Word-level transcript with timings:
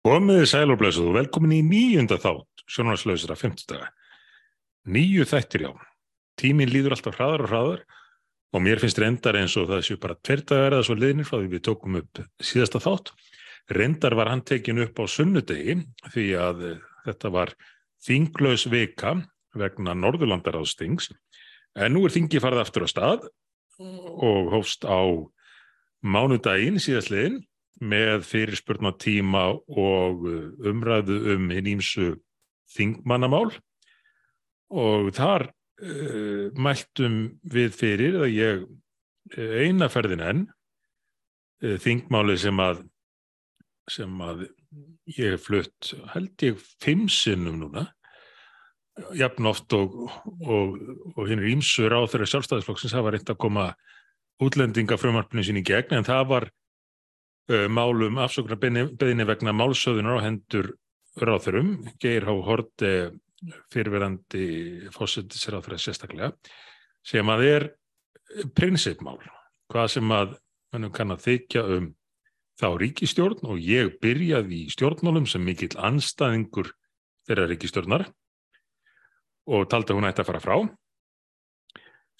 Komiði 0.00 0.46
sæl 0.48 0.70
og 0.72 0.78
blessuð 0.80 1.10
og 1.10 1.16
velkomin 1.18 1.58
í 1.58 1.60
nýjunda 1.60 2.16
þátt, 2.22 2.62
sjónarslausra 2.72 3.34
50 3.36 3.66
daga. 3.68 3.90
Nýju 4.88 5.26
þættir 5.28 5.66
já. 5.66 5.72
Tíminn 6.40 6.70
líður 6.72 6.94
alltaf 6.96 7.18
hraðar 7.18 7.44
og 7.44 7.50
hraðar 7.50 7.82
og 8.56 8.64
mér 8.64 8.80
finnst 8.80 9.00
reyndar 9.02 9.36
eins 9.36 9.58
og 9.60 9.68
það 9.68 9.82
séu 9.84 9.98
bara 10.00 10.16
tvertaðar 10.24 10.78
eða 10.78 10.86
svo 10.88 10.96
liðnir 10.96 11.28
frá 11.28 11.36
því 11.36 11.50
við 11.52 11.64
tókum 11.68 11.98
upp 12.00 12.22
síðasta 12.40 12.80
þátt. 12.80 13.12
Reyndar 13.76 14.16
var 14.16 14.32
hann 14.32 14.44
tekin 14.48 14.80
upp 14.86 14.96
á 14.96 15.04
sunnudegi 15.04 15.76
því 16.14 16.26
að 16.46 16.64
þetta 17.04 17.34
var 17.36 17.52
þinglaus 18.00 18.64
vika 18.72 19.18
vegna 19.52 19.92
Norðurlandaráðstings 20.00 21.10
en 21.76 21.92
nú 21.92 22.06
er 22.08 22.16
þingi 22.16 22.40
farið 22.40 22.64
aftur 22.64 22.88
á 22.88 22.92
stað 22.96 23.28
og 23.76 24.48
hófst 24.56 24.88
á 24.88 25.04
mánudaginn 26.00 26.80
síðastliðin 26.80 27.42
með 27.80 28.24
fyrirspurnatíma 28.28 29.44
og 29.54 30.26
uh, 30.28 30.42
umræðu 30.70 31.18
um 31.34 31.48
hinn 31.54 31.70
ímsu 31.76 32.12
þingmannamál. 32.74 33.50
Og 34.70 35.10
þar 35.16 35.48
uh, 35.48 36.50
mæltum 36.54 37.20
við 37.42 37.74
fyrir 37.76 38.20
að 38.24 38.32
ég 38.36 38.64
uh, 38.66 39.54
einaferðin 39.64 40.24
enn 40.24 40.46
uh, 41.64 41.76
þingmáli 41.82 42.38
sem 42.40 42.62
að 42.62 42.84
sem 43.90 44.20
að 44.22 44.44
ég 45.10 45.34
hef 45.34 45.48
flutt 45.48 45.94
held 46.12 46.44
ég 46.46 46.60
fimm 46.82 47.08
sinnum 47.10 47.58
núna. 47.58 47.88
Jafn 49.16 49.48
oft 49.48 49.72
og, 49.74 49.96
og, 50.44 50.76
og 51.16 51.28
hinn 51.30 51.40
er 51.40 51.52
ímsur 51.54 51.94
á 51.94 52.04
þeirra 52.10 52.28
sjálfstæðisflokksins 52.28 52.94
það 52.94 53.06
var 53.06 53.16
reynd 53.16 53.32
að 53.32 53.40
koma 53.40 53.66
útlendinga 54.44 54.98
frumarpinu 55.00 55.44
sín 55.46 55.60
í 55.60 55.64
gegn 55.66 55.96
en 55.98 56.06
það 56.06 56.24
var 56.30 56.48
málum 57.72 58.20
afsóknarbeðinni 58.22 59.26
vegna 59.26 59.54
málsöðunar 59.56 60.20
á 60.22 60.26
hendur 60.26 60.72
ráþurum, 61.18 61.72
Geir 62.00 62.26
Há 62.28 62.34
Horti 62.46 62.92
fyrirverandi 63.72 64.90
fósittisráþurða 64.94 65.80
sérstaklega, 65.80 66.34
sem 67.02 67.32
að 67.32 67.46
er 67.48 67.66
prinsipmál, 68.54 69.18
hvað 69.72 69.88
sem 69.96 70.12
að 70.14 70.36
mannum 70.70 70.92
kann 70.94 71.14
að 71.14 71.24
þykja 71.26 71.64
um 71.76 71.88
þá 72.60 72.68
ríkistjórn 72.82 73.48
og 73.48 73.62
ég 73.64 73.96
byrjaði 74.02 74.64
í 74.66 74.72
stjórnmálum 74.74 75.26
sem 75.30 75.42
mikill 75.44 75.72
anstæðingur 75.80 76.70
þeirra 77.28 77.48
ríkistjórnar 77.50 78.06
og 79.50 79.66
taldi 79.72 79.94
að 79.94 79.98
hún 79.98 80.08
ætti 80.10 80.22
að 80.22 80.30
fara 80.30 80.42
frá 80.44 80.56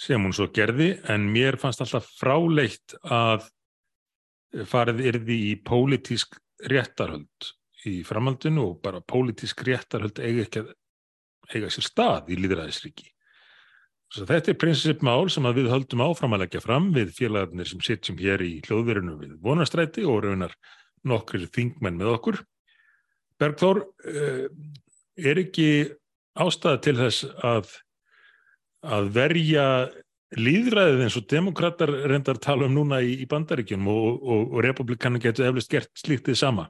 sem 0.01 0.23
hún 0.25 0.35
svo 0.35 0.49
gerði 0.57 0.95
en 1.13 1.29
mér 1.35 1.61
fannst 1.61 1.83
alltaf 1.85 2.09
fráleitt 2.17 2.97
að 3.05 3.51
farið 4.67 5.05
yrði 5.13 5.39
í 5.51 5.55
pólitísk 5.63 6.37
réttarhöld 6.71 7.51
í 7.89 8.01
framhaldinu 8.05 8.67
og 8.73 8.81
bara 8.85 9.01
pólitísk 9.01 9.63
réttarhöld 9.67 10.21
eiga 10.21 10.45
ekki 10.45 10.65
að 10.65 10.75
eiga 11.51 11.71
sér 11.73 11.87
stað 11.87 12.31
í 12.31 12.39
líðræðisríki. 12.39 13.09
Þetta 14.11 14.51
er 14.51 14.59
prinsipmál 14.59 15.31
sem 15.31 15.47
við 15.55 15.71
höldum 15.71 16.03
áfram 16.03 16.35
að 16.35 16.45
leggja 16.45 16.63
fram 16.65 16.89
við 16.95 17.13
félagarnir 17.15 17.69
sem 17.71 17.83
sitjum 17.85 18.19
hér 18.19 18.43
í 18.43 18.57
hljóðverinu 18.67 19.15
við 19.21 19.37
vonastræti 19.43 20.03
og 20.03 20.25
raunar 20.25 20.57
nokkur 21.07 21.47
þingmenn 21.55 21.99
með 21.99 22.15
okkur. 22.17 22.41
Bergþór, 23.41 23.85
eh, 24.11 24.49
er 25.17 25.39
ekki 25.41 25.69
ástæða 26.35 26.83
til 26.83 26.97
þess 26.99 27.25
að, 27.47 27.71
að 28.83 29.13
verja 29.15 29.67
líðræðið 30.39 31.05
eins 31.05 31.17
og 31.19 31.27
demokrater 31.31 31.91
reyndar 32.11 32.39
tala 32.43 32.69
um 32.69 32.77
núna 32.77 33.01
í, 33.03 33.17
í 33.25 33.27
bandaríkjum 33.31 33.89
og, 33.91 34.21
og, 34.21 34.45
og 34.55 34.63
republikanu 34.67 35.19
getur 35.23 35.49
eflust 35.49 35.71
gert 35.73 35.91
slíktið 35.99 36.39
sama? 36.39 36.69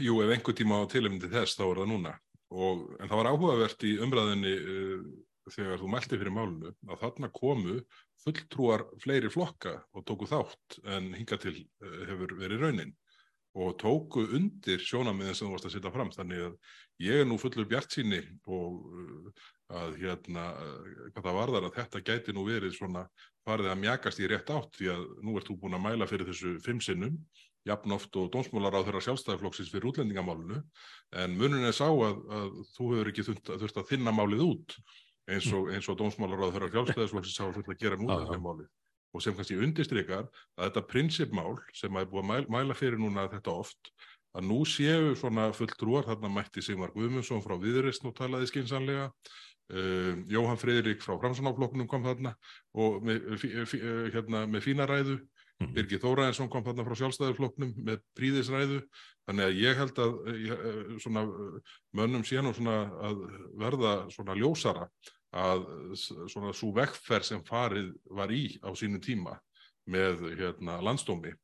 Jú, 0.00 0.20
ef 0.24 0.34
einhver 0.34 0.56
tíma 0.56 0.82
á 0.84 0.90
tilumndi 0.90 1.30
þess 1.32 1.56
þá 1.56 1.64
er 1.70 1.80
það 1.80 1.90
núna 1.94 2.14
og, 2.50 2.86
en 3.00 3.08
það 3.08 3.20
var 3.22 3.30
áhugavert 3.32 3.84
í 3.88 3.96
umræðinni 4.04 4.54
uh, 4.60 5.04
þegar 5.50 5.80
þú 5.80 5.90
mælti 5.90 6.18
fyrir 6.18 6.34
málunu 6.34 6.72
að 6.90 7.04
þarna 7.04 7.30
komu 7.34 7.78
fulltrúar 8.24 8.84
fleiri 9.02 9.30
flokka 9.32 9.78
og 9.96 10.04
tóku 10.06 10.28
þátt 10.28 10.80
en 10.96 11.14
hinga 11.16 11.40
til 11.40 11.56
uh, 11.56 12.02
hefur 12.10 12.36
verið 12.42 12.66
raunin 12.66 12.92
og 13.58 13.74
tóku 13.80 14.26
undir 14.36 14.82
sjónamiðin 14.84 15.34
sem 15.34 15.48
þú 15.48 15.54
varst 15.56 15.70
að 15.70 15.74
setja 15.78 15.94
fram 15.94 16.12
þannig 16.14 16.44
að 16.50 16.76
ég 17.02 17.22
er 17.22 17.26
nú 17.26 17.40
fullur 17.40 17.66
bjart 17.70 17.96
síni 17.96 18.20
og 18.44 18.84
uh, 18.92 19.48
að 19.70 19.98
hérna, 20.00 20.46
hvað 21.14 21.26
það 21.26 21.36
varðar 21.38 21.66
að 21.68 21.76
þetta 21.76 22.02
gæti 22.06 22.34
nú 22.34 22.46
verið 22.48 22.74
svona 22.76 23.04
farið 23.46 23.70
að 23.72 23.82
mjagast 23.84 24.22
í 24.22 24.30
rétt 24.30 24.50
átt 24.54 24.74
því 24.78 24.90
að 24.94 25.04
nú 25.26 25.36
ert 25.38 25.50
þú 25.50 25.56
búin 25.62 25.76
að 25.78 25.84
mæla 25.86 26.08
fyrir 26.10 26.28
þessu 26.30 26.56
fimm 26.64 26.82
sinnum, 26.84 27.20
jafn 27.68 27.94
oft 27.94 28.16
og 28.16 28.30
dónsmólar 28.34 28.76
á 28.76 28.84
þeirra 28.86 29.04
sjálfstæðiflokksins 29.04 29.70
fyrir 29.72 29.90
útlendingamálunu 29.90 30.60
en 31.22 31.36
munin 31.36 31.66
er 31.68 31.76
sá 31.76 31.86
að, 31.86 32.20
að 32.32 32.60
þú 32.74 32.90
hefur 32.94 33.10
ekki 33.12 33.26
þurft, 33.26 33.52
þurft 33.62 33.80
að 33.82 33.90
þinna 33.92 34.14
málið 34.16 34.44
út 34.46 34.76
eins 35.30 35.48
og, 35.54 35.68
eins 35.74 35.88
og 35.92 35.98
dónsmólar 36.00 36.40
á 36.40 36.52
þeirra 36.54 36.70
sjálfstæðiflokksins 36.76 37.42
hafa 37.42 37.58
fullt 37.58 37.74
að 37.74 37.82
gera 37.82 38.00
nú 38.00 38.08
þetta 38.10 38.40
málið 38.40 38.70
og 39.10 39.24
sem 39.24 39.36
kannski 39.36 39.58
undistrykar 39.58 40.24
að 40.56 40.68
þetta 40.68 40.86
prinsipmál 40.88 41.58
sem 41.76 41.94
að 41.96 42.06
er 42.06 42.10
búið 42.12 42.22
að 42.22 42.30
mæla, 42.30 42.50
mæla 42.56 42.78
fyrir 42.78 43.00
núna 43.02 43.26
þetta 43.28 43.54
oft 43.60 43.92
að 44.36 44.46
nú 44.46 44.60
séu 44.68 45.14
svona 45.18 45.48
fulltrúar, 45.56 46.06
þarna 46.06 46.30
mætti 46.30 46.62
Sigmar 46.62 46.92
Guðmundsson 46.94 47.42
frá 47.42 47.56
Viðreist 47.58 48.04
nú 48.04 48.12
talaði 48.14 48.50
skinsanlega 48.50 49.08
Uh, 49.70 50.22
Jóhann 50.30 50.58
Freyrík 50.60 51.04
frá 51.04 51.14
Framsóknarflokknum 51.20 51.88
kom 51.90 52.06
þarna 52.06 52.34
og 52.74 53.04
með, 53.06 53.28
uh, 53.36 53.74
hérna, 54.14 54.46
með 54.50 54.66
fína 54.66 54.88
ræðu. 54.90 55.20
Mm. 55.60 55.74
Birgir 55.76 56.00
Þóraðinsson 56.00 56.48
kom 56.50 56.64
þarna 56.64 56.86
frá 56.86 56.96
sjálfstæðarflokknum 57.02 57.74
með 57.84 58.00
príðisræðu 58.16 58.80
þannig 59.28 59.44
að 59.46 59.58
ég 59.60 59.76
held 59.76 59.98
að 60.00 60.14
svona, 61.04 61.24
mönnum 61.92 62.24
sé 62.24 62.40
nú 62.40 62.54
að 62.64 63.20
verða 63.60 63.92
svona 64.14 64.38
ljósara 64.40 64.88
að 65.36 65.66
svona 66.32 66.54
svo 66.56 66.72
vekkferð 66.74 67.28
sem 67.28 67.44
farið 67.44 67.92
var 68.08 68.32
í 68.32 68.56
á 68.64 68.72
sínu 68.72 69.02
tíma 69.04 69.36
með 69.84 70.24
hérna, 70.40 70.80
landstómi 70.80 71.36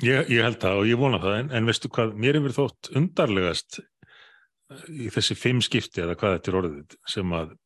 ég, 0.00 0.28
ég 0.30 0.44
held 0.44 0.60
það 0.62 0.82
og 0.82 0.88
ég 0.88 1.00
vona 1.00 1.20
það. 1.22 1.38
En, 1.40 1.50
en 1.56 1.68
veistu 1.68 1.90
hvað, 1.92 2.14
mér 2.20 2.38
hefur 2.38 2.56
þótt 2.60 2.92
undarlegast 2.98 3.80
í 4.88 5.10
þessi 5.12 5.36
fimm 5.36 5.60
skipti 5.64 6.04
eða 6.04 6.16
hvað 6.20 6.38
þetta 6.38 6.50
er 6.52 6.58
orðið 6.60 6.96
sem 7.14 7.34
að 7.36 7.56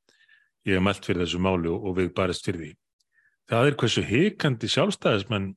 ég 0.67 0.77
hef 0.77 0.85
mælt 0.85 1.07
fyrir 1.07 1.25
þessu 1.25 1.41
máli 1.43 1.71
og, 1.71 1.87
og 1.87 1.97
við 2.01 2.13
barist 2.17 2.47
fyrir 2.47 2.63
því. 2.63 2.73
Það 3.47 3.69
er 3.69 3.79
hversu 3.81 4.03
heikandi 4.07 4.71
sjálfstæðismenn 4.73 5.51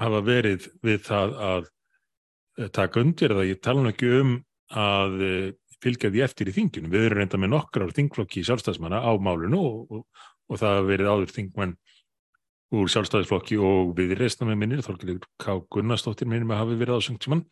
hafa 0.00 0.20
verið 0.24 0.68
við 0.86 1.02
það 1.08 1.34
að 1.50 1.66
eh, 1.66 2.70
taka 2.72 3.04
undir 3.04 3.36
það. 3.36 3.50
Ég 3.50 3.60
tala 3.64 3.84
nú 3.84 3.92
ekki 3.92 4.12
um 4.20 4.34
að 4.80 5.24
eh, 5.26 5.48
fylgja 5.80 6.12
því 6.12 6.24
eftir 6.24 6.50
í 6.50 6.56
þingjunum. 6.56 6.92
Við 6.94 7.06
erum 7.08 7.20
reynda 7.20 7.40
með 7.40 7.54
nokkrar 7.54 7.94
þingflokki 7.96 8.40
í 8.40 8.48
sjálfstæðismanna 8.48 9.02
á 9.04 9.12
málinu 9.20 9.60
og, 9.60 9.96
og, 9.98 10.26
og 10.48 10.60
það 10.60 10.76
hafa 10.76 10.88
verið 10.88 11.12
áður 11.12 11.34
þingmenn 11.36 11.76
úr 12.70 12.90
sjálfstæðisflokki 12.92 13.58
og 13.66 13.94
við 13.98 14.14
reysna 14.18 14.46
með 14.46 14.60
minnir, 14.62 14.84
Þorgilur 14.86 15.24
K. 15.42 15.56
Gunnarsdóttir 15.74 16.28
minnum 16.30 16.52
að 16.54 16.62
hafi 16.62 16.76
verið 16.78 17.00
ásöngtíman 17.00 17.42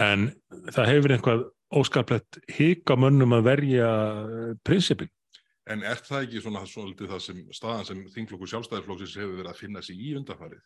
en 0.00 0.28
það 0.72 0.90
hefur 0.92 1.14
einhvað 1.16 1.42
óskaplegt 1.72 2.38
hika 2.52 2.96
mönnum 3.00 3.34
að 3.36 3.48
verja 3.48 3.88
eh, 3.88 4.52
prinsipin 4.64 5.10
En 5.70 5.84
er 5.86 6.00
það 6.02 6.24
ekki 6.26 6.40
svona 6.42 6.64
svolítið 6.66 7.12
það 7.12 7.20
sem 7.22 7.42
staðan 7.54 7.86
sem 7.86 7.98
þinglokkur 8.14 8.50
sjálfstæðiflokksins 8.50 9.18
hefur 9.20 9.36
verið 9.38 9.50
að 9.52 9.60
finna 9.60 9.82
sig 9.86 10.00
í 10.02 10.14
undanfarið? 10.18 10.62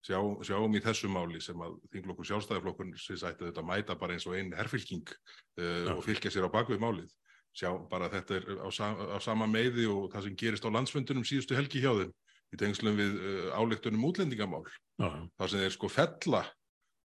Sjá, 0.00 0.16
sjáum 0.48 0.76
í 0.78 0.80
þessu 0.80 1.10
máli 1.12 1.42
sem 1.44 1.60
að 1.60 1.74
þinglokkur 1.92 2.28
sjálfstæðiflokkurins 2.30 3.24
ætti 3.28 3.50
þetta 3.50 3.64
mæta 3.68 3.96
bara 4.00 4.16
eins 4.16 4.24
og 4.24 4.38
einn 4.38 4.54
herfylking 4.56 5.12
uh, 5.12 5.90
og 5.92 6.00
fylgja 6.06 6.32
sér 6.32 6.48
á 6.48 6.54
bakvið 6.54 6.80
málið. 6.80 7.10
Sjá 7.52 7.68
bara 7.90 8.08
þetta 8.08 8.38
er 8.38 8.48
á, 8.64 8.68
á 9.12 9.18
sama 9.20 9.48
meiði 9.50 9.84
og 9.92 10.08
það 10.14 10.28
sem 10.28 10.38
gerist 10.40 10.64
á 10.64 10.72
landsfundunum 10.72 11.26
síðustu 11.28 11.58
helgi 11.58 11.84
hjá 11.84 11.92
þeim 11.98 12.16
í 12.50 12.60
tengslum 12.62 12.96
við 12.96 13.20
uh, 13.20 13.52
áleiktunum 13.60 14.08
útlendingamál. 14.08 14.64
Já. 14.96 15.10
Það 15.36 15.52
sem 15.52 15.66
er 15.66 15.76
sko 15.76 15.92
fella 15.92 16.42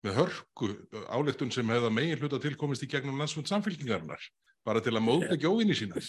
með 0.04 0.18
hörku 0.18 0.74
áleiktun 1.14 1.54
sem 1.54 1.72
hefða 1.72 1.94
megin 1.94 2.20
hluta 2.20 2.42
tilkomist 2.44 2.84
í 2.84 2.90
gegnum 2.92 3.22
landsfund 3.22 3.48
samfylkingarinnar 3.48 4.20
bara 4.68 4.82
til 4.84 4.94
að 4.94 5.04
móta 5.06 5.38
gjóðinni 5.42 5.76
sína. 5.78 6.02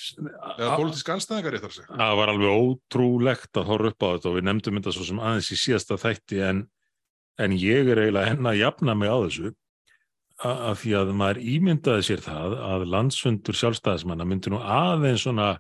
eða 0.58 0.76
pólitísk 0.76 1.08
anstæðingar 1.14 1.56
eftir 1.58 1.74
sig 1.78 1.88
Það 1.88 2.14
var 2.20 2.32
alveg 2.32 2.60
ótrúlegt 2.60 3.60
að 3.60 3.68
horfa 3.70 3.92
upp 3.92 4.04
á 4.04 4.08
þetta 4.12 4.30
og 4.30 4.36
við 4.36 4.46
nefndum 4.48 4.78
þetta 4.78 4.94
svo 4.96 5.08
sem 5.08 5.22
aðeins 5.22 5.50
í 5.54 5.58
síðasta 5.62 5.98
þætti 6.02 6.42
en, 6.50 6.62
en 7.40 7.56
ég 7.56 7.92
er 7.92 8.02
eiginlega 8.02 8.32
henn 8.34 8.50
að 8.50 8.60
jafna 8.60 8.96
mig 8.98 9.12
á 9.12 9.18
þessu 9.24 9.54
að 10.42 10.76
því 10.82 10.94
að 10.98 11.12
maður 11.16 11.42
ímyndaði 11.54 12.06
sér 12.06 12.22
það 12.24 12.56
að 12.66 12.86
landsfundur 12.92 13.58
sjálfstæðismanna 13.58 14.26
myndi 14.26 14.52
nú 14.52 14.58
aðeins 14.60 15.24
svona 15.24 15.52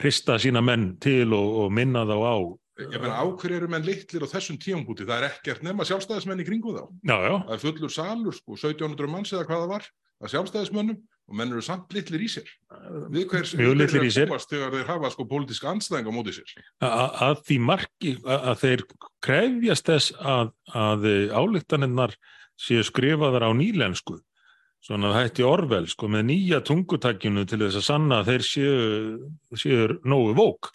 hrista 0.00 0.38
sína 0.40 0.62
menn 0.64 0.94
til 1.02 1.28
og, 1.36 1.48
og 1.64 1.74
minna 1.74 2.06
þá 2.08 2.16
á 2.18 2.36
Ég 2.74 2.98
meina 2.98 3.20
áhverju 3.22 3.60
eru 3.60 3.68
menn 3.70 3.84
litlir 3.86 4.24
á 4.26 4.32
þessum 4.32 4.56
tíumbúti 4.58 5.04
það 5.06 5.20
er 5.20 5.26
ekkert 5.28 5.60
nema 5.62 5.84
sjálfstæðismenn 5.86 6.42
í 6.42 6.46
kringu 6.48 6.72
þá. 6.74 6.82
Já, 7.06 7.16
já. 7.22 7.34
það 7.44 7.52
er 7.54 7.60
fullur 7.62 7.92
salur 7.94 8.34
sko 8.34 8.56
1700 8.58 9.12
manns 9.12 9.30
eða 9.30 9.44
hvað 9.46 9.62
það 9.62 9.70
var 9.76 9.86
að 10.22 10.32
sjálfstæðismönnum 10.34 11.00
og 11.24 11.38
menn 11.38 11.54
eru 11.54 11.62
samt 11.64 11.94
litlir 11.96 12.20
í 12.20 12.28
sér. 12.28 12.48
Við 13.12 13.30
við 13.56 13.74
litlir 13.80 14.04
í 14.04 14.12
sér. 14.12 14.28
þegar 14.28 14.74
þeir 14.76 14.90
hafa 14.90 15.10
sko 15.14 15.24
pólitíska 15.28 15.70
anstæðing 15.72 16.10
á 16.10 16.12
móti 16.12 16.34
sér? 16.36 16.52
Að, 16.84 17.16
að 17.28 17.42
því 17.48 17.58
marki 17.70 18.12
að 18.28 18.54
þeir 18.60 18.84
krefjast 19.24 19.88
þess 19.88 20.14
að, 20.20 20.52
að 20.76 21.08
álíktaninnar 21.32 22.16
séu 22.60 22.84
skrifaðar 22.84 23.48
á 23.48 23.50
nýlensku. 23.56 24.20
Svona 24.84 25.14
hætti 25.16 25.44
Orwell 25.48 25.86
sko 25.88 26.10
með 26.12 26.26
nýja 26.28 26.60
tungutakjunu 26.68 27.46
til 27.48 27.62
þess 27.62 27.80
að 27.80 27.86
sanna 27.86 28.20
að 28.20 28.34
þeir 28.34 28.42
séu, 28.50 28.74
séu 29.56 29.86
nógu 30.04 30.34
vók. 30.36 30.74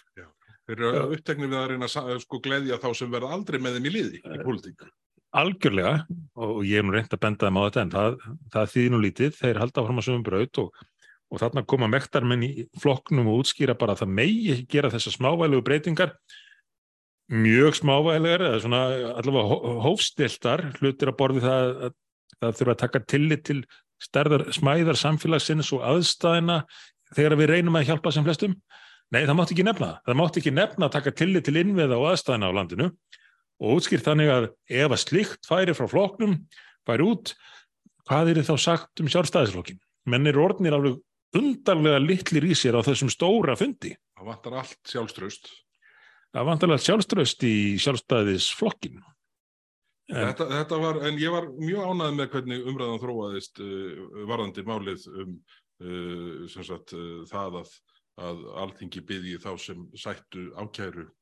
Þeir 0.70 0.82
eru 0.82 1.04
uppteknið 1.14 1.52
við 1.52 1.60
að 1.60 1.68
reyna 1.72 1.90
að 2.02 2.16
sko 2.26 2.40
gleðja 2.46 2.80
þá 2.82 2.90
sem 2.98 3.14
verða 3.14 3.36
aldrei 3.38 3.60
með 3.62 3.78
þeim 3.78 3.90
í 3.90 3.94
liði 3.94 4.22
í 4.22 4.42
pólitík. 4.42 4.82
Algjörlega 5.38 5.94
og 6.42 6.62
ég 6.66 6.80
hef 6.80 6.88
nú 6.88 6.96
reynd 6.96 7.14
að 7.14 7.22
benda 7.22 7.46
þeim 7.46 7.60
á 7.60 7.66
þetta 7.68 7.82
en 7.84 7.92
það, 7.94 8.16
það 8.54 8.72
þýðir 8.74 8.94
nú 8.94 9.02
lítið, 9.04 9.36
þeir 9.38 9.60
halda 9.62 9.84
fram 9.86 10.02
að 10.02 10.08
sögum 10.08 10.26
braut 10.26 10.62
og, 10.64 10.84
og 11.30 11.42
þarna 11.44 11.66
koma 11.70 11.90
mektarmenn 11.94 12.46
í 12.48 12.52
flokknum 12.82 13.30
og 13.30 13.44
útskýra 13.44 13.78
bara 13.78 13.94
að 13.94 14.04
það 14.04 14.16
megi 14.22 14.54
ekki 14.56 14.70
gera 14.74 14.94
þessar 14.94 15.18
smávælegu 15.20 15.66
breytingar 15.68 16.16
mjög 17.30 17.78
smávægilegar 17.78 18.46
eða 18.48 18.62
svona 18.64 18.82
allavega 19.22 19.76
hófstiltar 19.86 20.66
hlutir 20.80 21.12
að 21.12 21.20
borði 21.20 21.46
það 21.46 21.70
að 21.70 21.98
það 22.40 22.58
þurfa 22.60 22.74
að 22.74 22.82
taka 22.84 23.04
tillit 23.14 23.46
til 23.46 23.60
stærðar 24.00 24.46
smæðar 24.56 24.98
samfélagsins 24.98 25.70
og 25.76 25.86
aðstæðina 25.86 26.62
þegar 27.16 27.38
við 27.40 27.52
reynum 27.54 27.78
að 27.78 27.90
hjálpa 27.90 28.14
sem 28.16 28.26
flestum. 28.26 28.56
Nei, 29.10 29.24
það 29.26 29.36
mátt 29.40 29.54
ekki 29.54 29.66
nefna. 29.66 29.90
Það 30.06 30.20
mátt 30.20 30.38
ekki 30.40 30.54
nefna 30.54 30.88
að 30.88 30.96
taka 30.96 31.14
tillit 31.22 31.46
til 31.48 31.58
innveða 31.60 31.98
og 31.98 32.12
aðstæðina 32.12 32.50
á 32.50 32.58
landinu 32.58 32.90
og 33.60 33.80
útskýrt 33.80 34.08
þannig 34.08 34.32
að 34.34 34.50
ef 34.72 34.96
að 34.96 35.02
slikt 35.04 35.48
færi 35.48 35.76
frá 35.76 35.88
floknum, 35.92 36.38
færi 36.88 37.06
út, 37.06 37.34
hvað 38.10 38.34
er 38.34 38.42
þá 38.48 38.56
sagt 38.62 39.04
um 39.04 39.12
sjálfstæðisflokkin? 39.12 39.80
Menn 40.10 40.30
er 40.30 40.40
orðnir 40.40 40.78
alveg 40.78 41.00
undarlega 41.38 42.00
litlir 42.02 42.48
í 42.50 42.56
sér 42.58 42.80
á 42.80 42.82
þessum 42.86 43.12
stóra 43.14 43.56
fundi. 43.60 43.94
Það 44.18 44.32
vantar 44.32 44.58
allt 44.64 44.80
sjálfströst. 44.90 45.52
Það 46.34 46.50
vantar 46.50 46.74
allt 46.74 46.86
sjálfströst 46.86 47.46
í 47.46 47.56
sjálfstæðisflokkin. 47.84 49.00
En, 50.10 50.24
þetta, 50.32 50.48
þetta 50.50 50.78
var, 50.82 51.00
en 51.06 51.20
ég 51.22 51.34
var 51.34 51.52
mjög 51.60 51.92
ánægð 51.92 52.16
með 52.18 52.30
hvernig 52.34 52.70
umræðan 52.72 53.02
þróaðist 53.04 53.60
uh, 53.62 54.00
varðandi 54.30 54.64
málið 54.66 55.06
um 55.12 55.36
uh, 55.86 56.48
sagt, 56.50 56.96
uh, 56.98 57.20
það 57.30 57.60
að, 57.62 57.76
að 58.26 58.42
alþingi 58.64 59.04
byggji 59.06 59.42
þá 59.44 59.52
sem 59.62 59.84
sættu 59.94 60.48
ákæru 60.58 61.06
uh, 61.06 61.14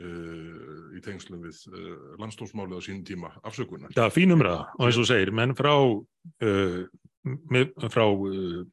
í 0.00 1.00
tengslum 1.04 1.42
við 1.44 1.58
uh, 1.68 2.16
landstómsmálið 2.20 2.80
á 2.80 2.82
sínum 2.84 3.04
tíma 3.06 3.32
afsökunar. 3.44 3.92
Já, 3.92 4.06
fín 4.14 4.32
umræða 4.32 4.70
og 4.78 4.86
eins 4.86 5.00
og 5.00 5.08
segir, 5.08 5.32
menn 5.36 5.52
frá, 5.58 5.72
uh, 5.76 6.78
með, 7.22 7.74
frá 7.92 8.04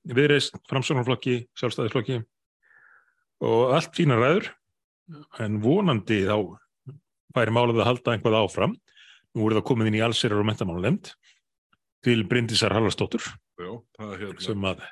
viðreist, 0.08 0.56
framsóknarflokki, 0.72 1.42
sjálfstæðisflokki 1.60 2.22
og 3.46 3.76
allt 3.76 3.92
fína 3.98 4.20
ræður. 4.20 4.52
En 5.42 5.58
vonandi 5.64 6.22
þá 6.28 6.38
færi 7.36 7.54
málið 7.54 7.82
að 7.82 7.90
halda 7.90 8.14
einhvað 8.14 8.40
áfram. 8.44 8.78
Nú 9.36 9.48
er 9.48 9.58
það 9.58 9.68
komið 9.70 9.90
inn 9.90 10.00
í 10.00 10.06
allsýrar 10.06 10.42
og 10.42 10.48
mentamálunemnd 10.50 11.12
til 12.06 12.24
Bryndisar 12.30 12.74
Halvarsdóttur 12.74 13.26
hérna, 13.60 14.40
sem 14.42 14.66
að 14.66 14.86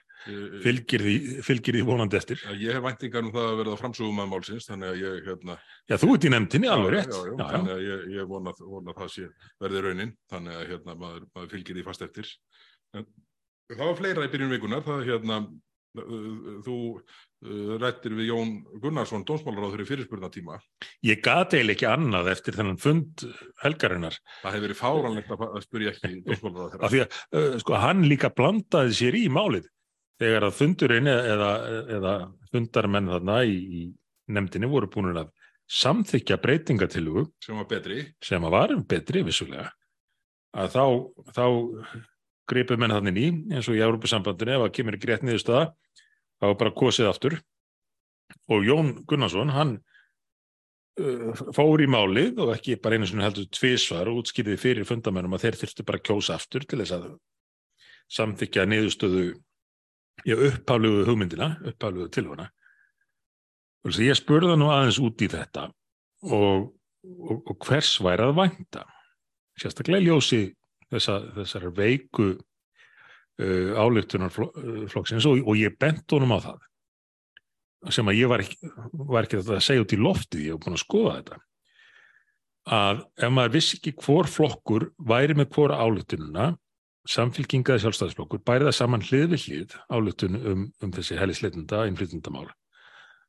fylgir 0.64 1.04
því, 1.04 1.16
fylgir 1.46 1.78
því 1.78 1.84
vonandi 1.88 2.20
eftir. 2.20 2.42
Já, 2.44 2.54
ég 2.62 2.78
hef 2.78 2.86
væntingar 2.86 3.26
um 3.26 3.34
það 3.36 3.50
að 3.50 3.62
verða 3.62 3.78
framsögum 3.82 4.24
að 4.24 4.32
málsins, 4.34 4.68
þannig 4.70 4.94
að 4.94 5.00
ég 5.04 5.30
hérna... 5.30 5.58
Já, 5.88 5.96
þú 6.02 6.10
ert 6.16 6.28
í 6.28 6.34
nefndinni, 6.34 6.72
alveg 6.74 6.96
rétt. 6.96 7.14
Já, 7.14 7.30
já, 7.30 7.46
þannig 7.54 7.76
að 7.76 7.86
ég, 7.86 8.04
ég 8.18 8.32
vona, 8.32 8.56
vona 8.74 8.98
það 8.98 9.14
sé 9.14 9.30
verði 9.64 9.86
raunin, 9.86 10.18
þannig 10.34 10.58
að 10.58 10.66
hérna 10.74 10.98
maður, 11.04 11.30
maður 11.38 11.54
fylgir 11.56 11.80
því 11.80 11.88
fast 11.88 12.06
eftir. 12.08 12.34
En, 12.98 13.08
það 13.74 13.86
var 13.86 13.98
fleira 14.02 14.28
í 14.28 14.34
byrjun 14.34 14.54
vikunar, 14.56 14.86
það 14.88 15.08
hérna, 15.12 15.42
þú 16.66 16.78
uh, 16.98 17.78
rættir 17.82 18.16
við 18.18 18.32
Jón 18.32 18.52
Gunnarsson 18.82 19.26
dómsmálaráður 19.28 19.84
í 19.84 19.88
fyrirspurnatíma 19.88 20.60
Ég 21.06 21.22
gati 21.24 21.60
eiginlega 21.60 21.78
ekki 21.78 21.90
annað 21.90 22.32
eftir 22.34 22.58
þennan 22.58 22.82
fund 22.82 23.26
helgarinnar 23.64 24.20
Það 24.44 24.58
hefur 24.58 24.66
verið 24.68 24.82
fáranlegt 24.82 25.34
að 25.38 25.58
spyrja 25.66 25.96
ekki 25.96 26.22
dómsmálaráður 26.28 26.86
Af 26.86 26.94
því 26.94 27.04
að 27.04 27.18
uh, 27.40 27.58
sko, 27.64 27.80
hann 27.82 28.06
líka 28.10 28.34
blandaði 28.34 28.98
sér 29.00 29.20
í 29.20 29.26
málið 29.34 29.70
þegar 30.22 30.48
að 30.48 30.58
fundurinn 30.58 31.10
eða, 31.12 31.52
eða 31.98 32.14
fundarmenn 32.52 33.12
þarna 33.12 33.42
í, 33.46 33.58
í 33.58 33.82
nefndinni 34.34 34.70
voru 34.72 34.90
búin 34.92 35.14
að 35.14 35.34
samþykja 35.68 36.38
breytingatillugu 36.44 37.26
sem 37.44 37.58
var 37.60 37.68
betri. 37.70 38.04
sem 38.24 38.42
var 38.42 38.76
betri 38.88 39.24
vissulega 39.28 39.68
að 40.58 40.72
þá, 40.74 40.86
þá 41.36 41.46
greipið 42.48 42.80
menn 42.82 42.96
þannig 42.96 43.20
í 43.20 43.28
eins 43.54 43.68
og 43.68 43.76
í 43.76 43.84
Európa-sambandinu 43.84 44.56
ef 44.56 44.64
það 44.64 44.74
kemur 44.78 44.98
ekki 44.98 45.10
rétt 45.12 45.26
niðurstöða 45.28 45.66
þá 46.38 46.48
bara 46.62 46.76
kosið 46.78 47.12
aftur. 47.12 47.38
Og 48.52 48.66
Jón 48.68 48.94
Gunnarsson 49.08 49.52
hann 49.56 49.74
uh, 51.00 51.32
fór 51.56 51.84
í 51.84 51.90
málið 51.92 52.40
og 52.44 52.54
ekki 52.56 52.78
bara 52.82 52.98
einu 52.98 53.10
svona 53.10 53.28
heldur 53.28 53.50
tvísvar 53.56 54.10
og 54.12 54.24
útskýriði 54.24 54.60
fyrir 54.62 54.88
fundamennum 54.88 55.36
að 55.38 55.48
þeir 55.48 55.60
þurftu 55.64 55.88
bara 55.88 56.02
að 56.02 56.08
kjósa 56.10 56.38
aftur 56.38 56.68
til 56.68 56.82
þess 56.82 56.96
að 56.98 57.10
samþykja 58.18 58.68
niðurstöðu 58.72 59.28
í 60.26 60.36
upphaflugu 60.36 61.06
hugmyndina, 61.08 61.54
upphaflugu 61.68 62.10
tilvana 62.14 62.48
og 63.84 63.92
þess 63.92 64.02
að 64.02 64.10
ég 64.10 64.20
spurða 64.20 64.58
nú 64.60 64.70
aðeins 64.74 65.00
út 65.04 65.24
í 65.24 65.30
þetta 65.32 65.68
og, 66.28 66.68
og, 67.06 67.38
og 67.38 67.58
hvers 67.68 67.94
væri 68.04 68.26
að 68.26 68.38
vænta? 68.40 68.84
Sérstaklega 69.58 70.04
ljósi 70.04 70.42
þessa, 70.92 71.20
þessar 71.38 71.70
veiku 71.78 72.32
uh, 72.34 73.72
álíktunarflokksins 73.78 75.28
og, 75.30 75.44
og 75.46 75.60
ég 75.60 75.78
bent 75.80 76.06
honum 76.16 76.36
á 76.36 76.40
það 76.50 76.64
sem 77.94 78.10
að 78.10 78.18
ég 78.18 78.32
var 78.32 78.42
ekki, 78.42 78.72
var 79.08 79.28
ekki 79.28 79.40
að 79.40 79.60
segja 79.64 79.84
út 79.84 79.94
í 79.94 80.00
loftið, 80.02 80.48
ég 80.48 80.56
hef 80.56 80.64
búin 80.64 80.76
að 80.76 80.82
skoða 80.82 81.18
þetta 81.20 81.44
að 82.68 83.04
ef 83.24 83.32
maður 83.32 83.54
vissi 83.54 83.78
ekki 83.78 83.94
hvor 84.02 84.28
flokkur 84.28 84.90
væri 85.08 85.38
með 85.38 85.52
hvora 85.56 85.78
álíktununa 85.86 86.50
samfélkingaði 87.08 87.84
sjálfstæðisflokkur 87.84 88.44
bæri 88.46 88.68
það 88.68 88.78
saman 88.78 89.06
hlið 89.08 89.28
við 89.34 89.46
hlið 89.48 89.76
álíktun 89.90 90.40
um, 90.40 90.64
um 90.84 90.94
þessi 90.96 91.20
hellisleitunda 91.20 91.86
innflytundamál 91.88 92.50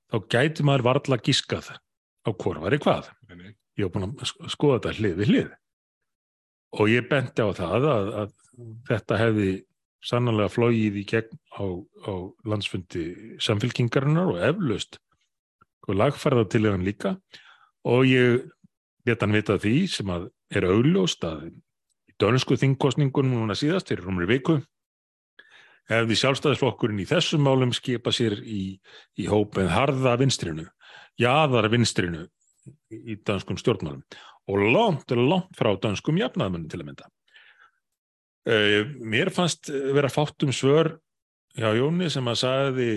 þá 0.09 0.17
gæti 0.33 0.65
maður 0.67 0.87
varðla 0.89 1.21
gískað 1.23 1.73
á 2.25 2.31
hvora 2.33 2.65
væri 2.65 2.81
hvað. 2.83 3.11
Ég 3.79 3.87
hef 3.87 3.95
búin 3.95 4.11
að 4.11 4.53
skoða 4.53 4.79
þetta 4.79 4.95
hlið 4.99 5.19
við 5.19 5.33
hlið. 5.33 5.51
Og 6.79 6.93
ég 6.93 7.09
benti 7.09 7.45
á 7.45 7.49
það 7.57 7.89
að, 7.89 8.09
að 8.23 8.33
þetta 8.89 9.21
hefði 9.23 9.51
sannlega 10.09 10.53
flóið 10.53 10.99
í 11.01 11.05
gegn 11.09 11.39
á, 11.59 11.65
á 12.07 12.13
landsfundi 12.49 13.05
samfélkingarinnar 13.43 14.33
og 14.35 14.43
eflaust 14.51 15.01
og 15.89 15.97
lagfærða 15.97 16.45
til 16.53 16.67
hann 16.69 16.87
líka. 16.87 17.17
Og 17.89 18.05
ég 18.09 18.49
get 19.09 19.25
hann 19.25 19.37
vita 19.37 19.57
því 19.61 19.77
sem 19.91 20.13
að 20.13 20.29
er 20.53 20.69
augljóst 20.69 21.25
að 21.29 21.49
í 21.49 21.55
dönsku 22.21 22.59
þingkostningunum 22.59 23.39
núna 23.39 23.57
síðast 23.59 23.91
fyrir 23.91 24.09
umri 24.11 24.29
viku. 24.31 24.59
Hefði 25.89 26.19
sjálfstæðisflokkurinn 26.21 27.01
í 27.01 27.07
þessum 27.09 27.47
málum 27.47 27.71
skipa 27.73 28.13
sér 28.13 28.37
í, 28.45 28.77
í 29.17 29.29
hópið 29.31 29.71
harða 29.73 30.19
vinstrinu, 30.21 30.67
jaðar 31.17 31.71
vinstrinu 31.73 32.27
í 32.93 33.17
danskum 33.25 33.57
stjórnmálum 33.57 34.03
og 34.49 34.65
langt, 34.75 35.13
langt 35.13 35.57
frá 35.57 35.71
danskum 35.81 36.19
jafnaðmennu 36.21 36.69
til 36.69 36.83
að 36.83 36.91
mynda. 36.91 37.09
Uh, 38.49 38.85
mér 39.05 39.33
fannst 39.33 39.69
vera 39.69 40.09
fátt 40.13 40.45
um 40.45 40.53
svör 40.57 40.95
hjá 41.57 41.73
Jóni 41.77 42.09
sem 42.13 42.29
að 42.29 42.39
sagði 42.43 42.91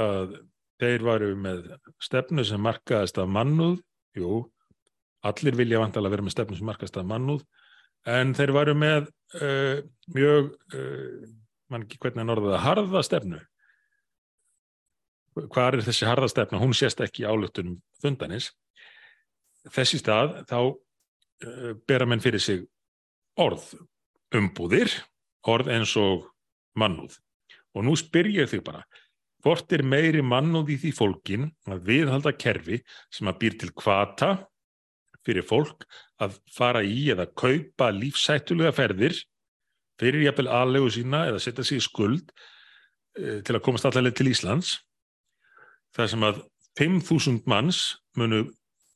að 0.00 0.34
þeir 0.82 1.04
varu 1.06 1.30
með 1.38 1.68
stefnu 2.02 2.44
sem 2.44 2.60
markaðist 2.60 3.20
af 3.22 3.30
mannúð, 3.30 3.78
jú, 4.18 4.42
allir 5.22 5.56
vilja 5.56 5.80
vantala 5.82 6.10
vera 6.12 6.24
með 6.24 6.36
stefnu 6.36 6.58
sem 6.58 6.68
markaðist 6.68 6.98
af 6.98 7.06
mannúð, 7.08 7.44
en 8.08 8.34
þeir 8.34 8.52
varu 8.56 8.74
með 8.78 9.08
uh, 9.38 9.82
mjög, 10.14 10.52
uh, 10.74 11.28
mann 11.72 11.86
ekki 11.86 12.00
hvernig 12.02 12.24
hann 12.24 12.34
orðaði, 12.34 12.62
harða 12.64 13.02
stefnu. 13.06 13.42
Hvað 15.38 15.78
er 15.78 15.86
þessi 15.86 16.08
harða 16.08 16.28
stefna? 16.28 16.60
Hún 16.60 16.74
sést 16.76 17.00
ekki 17.00 17.24
álöktunum 17.24 17.78
fundanis 18.02 18.50
þessi 19.70 20.00
stað 20.00 20.40
þá 20.50 20.58
uh, 20.62 21.72
bera 21.86 22.08
menn 22.08 22.22
fyrir 22.22 22.42
sig 22.42 22.64
orð 23.40 23.72
umbúðir, 24.32 24.90
orð 25.48 25.70
eins 25.74 25.94
og 26.00 26.26
mannúð. 26.78 27.18
Og 27.76 27.86
nú 27.86 27.94
spyr 27.96 28.28
ég 28.32 28.50
þig 28.50 28.64
bara, 28.64 28.82
hvort 29.44 29.72
er 29.74 29.84
meiri 29.84 30.22
mannúð 30.24 30.74
í 30.74 30.78
því 30.82 30.92
fólkin 30.96 31.50
að 31.68 31.84
viðhalda 31.88 32.32
kerfi 32.36 32.80
sem 33.12 33.28
að 33.28 33.38
býr 33.42 33.58
til 33.60 33.72
kvata 33.76 34.32
fyrir 35.26 35.46
fólk 35.46 35.86
að 36.22 36.38
fara 36.52 36.82
í 36.86 37.10
eða 37.14 37.28
kaupa 37.38 37.90
lífsættulega 37.94 38.74
ferðir 38.76 39.18
fyrir 40.00 40.26
jafnvel 40.26 40.48
aðlegu 40.50 40.90
sína 40.94 41.26
eða 41.30 41.42
setja 41.42 41.66
sig 41.66 41.82
í 41.82 41.84
skuld 41.84 42.32
uh, 42.32 43.38
til 43.44 43.56
að 43.56 43.64
komast 43.66 43.86
allaveg 43.88 44.16
til 44.18 44.30
Íslands 44.32 44.78
þar 45.96 46.10
sem 46.10 46.26
að 46.26 46.42
5.000 46.80 47.44
manns 47.50 47.82
munu 48.16 48.46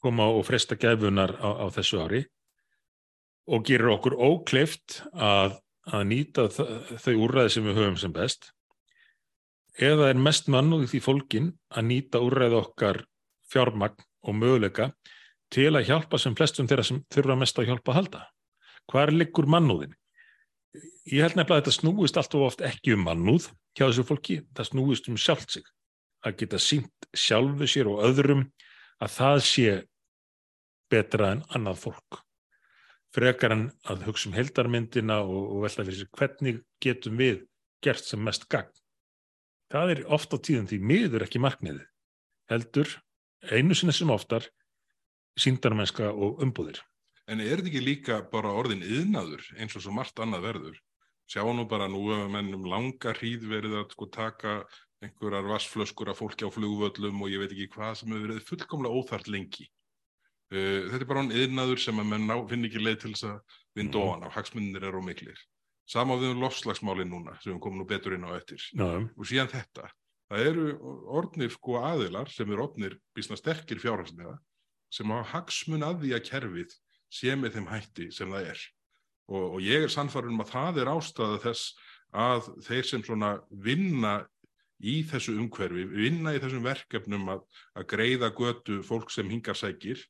koma 0.03 0.29
og 0.33 0.47
fresta 0.49 0.79
gefunar 0.81 1.35
á, 1.41 1.49
á 1.63 1.67
þessu 1.75 2.01
ári 2.05 2.23
og 3.47 3.65
gerir 3.67 3.93
okkur 3.95 4.17
ókleift 4.19 5.03
að, 5.13 5.59
að 5.87 6.07
nýta 6.11 6.47
þau 6.51 7.15
úrræði 7.15 7.53
sem 7.55 7.67
við 7.69 7.79
höfum 7.79 7.99
sem 8.01 8.15
best. 8.15 8.51
Eða 9.77 10.11
er 10.11 10.19
mest 10.19 10.49
mannúð 10.51 10.87
í 10.87 10.91
því 10.95 11.03
fólkin 11.05 11.51
að 11.71 11.89
nýta 11.91 12.23
úrræði 12.25 12.59
okkar 12.59 13.03
fjármagn 13.53 14.03
og 14.27 14.39
möguleika 14.41 14.91
til 15.57 15.71
að 15.73 15.89
hjálpa 15.89 16.21
sem 16.21 16.35
flestum 16.37 16.69
þeirra 16.69 16.85
sem 16.85 17.05
þurfa 17.15 17.39
mest 17.41 17.61
að 17.61 17.71
hjálpa 17.71 17.93
að 17.93 17.99
halda. 18.01 18.27
Hvar 18.93 19.13
liggur 19.15 19.49
mannúðin? 19.51 19.97
ég 21.07 21.23
held 21.23 21.37
nefnilega 21.39 21.61
að 21.61 21.65
þetta 21.65 21.77
snúist 21.77 22.19
allt 22.19 22.37
og 22.37 22.45
oft 22.49 22.63
ekki 22.67 22.95
um 22.97 23.05
mannúð 23.07 23.49
hjá 23.77 23.87
þessu 23.87 24.05
fólki, 24.09 24.39
það 24.57 24.69
snúist 24.71 25.11
um 25.11 25.19
sjálft 25.21 25.55
sig. 25.55 25.67
Að 26.27 26.39
geta 26.43 26.61
sínt 26.61 27.09
sjálfu 27.15 27.69
sér 27.71 27.91
og 27.91 28.03
öðrum 28.09 28.47
að 29.03 29.13
það 29.15 29.43
sé 29.47 29.75
betra 30.91 31.33
en 31.37 31.45
annað 31.55 31.83
fólk. 31.85 32.23
Frekar 33.15 33.55
en 33.55 33.69
að 33.87 34.07
hugsa 34.09 34.29
um 34.31 34.37
heldarmyndina 34.37 35.21
og, 35.23 35.43
og 35.55 35.63
velta 35.65 35.87
fyrir 35.87 36.01
sér 36.03 36.11
hvernig 36.19 36.61
getum 36.83 37.21
við 37.21 37.45
gert 37.85 38.05
sem 38.05 38.23
mest 38.23 38.49
gagn. 38.51 38.73
Það 39.71 39.95
er 39.95 40.05
ofta 40.15 40.39
tíðan 40.39 40.69
því 40.71 40.81
miður 40.91 41.27
ekki 41.27 41.43
markmiði 41.43 41.87
heldur 42.51 42.91
einu 43.51 43.75
sinni 43.75 43.95
sem 43.95 44.11
oftar 44.11 44.47
síndarmennska 45.41 46.11
og 46.13 46.43
umbúðir 46.45 46.81
En 47.29 47.41
er 47.43 47.59
þetta 47.59 47.71
ekki 47.73 47.81
líka 47.83 48.17
bara 48.31 48.53
orðin 48.55 48.85
yðnaður 48.87 49.43
eins 49.59 49.75
og 49.75 49.83
svo 49.83 49.91
margt 49.97 50.21
annað 50.23 50.45
verður? 50.47 50.77
Sjá 51.27 51.43
nú 51.43 51.65
bara 51.67 51.89
nú 51.91 52.05
ef 52.15 52.29
mennum 52.31 52.69
langa 52.71 53.13
hríð 53.19 53.49
verið 53.51 53.73
að 53.81 53.89
sko 53.97 54.07
taka 54.15 54.53
einhverjar 55.03 55.49
vassflöskur 55.51 56.13
af 56.13 56.21
fólki 56.21 56.47
á 56.47 56.51
flugvöllum 56.55 57.19
og 57.27 57.33
ég 57.33 57.43
veit 57.43 57.51
ekki 57.57 57.67
hvað 57.75 57.97
sem 57.99 58.15
hefur 58.15 58.29
verið 58.31 58.47
fullkomlega 58.47 58.95
óþart 59.01 59.27
lengi. 59.35 59.67
Uh, 60.55 60.87
þetta 60.87 61.03
er 61.03 61.09
bara 61.11 61.25
hann 61.25 61.35
yðnaður 61.35 61.83
sem 61.83 61.99
að 61.99 62.11
menn 62.15 62.31
finn 62.49 62.65
ekki 62.71 62.85
leið 62.87 62.99
til 63.03 63.11
þess 63.17 63.27
að 63.27 63.59
vinda 63.75 63.99
Mhm. 63.99 64.07
ofan 64.07 64.23
á, 64.23 64.29
hagsmunir 64.39 64.85
eru 64.87 65.03
miklir. 65.03 65.39
Sama 65.87 66.15
við 66.15 66.31
um 66.31 66.41
lofslagsmálin 66.47 67.11
núna 67.11 67.35
sem 67.43 67.53
við 67.55 67.61
komum 67.61 67.83
nú 67.83 67.87
betur 67.91 68.15
inn 68.15 68.23
á 68.23 68.39
eftir. 68.39 68.63
Já, 68.71 68.87
Og 69.19 69.27
síðan 69.27 69.51
þetta, 69.51 69.91
það 70.31 70.47
eru 70.47 70.79
orðnir 71.11 71.51
sko 71.51 71.83
aðilar 71.83 72.31
sem 72.31 72.47
eru 72.53 72.69
orðnir 72.71 73.01
bísna 73.15 73.35
sterkir 73.37 73.83
fjárhagslega 73.83 74.39
sem 74.93 75.11
hafa 75.13 75.31
hagsmun 75.35 75.87
að 75.87 76.05
því 76.05 76.15
að 76.17 76.25
kerfið 76.31 76.79
sé 77.13 77.37
með 77.39 77.59
þeim 77.59 77.69
hætti 77.71 78.09
sem 78.15 78.33
það 78.33 78.51
er. 78.53 78.65
Og, 79.27 79.45
og 79.57 79.61
ég 79.65 79.87
er 79.87 79.93
sannfarinn 79.93 80.37
um 80.37 80.45
að 80.45 80.53
það 80.55 80.81
er 80.83 80.93
ástæða 80.93 81.43
þess 81.43 81.71
að 82.17 82.51
þeir 82.67 82.89
sem 82.91 83.05
svona 83.05 83.31
vinna 83.51 84.17
í 84.77 85.01
þessu 85.09 85.37
umhverfi, 85.41 85.87
vinna 85.89 86.35
í 86.37 86.41
þessum 86.43 86.67
verkefnum 86.67 87.31
að, 87.33 87.43
að 87.79 87.89
greiða 87.95 88.31
götu 88.37 88.83
fólk 88.85 89.11
sem 89.13 89.29
hingar 89.33 89.57
sækir, 89.57 90.03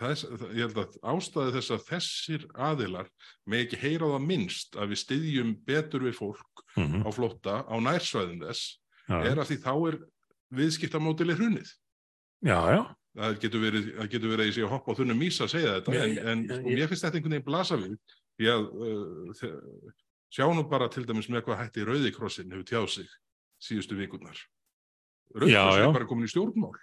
þess, 0.00 0.24
ég 0.54 0.62
held 0.64 0.80
að 0.80 0.96
ástæði 1.12 1.54
þess 1.58 1.74
að 1.74 1.86
þessir 1.88 2.46
aðilar 2.68 3.10
með 3.44 3.64
ekki 3.66 3.80
heyra 3.82 4.08
á 4.08 4.14
það 4.14 4.28
minnst 4.30 4.78
að 4.78 4.94
við 4.94 5.02
styðjum 5.02 5.52
betur 5.68 6.06
við 6.06 6.16
fólk 6.18 6.64
mhm, 6.78 7.04
á 7.04 7.10
flótta 7.14 7.56
á 7.68 7.74
nærsvæðin 7.84 8.44
þess 8.46 8.78
já, 9.08 9.18
er 9.18 9.42
að 9.42 9.50
því 9.50 9.58
þá 9.66 9.72
er 9.74 9.98
viðskiptamótileg 10.58 11.42
hrunið. 11.42 11.74
já, 12.46 12.58
já. 12.72 12.82
Það 13.18 13.38
getur 13.42 13.62
verið, 13.64 13.86
það 13.98 14.10
getur 14.14 14.30
verið 14.32 14.42
að 14.44 14.48
ég 14.48 14.54
sé 14.56 14.62
að 14.62 14.72
hoppa 14.74 14.92
á 14.94 14.98
þunum 14.98 15.18
mís 15.18 15.38
að 15.42 15.48
segja 15.54 15.72
þetta 15.78 15.90
Mér- 15.94 16.02
en, 16.08 16.18
en 16.28 16.42
ég- 16.44 16.50
sko, 16.54 16.68
mér 16.68 16.88
finnst 16.92 17.04
þetta 17.06 17.16
einhvern 17.18 17.34
veginn 17.34 17.48
blasa 17.48 17.78
við 17.80 17.96
því 18.38 18.50
að 18.52 18.62
uh, 18.86 19.94
sjá 20.38 20.44
nú 20.54 20.62
bara 20.70 20.88
til 20.92 21.04
dæmis 21.08 21.28
með 21.32 21.42
hvað 21.48 21.58
hætti 21.64 21.86
Rauðikrossin 21.88 22.52
hefur 22.54 22.66
tjáð 22.68 22.86
sig 22.94 23.08
síðustu 23.58 23.96
vikurnar. 23.98 24.38
Rauðikrossin 25.34 25.88
er 25.88 25.96
bara 25.98 26.06
komin 26.06 26.28
í 26.28 26.30
stjórnmál. 26.30 26.76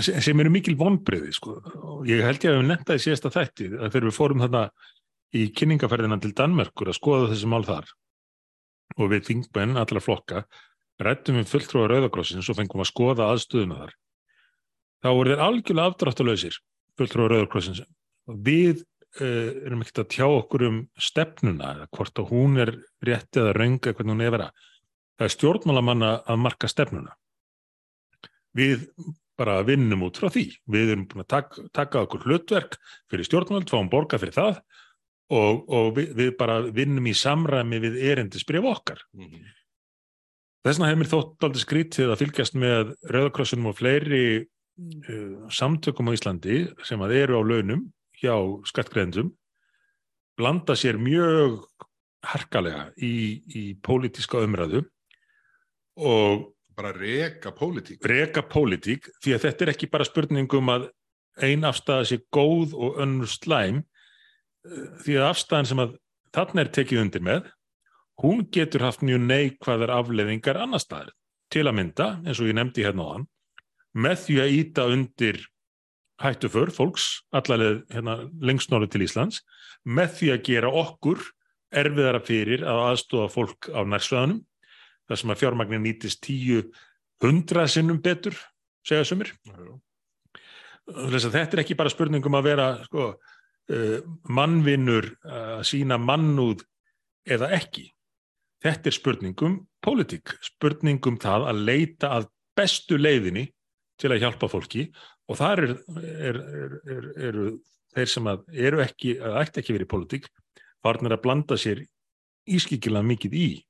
sem 0.00 0.40
eru 0.40 0.50
mikil 0.54 0.76
vonbriði 0.78 1.32
sko. 1.34 1.58
ég 2.06 2.22
held 2.24 2.40
ég 2.46 2.50
að 2.54 2.60
við 2.62 2.68
nefntaði 2.70 3.02
síðasta 3.02 3.32
þætti 3.34 3.66
að 3.76 3.90
þegar 3.92 4.06
við 4.08 4.16
fórum 4.16 4.40
þarna 4.44 4.62
í 5.36 5.42
kynningaferðina 5.52 6.20
til 6.22 6.32
Danmerkur 6.38 6.88
að 6.88 6.96
skoða 6.96 7.28
þessi 7.34 7.50
mál 7.50 7.64
þar 7.66 7.90
og 8.96 9.10
við 9.10 9.26
þingmenn 9.26 9.76
allra 9.76 10.00
flokka 10.00 10.44
rættum 11.02 11.36
við 11.42 11.50
fulltrúa 11.50 11.88
þá 15.04 15.10
voru 15.10 15.32
þeir 15.32 15.44
algjörlega 15.46 15.92
afdráttalausir 15.92 16.60
fulltrúa 16.96 17.32
Rauðakrossins 17.32 17.82
við 18.26 18.80
uh, 19.20 19.50
erum 19.66 19.84
ekkert 19.84 20.04
að 20.04 20.10
tjá 20.16 20.26
okkur 20.28 20.66
um 20.70 20.80
stefnuna 20.98 21.74
eða 21.74 21.90
hvort 21.98 22.22
að 22.22 22.32
hún 22.32 22.58
er 22.64 22.74
rétt 23.04 23.36
eða 23.36 23.54
rönga 23.56 23.92
hvernig 23.92 24.16
hún 24.16 24.26
er 24.26 24.34
vera 24.34 24.50
það 25.16 25.28
er 25.28 25.36
stjórnmálamanna 25.36 26.10
að 26.26 26.42
marka 26.46 26.70
stefnuna 26.70 27.14
við 28.56 28.88
bara 29.36 29.60
vinnum 29.66 30.06
út 30.06 30.18
frá 30.20 30.30
því. 30.32 30.46
Við 30.72 30.94
erum 30.94 31.04
búin 31.10 31.24
að 31.24 31.30
taka, 31.34 31.66
taka 31.76 32.02
okkur 32.06 32.24
hlutverk 32.26 32.78
fyrir 33.10 33.28
stjórnvöld, 33.28 33.68
fáum 33.70 33.90
borga 33.92 34.20
fyrir 34.20 34.36
það 34.36 34.60
og, 35.36 35.62
og 35.68 35.92
við, 35.98 36.10
við 36.16 36.32
bara 36.40 36.58
vinnum 36.74 37.08
í 37.10 37.14
samræmi 37.16 37.80
við 37.82 38.00
erindisbrif 38.12 38.66
okkar. 38.72 39.02
Mm 39.16 39.28
-hmm. 39.28 39.54
Þess 40.66 40.78
vegna 40.78 40.90
hefur 40.90 41.00
mér 41.02 41.12
þótt 41.12 41.46
aldrei 41.46 41.62
skrítið 41.62 42.12
að 42.12 42.20
fylgjast 42.22 42.54
með 42.58 42.94
Rauðakrossunum 43.12 43.70
og 43.70 43.76
fleiri 43.78 44.22
uh, 44.76 45.48
samtökum 45.52 46.10
á 46.10 46.16
Íslandi 46.16 46.66
sem 46.86 47.00
að 47.02 47.16
eru 47.22 47.40
á 47.40 47.42
launum 47.44 47.86
hjá 48.20 48.34
skattgreðendum 48.68 49.32
blanda 50.36 50.76
sér 50.76 50.98
mjög 51.00 51.62
harkalega 52.26 52.90
í, 52.96 53.40
í 53.46 53.64
pólitíska 53.80 54.42
umræðu 54.44 54.84
og 55.96 56.52
Bara 56.76 56.92
reka 56.92 57.54
pólitík. 57.56 58.04
reka 58.04 58.42
pólitík 58.44 59.08
því 59.24 59.32
að 59.32 59.44
þetta 59.46 59.64
er 59.64 59.72
ekki 59.72 59.88
bara 59.88 60.04
spurningum 60.04 60.68
að 60.68 60.90
ein 61.40 61.64
afstæða 61.64 62.08
sé 62.08 62.18
góð 62.32 62.74
og 62.76 62.98
önnur 63.00 63.30
slæm. 63.30 63.78
Eh, 64.64 64.82
því 65.04 65.16
að 65.16 65.28
afstæðan 65.30 65.70
sem 65.70 65.80
að 65.80 65.94
þarna 66.36 66.64
er 66.64 66.72
tekið 66.76 67.00
undir 67.00 67.24
með 67.24 67.48
hún 68.20 68.44
getur 68.52 68.84
haft 68.84 69.04
mjög 69.04 69.24
neikvæðar 69.24 69.92
afleðingar 69.92 70.60
annar 70.60 70.84
staðar. 70.84 71.14
Til 71.52 71.64
að 71.64 71.76
mynda, 71.78 72.06
eins 72.26 72.40
og 72.40 72.48
ég 72.50 72.56
nefndi 72.58 72.84
hérna 72.84 73.08
á 73.08 73.12
hann 73.14 73.26
með 73.96 74.18
því 74.24 74.40
að 74.42 74.56
íta 74.56 74.86
undir 74.92 75.40
hættuför 76.22 76.72
fólks 76.72 77.06
allarleið 77.36 77.82
hérna, 77.92 78.18
lengst 78.40 78.72
norður 78.72 78.92
til 78.94 79.04
Íslands 79.06 79.42
með 79.84 80.12
því 80.18 80.30
að 80.32 80.44
gera 80.50 80.72
okkur 80.82 81.24
erfiðara 81.76 82.20
fyrir 82.24 82.64
að 82.64 82.82
aðstofa 82.90 83.32
fólk 83.32 83.70
á 83.72 83.80
nærsvæðanum 83.84 84.42
þar 85.06 85.20
sem 85.20 85.32
að 85.32 85.40
fjármagnir 85.42 85.82
nýtist 85.82 86.22
tíu 86.24 86.62
hundra 87.22 87.66
sinnum 87.70 88.00
betur, 88.02 88.36
segja 88.86 89.06
sumir. 89.06 89.32
Þetta 90.86 91.42
er 91.44 91.62
ekki 91.62 91.76
bara 91.78 91.92
spurningum 91.92 92.36
að 92.38 92.48
vera 92.50 92.66
sko, 92.86 93.10
uh, 93.16 93.98
mannvinnur 94.28 95.12
að 95.24 95.66
sína 95.70 95.98
mannúð 96.02 96.64
eða 97.26 97.50
ekki. 97.56 97.88
Þetta 98.62 98.90
er 98.90 98.96
spurningum 98.96 99.60
pólitík, 99.84 100.36
spurningum 100.42 101.20
það 101.22 101.50
að 101.50 101.62
leita 101.68 102.12
að 102.18 102.30
bestu 102.56 102.98
leiðinni 102.98 103.46
til 104.00 104.12
að 104.12 104.22
hjálpa 104.24 104.48
fólki 104.52 104.88
og 105.26 105.38
þar 105.40 105.62
er, 105.64 105.72
er, 106.02 106.40
er, 106.40 106.74
er, 106.96 107.06
eru 107.30 107.46
þeir 107.96 108.12
sem 108.12 108.28
að 108.30 108.44
eru 108.68 108.82
ekki, 108.84 109.16
að 109.24 109.38
ætti 109.42 109.62
ekki 109.62 109.76
verið 109.76 109.88
í 109.88 109.92
pólitík, 109.94 110.28
farnir 110.84 111.16
að 111.16 111.22
blanda 111.24 111.56
sér 111.60 111.80
ískikilega 112.46 113.06
mikið 113.06 113.40
í 113.40 113.48
Já, 113.56 113.64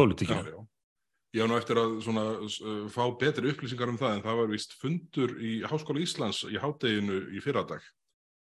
pólitíkina. 0.00 0.42
já. 0.48 0.66
Ég 1.36 1.46
á 1.46 1.46
nú 1.46 1.54
eftir 1.60 1.78
að 1.78 1.92
svona, 2.02 2.24
uh, 2.42 2.84
fá 2.90 3.04
betri 3.20 3.52
upplýsingar 3.52 3.92
um 3.92 3.98
það 4.00 4.16
en 4.16 4.22
það 4.24 4.38
var 4.40 4.48
vist 4.50 4.72
fundur 4.80 5.34
í 5.38 5.60
Háskóla 5.62 6.02
Íslands 6.02 6.42
í 6.50 6.58
hádeginu 6.58 7.20
í 7.36 7.42
fyrradag 7.44 7.84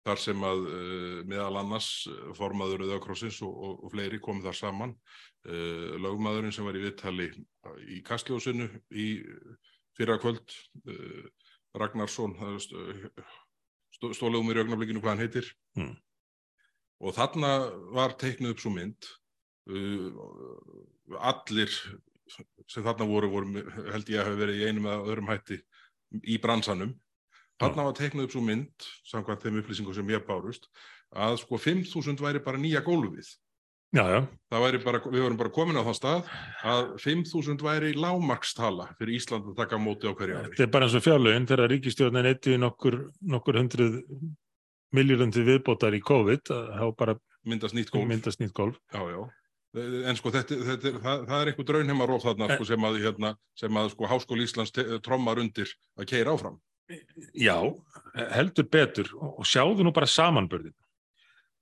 þar 0.06 0.20
sem 0.22 0.44
að 0.46 0.66
uh, 0.70 1.16
meðal 1.26 1.56
annars 1.64 1.88
formaður 2.38 2.84
Rauðakrossins 2.84 3.40
og, 3.42 3.50
og, 3.56 3.80
og 3.88 3.94
fleiri 3.96 4.20
komið 4.22 4.46
þar 4.46 4.58
saman 4.60 4.92
uh, 4.94 5.96
lögmaðurinn 6.04 6.54
sem 6.54 6.68
var 6.68 6.78
í 6.78 6.84
viðtali 6.84 7.30
í 7.96 8.02
Kastljósinu 8.06 8.68
í 8.94 9.08
fyrra 9.96 10.18
kvöld 10.22 10.56
uh, 10.88 11.26
Ragnarsson 11.76 12.34
það 12.38 12.54
er 12.54 12.64
st- 12.64 13.24
stó, 13.96 14.10
stólugum 14.16 14.50
í 14.52 14.56
raugnablikinu 14.56 15.00
hvað 15.02 15.14
hann 15.14 15.24
heitir. 15.24 15.50
Mm. 15.76 15.94
og 17.04 17.12
þarna 17.16 17.50
var 17.96 18.14
teiknuð 18.20 18.54
upp 18.54 18.62
svo 18.62 18.72
mynd 18.72 19.08
uh, 19.68 20.12
allir 21.20 21.72
sem 22.66 22.82
þarna 22.82 23.06
voru, 23.06 23.28
voru 23.30 23.64
held 23.92 24.08
ég 24.10 24.18
að 24.20 24.30
hafa 24.30 24.38
verið 24.40 24.62
í 24.62 24.68
einum 24.70 24.88
eða 24.90 25.04
öðrum 25.06 25.28
hætti 25.30 25.60
í 26.26 26.38
bransanum. 26.42 26.94
Þarna 27.60 27.84
var 27.88 27.94
teiknuð 27.96 28.26
upp 28.26 28.34
svo 28.34 28.42
mynd 28.44 28.86
samkvæmt 29.08 29.44
þeim 29.44 29.60
upplýsingum 29.62 29.94
sem 29.96 30.10
ég 30.12 30.24
bárust 30.26 30.66
að 31.16 31.38
sko 31.44 31.60
5.000 31.62 32.20
væri 32.24 32.42
bara 32.44 32.60
nýja 32.60 32.82
gólfið 32.84 33.28
Já, 33.94 34.02
já, 34.10 34.18
það 34.50 34.62
væri 34.64 34.78
bara, 34.82 34.98
við 35.06 35.22
vorum 35.22 35.36
bara 35.38 35.52
komin 35.54 35.78
á 35.78 35.86
þann 35.86 35.96
stað 35.96 36.30
að 36.66 36.88
5.000 37.04 37.62
væri 37.64 37.92
lágmarkstala 37.96 38.88
fyrir 38.98 39.14
Ísland 39.16 39.46
að 39.52 39.56
taka 39.60 39.78
móti 39.80 40.10
á 40.10 40.12
hverju 40.12 40.36
ári 40.40 40.50
þetta 40.50 40.64
er 40.66 40.72
bara 40.74 40.88
eins 40.88 40.96
og 40.98 41.04
fjárlögin 41.06 41.46
þegar 41.48 41.70
ríkistjórnin 41.72 42.28
eittu 42.32 42.56
nokkur, 42.60 42.96
nokkur 43.22 43.60
hundruð 43.60 43.96
miljardum 44.96 45.32
til 45.34 45.46
viðbótar 45.46 45.96
í 45.96 46.02
COVID 46.04 46.52
að 46.56 46.68
þá 46.76 46.86
bara 46.98 47.16
myndast 47.46 47.76
nýtt 47.78 47.92
gólf 47.94 48.08
myndast 48.10 48.42
nýtt 48.42 48.54
golf. 48.58 48.76
Já, 48.92 49.02
já. 49.14 49.20
En 49.76 50.16
sko 50.16 50.30
þetta, 50.32 50.56
þetta, 50.66 50.88
er- 50.88 51.00
það, 51.04 51.24
það 51.28 51.40
er 51.42 51.50
einhver 51.52 51.66
draunheimaróf 51.68 52.22
þarna 52.24 52.46
sko, 52.56 52.64
sem 52.64 52.86
að, 52.88 52.94
hérna, 53.04 53.32
sem 53.60 53.76
að 53.76 53.90
sko, 53.92 54.06
Háskóli 54.08 54.46
Íslands 54.48 54.72
trommar 55.04 55.40
undir 55.42 55.68
að 56.00 56.08
keira 56.10 56.32
áfram. 56.32 56.56
Já, 57.36 57.58
heldur 58.32 58.66
betur 58.72 59.10
og 59.20 59.44
sjáðu 59.46 59.84
nú 59.84 59.92
bara 59.92 60.08
samanburðin. 60.08 60.72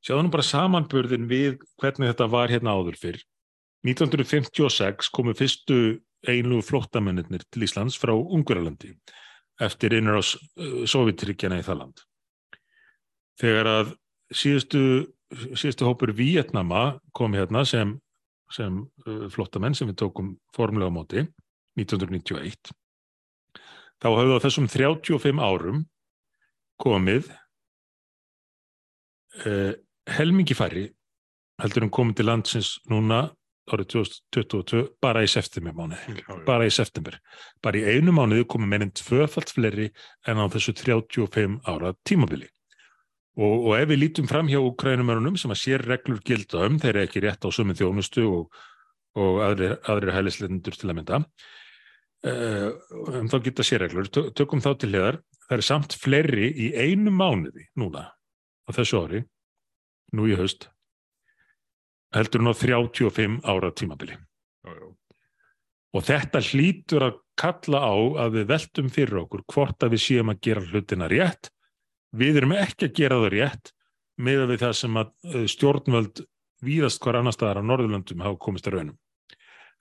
Sjáðu 0.04 0.26
nú 0.26 0.32
bara 0.34 0.44
samanburðin 0.44 1.28
við 1.30 1.58
hvernig 1.80 2.12
þetta 2.12 2.28
var 2.32 2.52
hérna 2.52 2.76
áður 2.76 2.98
fyrr. 3.00 3.20
1956 3.84 5.10
komu 5.12 5.34
fyrstu 5.36 5.78
einlugu 6.28 6.64
flóttamennir 6.64 7.44
til 7.52 7.64
Íslands 7.64 7.96
frá 8.00 8.12
Ungverjalandi 8.12 8.94
eftir 9.64 9.96
innur 9.96 10.20
á 10.20 10.22
Sovjetríkjana 10.24 11.60
í 11.60 11.64
það 11.66 11.80
land. 11.82 12.04
Þegar 13.40 13.70
að 13.70 13.92
síðustu 14.34 14.84
síðustu 15.58 15.86
hópur 15.88 16.12
Vietnama 16.16 16.98
kom 17.16 17.34
hérna 17.36 17.64
sem, 17.66 17.94
sem 18.52 18.82
uh, 19.06 19.26
flottamenn 19.32 19.76
sem 19.76 19.88
við 19.90 20.00
tókum 20.04 20.34
formlega 20.54 20.90
á 20.92 20.94
móti 20.94 21.24
1991 21.78 22.74
þá 24.02 24.08
hafðu 24.10 24.36
á 24.38 24.44
þessum 24.44 24.68
35 24.70 25.42
árum 25.42 25.84
komið 26.82 27.30
uh, 29.44 29.72
helmingi 30.10 30.54
færri 30.58 30.88
heldur 31.62 31.86
en 31.86 31.90
komið 31.94 32.18
til 32.20 32.26
landsins 32.28 32.70
núna 32.90 33.22
árið 33.72 33.86
2022 33.94 34.80
bara 35.00 35.22
í 35.24 35.28
september 35.30 35.72
mánu 35.72 35.96
Já, 35.96 36.18
já. 36.20 36.44
bara 36.44 36.66
í 36.68 36.72
september. 36.74 37.14
Bara 37.64 37.78
í 37.80 37.84
einu 37.96 38.12
mánuði 38.12 38.44
komið 38.44 38.68
meirinn 38.74 38.90
tvöfalt 38.92 39.54
fleiri 39.54 39.86
en 40.28 40.36
á 40.42 40.44
þessu 40.52 40.74
35 40.76 41.60
ára 41.64 41.94
tímabili. 42.04 42.50
Og, 43.40 43.64
og 43.66 43.72
ef 43.80 43.88
við 43.88 43.98
lítum 44.02 44.28
fram 44.30 44.46
hjá 44.52 44.60
Ukrænumörunum 44.60 45.38
sem 45.40 45.50
að 45.50 45.62
sér 45.62 45.82
reglur 45.88 46.20
gilda 46.22 46.66
um, 46.68 46.76
þeir 46.78 46.92
eru 46.92 47.06
ekki 47.08 47.22
rétt 47.24 47.42
á 47.42 47.50
sömu 47.50 47.74
þjónustu 47.74 48.26
og, 48.28 48.60
og 49.18 49.40
aðrir, 49.42 49.78
aðrir 49.90 50.12
hælislendur 50.14 50.76
til 50.78 50.90
að 50.92 50.98
mynda, 51.00 51.22
uh, 52.28 52.68
um 53.16 53.30
þá 53.32 53.38
geta 53.48 53.64
sér 53.66 53.82
reglur. 53.86 54.06
Tö- 54.12 54.28
Tökum 54.38 54.62
þá 54.62 54.74
til 54.78 54.92
hliðar, 54.92 55.18
það 55.48 55.56
er 55.56 55.64
samt 55.66 55.96
fleiri 55.98 56.50
í 56.52 56.68
einu 56.78 57.10
mánuði 57.16 57.66
núna 57.80 58.10
á 58.12 58.70
þessu 58.76 59.00
ári, 59.02 59.24
nú 60.14 60.28
í 60.30 60.36
haust, 60.38 60.68
heldur 62.14 62.44
en 62.44 62.52
á 62.52 62.54
35 62.54 63.40
ára 63.42 63.72
tímabili. 63.74 64.16
Já, 64.64 64.72
já. 64.72 64.86
Og 65.94 66.02
þetta 66.02 66.42
hlýtur 66.42 67.06
að 67.06 67.18
kalla 67.38 67.80
á 67.86 67.94
að 68.24 68.38
við 68.38 68.48
veltum 68.50 68.90
fyrir 68.90 69.20
okkur 69.24 69.44
hvort 69.50 69.84
að 69.84 69.94
við 69.94 70.04
séum 70.06 70.32
að 70.32 70.40
gera 70.46 70.64
hlutina 70.66 71.10
rétt. 71.10 71.50
Við 72.14 72.40
erum 72.40 72.54
ekki 72.56 72.88
að 72.88 72.96
gera 72.98 73.18
það 73.22 73.34
rétt 73.34 73.72
með 74.22 74.46
við 74.52 74.62
það 74.62 74.74
sem 74.78 74.98
að 75.00 75.12
eh, 75.30 75.46
stjórnvöld 75.50 76.24
víðast 76.64 77.02
hvar 77.02 77.18
annar 77.18 77.34
staðar 77.34 77.62
á 77.62 77.68
Norðurlöndum 77.68 78.24
hafa 78.24 78.40
komist 78.42 78.68
að 78.70 78.78
raunum. 78.78 78.98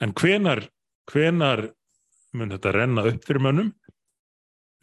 En 0.01 0.13
hvenar, 0.17 0.65
hvenar 1.09 1.67
mun 2.33 2.53
þetta 2.53 2.73
renna 2.73 3.05
upp 3.09 3.25
fyrir 3.27 3.45
mönnum? 3.45 3.73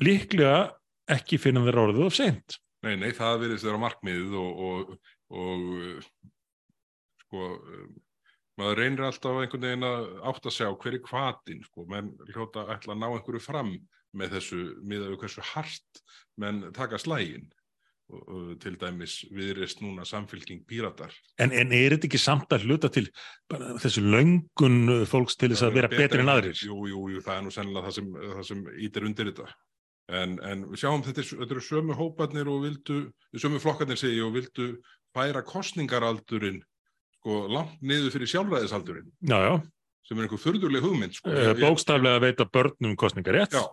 Líklega 0.00 0.71
ekki 1.11 1.38
finna 1.42 1.64
þeir 1.66 1.80
orðið 1.85 2.07
of 2.07 2.16
seint. 2.16 2.59
Nei, 2.87 2.95
nei, 2.97 3.11
það 3.12 3.42
virðist 3.45 3.66
vera 3.66 3.80
markmiðið 3.83 4.37
og, 4.40 4.61
og, 4.66 4.92
og 5.31 5.67
uh, 5.79 6.11
sko, 7.25 7.47
um, 7.59 7.95
maður 8.61 8.83
reynir 8.83 9.07
alltaf 9.07 9.41
einhvern 9.41 9.69
veginn 9.69 9.89
að 9.89 10.11
átt 10.33 10.51
að 10.51 10.57
sjá 10.59 10.69
hver 10.73 10.99
er 10.99 11.07
hvatin, 11.07 11.63
sko, 11.69 11.87
menn 11.91 12.13
hljóta 12.33 12.67
ætla 12.75 12.97
að 12.97 13.03
ná 13.03 13.09
einhverju 13.13 13.43
fram 13.45 13.73
með 14.17 14.37
þessu, 14.37 14.61
miðað 14.83 15.15
við 15.15 15.23
hversu 15.23 15.47
hart 15.53 16.05
menn 16.41 16.63
taka 16.75 16.99
slægin 16.99 17.47
og, 18.11 18.21
og 18.27 18.51
til 18.63 18.75
dæmis 18.81 19.21
viðrist 19.35 19.83
núna 19.85 20.05
samfylking 20.09 20.65
píratar. 20.69 21.15
En, 21.39 21.55
en 21.55 21.75
er 21.77 21.95
þetta 21.95 22.09
ekki 22.11 22.21
samt 22.21 22.53
að 22.55 22.67
hluta 22.67 22.91
til 22.93 23.07
þessu 23.51 24.05
löngun 24.05 25.07
fólks 25.11 25.39
til 25.39 25.53
þess 25.53 25.67
að 25.69 25.77
vera 25.79 25.93
betri 25.93 26.25
en 26.25 26.33
aðrir? 26.35 26.63
Jú, 26.67 26.83
jú, 26.91 27.07
jú, 27.15 27.25
það 27.25 27.37
er 27.37 27.45
nú 27.47 27.55
sennilega 27.55 27.89
það 27.89 27.99
sem, 28.01 28.15
það 28.27 28.47
sem 28.51 28.65
ítir 28.89 29.07
undir 29.09 29.31
þetta. 29.31 29.51
En, 30.11 30.33
en 30.43 30.65
við 30.73 30.83
sjáum 30.83 31.05
þetta, 31.07 31.23
þetta 31.23 31.55
eru 31.55 31.63
sömu 31.63 31.95
hóparnir 31.95 32.49
og 32.51 32.65
vildu, 32.65 33.03
sömu 33.39 33.61
flokkarnir 33.63 34.01
segi 34.01 34.19
og 34.27 34.35
vildu 34.35 34.73
færa 35.17 35.43
kostningaraldurinn 35.47 36.61
sko 37.21 37.45
langt 37.52 37.81
niður 37.85 38.14
fyrir 38.14 38.31
sjálfræðisaldurinn 38.33 39.11
Já, 39.29 39.38
já. 39.45 39.55
sem 40.07 40.19
er 40.19 40.26
einhver 40.26 40.43
furðuleg 40.43 40.85
hugmynd 40.85 41.17
sko. 41.19 41.31
Eh, 41.31 41.52
Bókstaflega 41.61 42.23
veita 42.23 42.47
börnum 42.49 42.97
kostningarétt. 42.99 43.55
Já, 43.55 43.67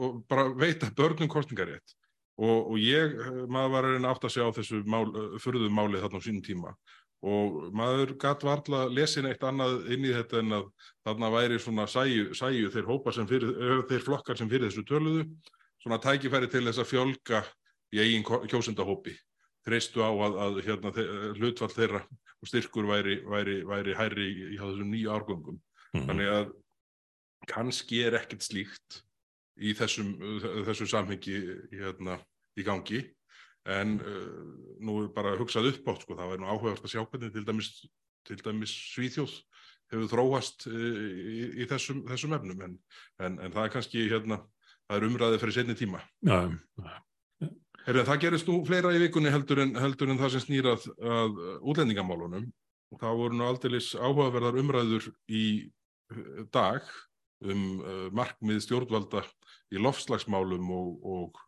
og 0.00 0.22
bara 0.28 0.48
veita 0.54 0.90
börnum 0.96 1.30
kostningarétt 1.30 1.94
og, 2.40 2.72
og 2.72 2.78
ég, 2.80 3.14
eh, 3.20 3.44
maður 3.46 3.76
var 3.76 3.86
að 3.86 3.94
reyna 3.94 4.14
átt 4.14 4.26
að 4.26 4.34
sjá 4.36 4.48
þessu 4.58 4.82
mál, 4.88 5.06
furðu 5.42 5.70
máli 5.70 6.02
þarna 6.02 6.18
á 6.20 6.26
sínum 6.26 6.44
tíma 6.44 6.74
og 7.20 7.56
maður 7.76 8.14
gatt 8.20 8.44
varla 8.48 8.86
lesin 8.88 9.28
eitt 9.28 9.42
annað 9.44 9.90
inn 9.92 10.06
í 10.08 10.12
þetta 10.16 10.40
en 10.40 10.54
að 10.56 10.68
þarna 11.04 11.28
væri 11.34 11.58
svona 11.60 11.84
sæju, 11.84 12.30
sæju 12.32 12.70
þeir 12.72 13.26
fyrir, 13.28 13.50
eh, 13.50 13.82
þeir 13.90 14.04
flokkar 14.06 14.38
sem 14.38 14.48
fyrir 14.48 14.70
þessu 14.70 14.86
töluðu 14.88 15.26
svona 15.82 16.00
tækifæri 16.00 16.48
til 16.50 16.64
þess 16.64 16.80
að 16.80 16.90
fjölga 16.92 17.44
í 17.92 18.00
eigin 18.00 18.24
kjósendahópi 18.24 19.16
treystu 19.66 20.00
á 20.04 20.10
að, 20.10 20.38
að 20.46 20.60
hérna, 20.66 20.92
hlutfall 21.36 21.72
þeirra 21.74 22.00
og 22.40 22.48
styrkur 22.48 22.88
væri, 22.88 23.18
væri, 23.28 23.58
væri 23.68 23.94
hærri 23.98 24.26
í, 24.30 24.44
í 24.54 24.58
þessum 24.60 24.90
nýju 24.94 25.12
árgöngum 25.16 25.60
Mhm. 25.90 26.04
þannig 26.06 26.28
að 26.30 26.50
kannski 27.50 27.96
er 28.06 28.14
ekkert 28.20 28.44
slíkt 28.46 29.00
í 29.58 29.72
þessum, 29.74 30.12
þessu 30.68 30.86
samhengi 30.86 31.34
hérna, 31.72 32.20
í 32.54 32.62
gangi 32.62 33.00
en 33.66 33.96
uh, 33.98 34.76
nú 34.80 35.00
er 35.02 35.08
bara 35.16 35.32
hugsað 35.40 35.72
upp 35.72 35.88
átt 35.90 36.04
sko, 36.06 36.14
það 36.14 36.30
væri 36.30 36.42
nú 36.44 36.46
áhugavert 36.52 36.86
að 36.86 36.92
sjá 36.94 37.02
hvernig 37.02 37.32
til 37.34 37.44
dæmis, 37.48 37.72
til 38.28 38.38
dæmis 38.38 38.72
Svíþjóð 38.94 39.34
hefur 39.90 40.08
þróast 40.14 40.68
uh, 40.70 40.78
í, 40.78 41.42
í 41.58 41.66
þessum, 41.68 42.04
þessum 42.08 42.38
efnum 42.38 42.62
en, 42.68 42.78
en, 43.18 43.40
en 43.42 43.52
það 43.52 43.66
er 43.66 43.74
kannski 43.74 44.06
hérna, 44.08 44.40
það 44.86 44.96
er 45.00 45.08
umræðið 45.10 45.42
fyrir 45.42 45.58
setni 45.58 45.76
tíma 45.82 46.00
Já, 46.22 46.38
já. 46.54 46.94
Herri, 47.86 48.04
það 48.06 48.22
gerist 48.24 48.48
nú 48.50 48.58
fleira 48.68 48.92
í 48.94 49.00
vikunni 49.00 49.32
heldur 49.32 49.62
en, 49.64 49.74
heldur 49.80 50.10
en 50.12 50.20
það 50.20 50.34
sem 50.34 50.42
snýrað 50.44 50.88
að 51.00 51.38
útlendingamálunum. 51.72 52.50
Það 53.00 53.20
voru 53.20 53.38
nú 53.38 53.46
aldeilis 53.46 53.92
áhugaverðar 53.94 54.58
umræður 54.60 55.06
í 55.30 55.44
eh, 56.10 56.42
dag 56.52 56.84
um 57.40 57.62
uh, 57.80 58.08
markmið 58.12 58.60
stjórnvalda 58.66 59.22
í 59.72 59.80
lofslagsmálum 59.80 60.66
og, 60.74 61.06
og, 61.06 61.38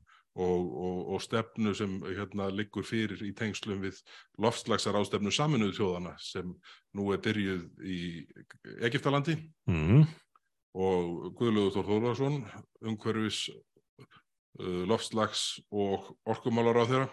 og, 0.41 0.71
og, 0.87 1.01
og 1.13 1.23
stefnu 1.25 1.75
sem 1.77 1.99
hérna, 2.07 2.49
liggur 2.55 2.87
fyrir 2.87 3.21
í 3.27 3.33
tengslum 3.37 3.83
við 3.85 3.99
lofslagsar 4.41 4.97
ástefnu 4.97 5.33
saminuðu 5.35 5.77
þjóðana 5.77 6.15
sem 6.23 6.55
nú 6.97 7.11
er 7.13 7.21
byrjuð 7.25 7.67
í 7.85 8.01
Egiptalandi 8.81 9.37
Mm. 9.69 10.07
og 10.73 11.35
Guðlaugur 11.37 11.75
Þór 11.77 11.91
Þórðarsson, 11.91 12.41
umhverfis 12.89 13.45
loftslags 14.61 15.61
og 15.73 16.11
orkumálar 16.29 16.83
á 16.83 16.85
þeirra 16.91 17.09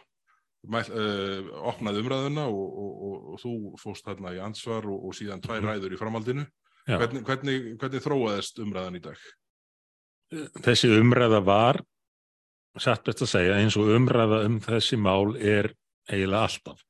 mæl, 0.68 0.84
uh, 0.92 1.52
opnaði 1.72 2.02
umræðuna 2.04 2.48
og, 2.52 2.66
og, 2.84 2.90
og, 3.10 3.28
og 3.34 3.40
þú 3.44 3.54
fóst 3.80 4.08
þarna 4.10 4.34
í 4.36 4.42
ansvar 4.44 4.88
og, 4.92 5.06
og 5.08 5.16
síðan 5.16 5.40
tvær 5.44 5.62
Mhm. 5.62 5.70
ræður 5.70 5.94
í 5.96 6.00
framhaldinu. 6.02 6.48
Hvernig, 6.90 7.22
hvernig, 7.24 7.56
hvernig 7.78 8.02
þróaðist 8.02 8.60
umræðan 8.64 8.98
í 8.98 9.02
dag? 9.04 9.18
Þessi 10.66 10.90
umræða 11.00 11.40
var, 11.46 11.80
satt 12.78 13.04
best 13.06 13.22
að 13.22 13.32
segja, 13.34 13.58
eins 13.62 13.78
og 13.78 13.90
umræða 13.94 14.44
um 14.46 14.60
þessi 14.60 14.98
mál 14.98 15.36
er 15.38 15.72
eiginlega 16.10 16.48
alltaf. 16.48 16.84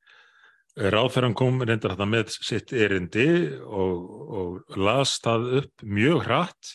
Ráþæran 0.80 1.34
kom 1.36 1.60
reyndar 1.60 1.92
þetta 1.96 2.06
með 2.08 2.30
sitt 2.36 2.72
erindi 2.72 3.26
og, 3.66 4.04
og 4.40 4.76
las 4.78 5.18
það 5.20 5.48
upp 5.60 5.84
mjög 5.84 6.22
hratt 6.24 6.74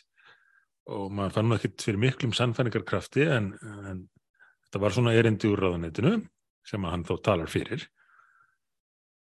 og 0.91 1.12
maður 1.13 1.36
fann 1.38 1.50
nú 1.50 1.58
ekkert 1.58 1.86
fyrir 1.86 2.02
miklum 2.02 2.34
sannfæningarkrafti 2.36 3.26
en, 3.26 3.52
en 3.89 4.04
þetta 4.67 4.82
var 4.84 4.95
svona 4.95 5.15
erindi 5.17 5.50
úr 5.50 5.63
ráðunetinu 5.65 6.17
sem 6.65 6.86
hann 6.89 7.06
þó 7.06 7.15
talar 7.26 7.50
fyrir. 7.50 7.86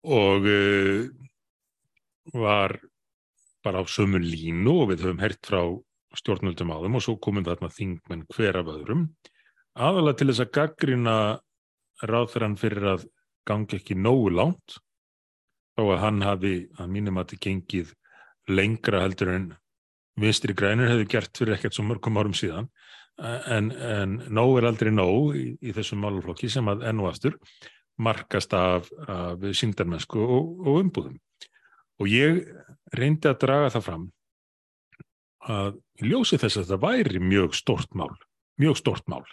Og 0.09 0.47
uh, 0.49 1.05
var 2.33 2.79
bara 3.61 3.81
á 3.81 3.85
sömu 3.85 4.21
línu 4.21 4.73
og 4.83 4.91
við 4.91 5.05
höfum 5.05 5.21
hert 5.21 5.45
frá 5.45 5.61
stjórnvöldum 6.17 6.73
á 6.73 6.77
þeim 6.81 6.97
og 6.97 7.05
svo 7.05 7.17
komum 7.21 7.45
þarna 7.45 7.69
þingmenn 7.71 8.25
hver 8.33 8.61
af 8.61 8.71
öðrum. 8.73 9.07
Aðalega 9.77 10.19
til 10.19 10.29
þess 10.31 10.43
að 10.43 10.53
gaggrina 10.57 11.17
ráðferðan 12.01 12.57
fyrir 12.59 12.87
að 12.95 13.05
gangi 13.47 13.77
ekki 13.77 13.97
nógu 13.97 14.31
langt 14.33 14.77
þó 15.77 15.85
að 15.93 16.01
hann 16.03 16.21
hafi 16.25 16.55
að 16.77 16.91
mínum 16.93 17.19
að 17.21 17.31
þetta 17.31 17.45
gengið 17.45 17.93
lengra 18.51 19.03
heldur 19.05 19.31
en 19.35 19.47
vinstri 20.23 20.55
grænir 20.57 20.91
hefði 20.91 21.09
gert 21.11 21.37
fyrir 21.37 21.57
ekkert 21.57 21.77
svo 21.77 21.85
mörgum 21.87 22.19
árum 22.21 22.35
síðan 22.37 22.69
en, 23.21 23.71
en 23.71 24.15
nóg 24.33 24.57
er 24.59 24.69
aldrei 24.69 24.91
nóg 24.93 25.35
í, 25.37 25.45
í 25.61 25.75
þessum 25.75 26.01
máluflokki 26.05 26.49
sem 26.49 26.69
að 26.71 26.87
enn 26.89 27.03
og 27.03 27.11
aftur 27.11 27.37
markast 28.01 28.53
af, 28.57 28.87
af 29.11 29.43
síndarmennsku 29.53 30.21
og, 30.21 30.63
og 30.65 30.79
umbúðum. 30.79 31.19
Og 32.01 32.07
ég 32.09 32.39
reyndi 32.97 33.29
að 33.29 33.43
draga 33.43 33.69
það 33.75 33.85
fram 33.85 34.07
að 35.51 35.77
ljósi 36.01 36.39
þess 36.41 36.57
að 36.57 36.65
þetta 36.65 36.81
væri 36.81 37.21
mjög 37.21 37.55
stort 37.57 37.93
mál, 37.97 38.13
mjög 38.61 38.79
stort 38.81 39.07
mál 39.11 39.25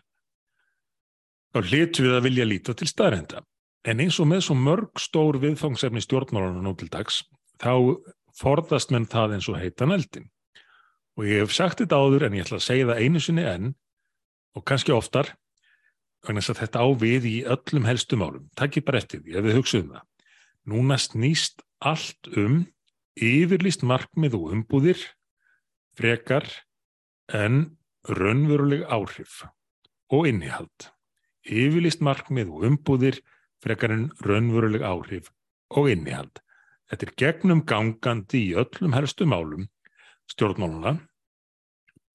þá 1.54 1.60
hlitu 1.64 2.04
við 2.04 2.16
að 2.16 2.24
vilja 2.26 2.46
líta 2.48 2.74
til 2.76 2.88
staðrenda 2.88 3.42
en 3.88 4.02
eins 4.04 4.18
og 4.20 4.28
með 4.30 4.44
svo 4.46 4.56
mörg 4.58 5.00
stór 5.00 5.38
viðfangsefni 5.42 6.02
stjórnmálunum 6.04 6.66
nú 6.66 6.74
til 6.78 6.90
dags 6.92 7.22
þá 7.62 7.72
forðast 8.38 8.92
menn 8.94 9.08
það 9.08 9.38
eins 9.38 9.48
og 9.50 9.60
heitan 9.60 9.94
eldin 9.94 10.28
og 11.18 11.26
ég 11.26 11.42
hef 11.42 11.54
sagt 11.54 11.82
þetta 11.82 11.98
áður 11.98 12.28
en 12.28 12.38
ég 12.38 12.46
ætla 12.46 12.60
að 12.60 12.66
segja 12.68 12.88
það 12.92 13.02
einu 13.04 13.22
sinni 13.22 13.46
enn 13.50 13.72
og 14.56 14.64
kannski 14.68 14.94
oftar 14.94 15.34
vegna 16.24 16.42
þess 16.42 16.54
að 16.54 16.62
þetta 16.62 16.82
á 16.82 16.88
við 17.02 17.28
í 17.30 17.36
öllum 17.56 17.88
helstu 17.88 18.18
málum 18.20 18.48
takkið 18.58 18.86
bara 18.86 19.02
eftir 19.02 19.22
því 19.24 19.38
ef 19.38 19.46
við 19.46 19.58
hugsaðum 19.58 19.94
það 19.96 20.06
núna 20.68 20.98
snýst 21.00 21.64
allt 21.78 22.30
um 22.36 22.62
yfirlýst 23.18 23.82
markmið 23.86 24.36
og 24.38 24.52
umbúðir 24.54 25.00
frekar 25.98 26.46
en 27.34 27.78
raunveruleg 28.08 28.84
áhrif 28.86 29.42
og 30.14 30.28
innihald. 30.30 30.90
Yfirlýst 31.48 32.02
markmið 32.04 32.52
og 32.52 32.66
umbúðir 32.68 33.20
frekar 33.64 33.94
en 33.94 34.06
raunveruleg 34.24 34.84
áhrif 34.86 35.32
og 35.74 35.90
innihald. 35.92 36.40
Þetta 36.88 37.06
er 37.06 37.14
gegnum 37.20 37.64
gangandi 37.68 38.44
í 38.50 38.54
öllum 38.56 38.94
helstu 38.96 39.26
málum 39.28 39.68
stjórnmáluna 40.32 40.94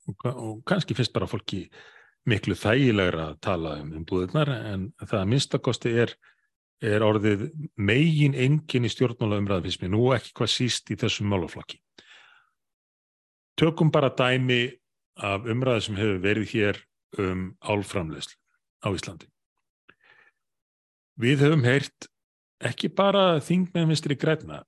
og, 0.08 0.26
og 0.34 0.62
kannski 0.68 0.96
finnst 0.98 1.14
bara 1.16 1.30
fólki 1.30 1.66
miklu 2.30 2.56
þægilegra 2.56 3.32
að 3.32 3.40
tala 3.44 3.78
um 3.82 3.92
umbúðirnar 4.00 4.52
en 4.54 4.86
það 5.02 5.20
að 5.20 5.32
minnstakosti 5.32 5.92
er, 6.04 6.14
er 6.84 7.04
orðið 7.04 7.50
megin 7.76 8.36
engin 8.36 8.88
í 8.88 8.92
stjórnmála 8.92 9.42
umræðafismi 9.42 9.92
nú 9.92 10.12
ekki 10.16 10.32
hvað 10.38 10.54
síst 10.54 10.92
í 10.94 11.00
þessum 11.00 11.30
málaflokki. 11.32 11.82
Tökum 13.60 13.92
bara 13.94 14.14
dæmi 14.14 14.66
af 15.20 15.46
umræði 15.50 15.86
sem 15.88 16.00
hefur 16.00 16.24
verið 16.24 16.56
hér 16.56 16.80
um 17.22 17.46
álframlegslu 17.62 18.40
á 18.84 18.90
Íslandi. 18.96 19.28
Við 21.20 21.44
höfum 21.46 21.68
heyrt 21.68 22.08
ekki 22.64 22.90
bara 22.90 23.42
þingmeðmistri 23.44 24.16
græna, 24.18 24.64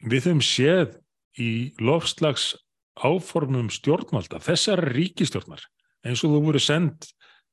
við 0.00 0.30
höfum 0.30 0.44
séð 0.46 0.94
í 1.40 1.72
lofslags 1.80 2.52
áformum 3.00 3.70
stjórnvalda, 3.72 4.40
þessar 4.44 4.84
ríkistjórnar, 4.92 5.64
eins 6.04 6.24
og 6.26 6.34
þú 6.34 6.42
voru 6.48 6.60
sendt 6.60 7.08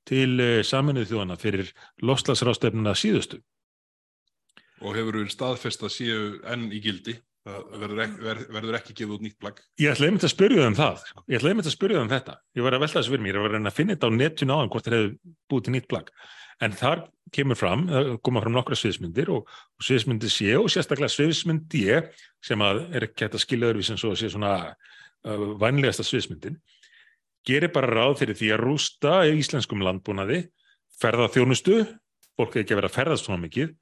til 0.09 0.39
eh, 0.41 0.59
saminuð 0.65 1.09
þjóðana 1.11 1.39
fyrir 1.39 1.71
lofslagsrástefnuna 2.03 2.95
síðustu. 2.97 3.39
Og 4.79 4.95
hefur 4.95 5.19
verið 5.19 5.33
staðfest 5.33 5.83
að 5.83 5.95
séu 5.95 6.19
enn 6.47 6.69
í 6.71 6.79
gildi, 6.83 7.17
það 7.47 7.79
verður 7.81 8.03
ekki, 8.05 8.35
verður 8.55 8.77
ekki 8.79 8.95
gefið 8.95 9.15
út 9.15 9.25
nýtt 9.25 9.39
plagg. 9.41 9.61
Ég 9.79 9.93
ætlaði 9.93 10.11
einmitt 10.11 10.27
að 10.27 10.33
spyrja 10.35 10.67
um 10.67 10.77
það, 10.77 11.05
ég 11.27 11.39
ætlaði 11.39 11.55
einmitt 11.55 11.69
að 11.69 11.75
spyrja 11.75 12.03
um 12.03 12.11
þetta, 12.11 12.35
ég 12.55 12.65
var 12.65 12.75
að 12.75 12.83
velta 12.85 12.99
þessu 12.99 13.13
fyrir 13.15 13.25
mér, 13.25 13.39
ég 13.39 13.45
var 13.47 13.57
að 13.59 13.75
finna 13.75 13.95
þetta 13.95 14.11
á 14.11 14.17
netjun 14.19 14.53
áðan 14.55 14.71
hvort 14.73 14.87
það 14.87 14.97
hefur 14.97 15.35
búið 15.51 15.65
til 15.67 15.75
nýtt 15.75 15.89
plagg, 15.91 16.13
en 16.63 16.75
þar 16.75 17.05
kemur 17.33 17.57
fram, 17.59 17.85
koma 18.25 18.41
fram 18.43 18.55
nokkra 18.55 18.77
sviðsmyndir 18.77 19.29
og, 19.33 19.47
og 19.47 19.85
sviðsmyndi 19.85 20.31
sé 20.33 20.55
og 20.57 20.69
sérstaklega 20.73 21.13
sviðsmyndi 21.13 21.83
ég 21.87 22.09
sem 22.45 22.61
að 22.65 22.81
er 22.97 23.05
ekki 23.07 23.25
hægt 23.25 23.37
að 23.37 23.43
skilja 23.43 23.69
öðruvísin 23.69 23.99
svo 24.01 24.13
að 24.13 24.21
sé 24.23 24.31
svona 24.33 24.53
uh, 24.69 25.45
vænlegasta 25.61 26.05
sviðsmyndin 26.07 26.57
gerir 27.47 27.71
bara 27.73 27.91
ráð 27.91 28.17
fyrir 28.23 28.39
því 28.39 28.53
að 28.55 28.63
rústa 28.65 29.13
í 29.29 29.37
íslenskum 29.39 29.83
landbúnaði 29.85 30.47
ferða 30.99 31.29
þjónustu, 31.31 31.83
fólk 32.39 32.57
er 32.57 32.65
ekki 32.65 32.75
að 32.75 32.81
vera 32.81 32.91
að 32.91 32.97
ferðast 32.97 33.29
svona 33.29 33.43
mikið, 33.45 33.75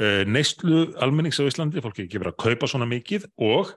uh, 0.00 0.22
neistlu 0.30 0.86
almennings 1.02 1.42
á 1.42 1.44
Íslandi, 1.44 1.82
fólk 1.84 1.98
er 1.98 2.06
ekki 2.06 2.20
að 2.20 2.26
vera 2.26 2.34
að 2.36 2.42
kaupa 2.46 2.70
svona 2.70 2.88
mikið 2.88 3.28
og 3.42 3.74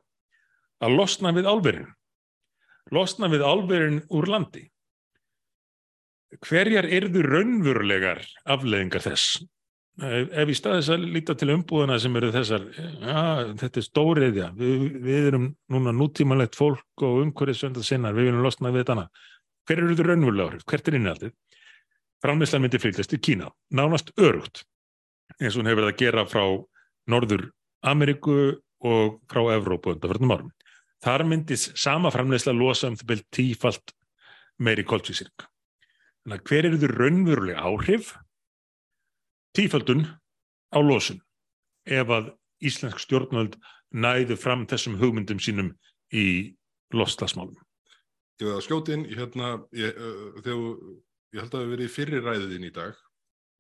að 0.84 0.94
losna 0.94 1.34
við 1.34 1.50
álverðin 1.50 1.94
losna 2.94 3.28
við 3.32 3.44
álverðin 3.44 4.02
úr 4.16 4.30
landi 4.32 4.68
hverjar 6.48 6.88
erðu 6.90 7.24
raunverulegar 7.26 8.24
afleðingar 8.50 9.06
þess? 9.06 9.40
Ef 9.98 10.52
í 10.52 10.54
staðis 10.54 10.92
að 10.94 11.08
líta 11.16 11.34
til 11.34 11.50
umbúðana 11.56 11.96
sem 11.98 12.14
eru 12.20 12.30
þessar, 12.36 12.68
ja, 12.78 13.22
þetta 13.58 13.82
er 13.82 13.86
stóriðja, 13.88 14.50
við, 14.60 14.84
við 15.02 15.30
erum 15.32 15.48
núna 15.74 15.94
nútímanlegt 15.96 16.58
fólk 16.58 17.06
og 17.08 17.24
umhverfið 17.24 17.58
söndað 17.64 17.88
sinnar, 17.88 18.14
við 18.14 18.30
viljum 18.30 18.46
losna 18.46 18.74
við 18.76 18.86
þannig. 18.92 19.24
Hver 19.68 19.82
eru 19.82 19.98
þau 19.98 20.06
raunverulega 20.06 20.52
áhrif? 20.52 20.68
Hvert 20.70 20.92
er 20.92 21.00
innaldið? 21.00 21.34
Framleyslan 22.22 22.64
myndi 22.64 22.82
fylgjast 22.82 23.18
í 23.18 23.22
Kína, 23.26 23.50
nánast 23.74 24.14
örugt, 24.22 24.64
eins 25.42 25.56
og 25.56 25.64
hún 25.64 25.72
hefur 25.72 25.82
verið 25.82 25.96
að 25.96 26.00
gera 26.04 26.28
frá 26.30 26.46
Norður 27.10 27.50
Ameríku 27.86 28.38
og 28.86 29.20
frá 29.32 29.44
Evrópu 29.58 29.96
undan 29.96 30.14
fyrir 30.14 30.34
árum. 30.34 30.56
Þar 31.02 31.26
myndis 31.30 31.68
sama 31.78 32.14
framleysla 32.14 32.54
losa 32.58 32.90
um 32.90 32.98
það 32.98 33.12
byrjt 33.12 33.30
tífalt 33.34 33.94
meiri 34.62 34.86
koltvísýring. 34.86 35.46
Þannig 36.28 36.42
að 36.42 36.50
hver 36.52 36.66
eru 36.68 36.78
þau 36.82 36.90
raunverulega 36.92 37.62
áhrif? 37.64 38.08
Tífaldun 39.56 40.02
á 40.76 40.80
losun 40.84 41.22
ef 41.88 42.10
að 42.12 42.34
Íslensk 42.68 43.00
stjórnvöld 43.00 43.56
næðu 43.96 44.36
fram 44.36 44.66
þessum 44.68 44.98
hugmyndum 45.00 45.40
sínum 45.40 45.70
í 46.12 46.58
loslasmálum. 46.92 47.56
Ég 48.42 48.50
veið 48.50 48.58
að 48.58 48.66
skjótin, 48.66 49.06
hérna, 49.08 49.54
ég, 49.72 49.96
uh, 49.96 50.42
þegar, 50.42 50.82
ég 51.32 51.40
held 51.40 51.48
að 51.48 51.56
það 51.56 51.64
hefur 51.64 51.72
verið 51.78 51.94
fyrir 51.96 52.28
ræðiðin 52.28 52.68
í 52.68 52.74
dag, 52.76 53.00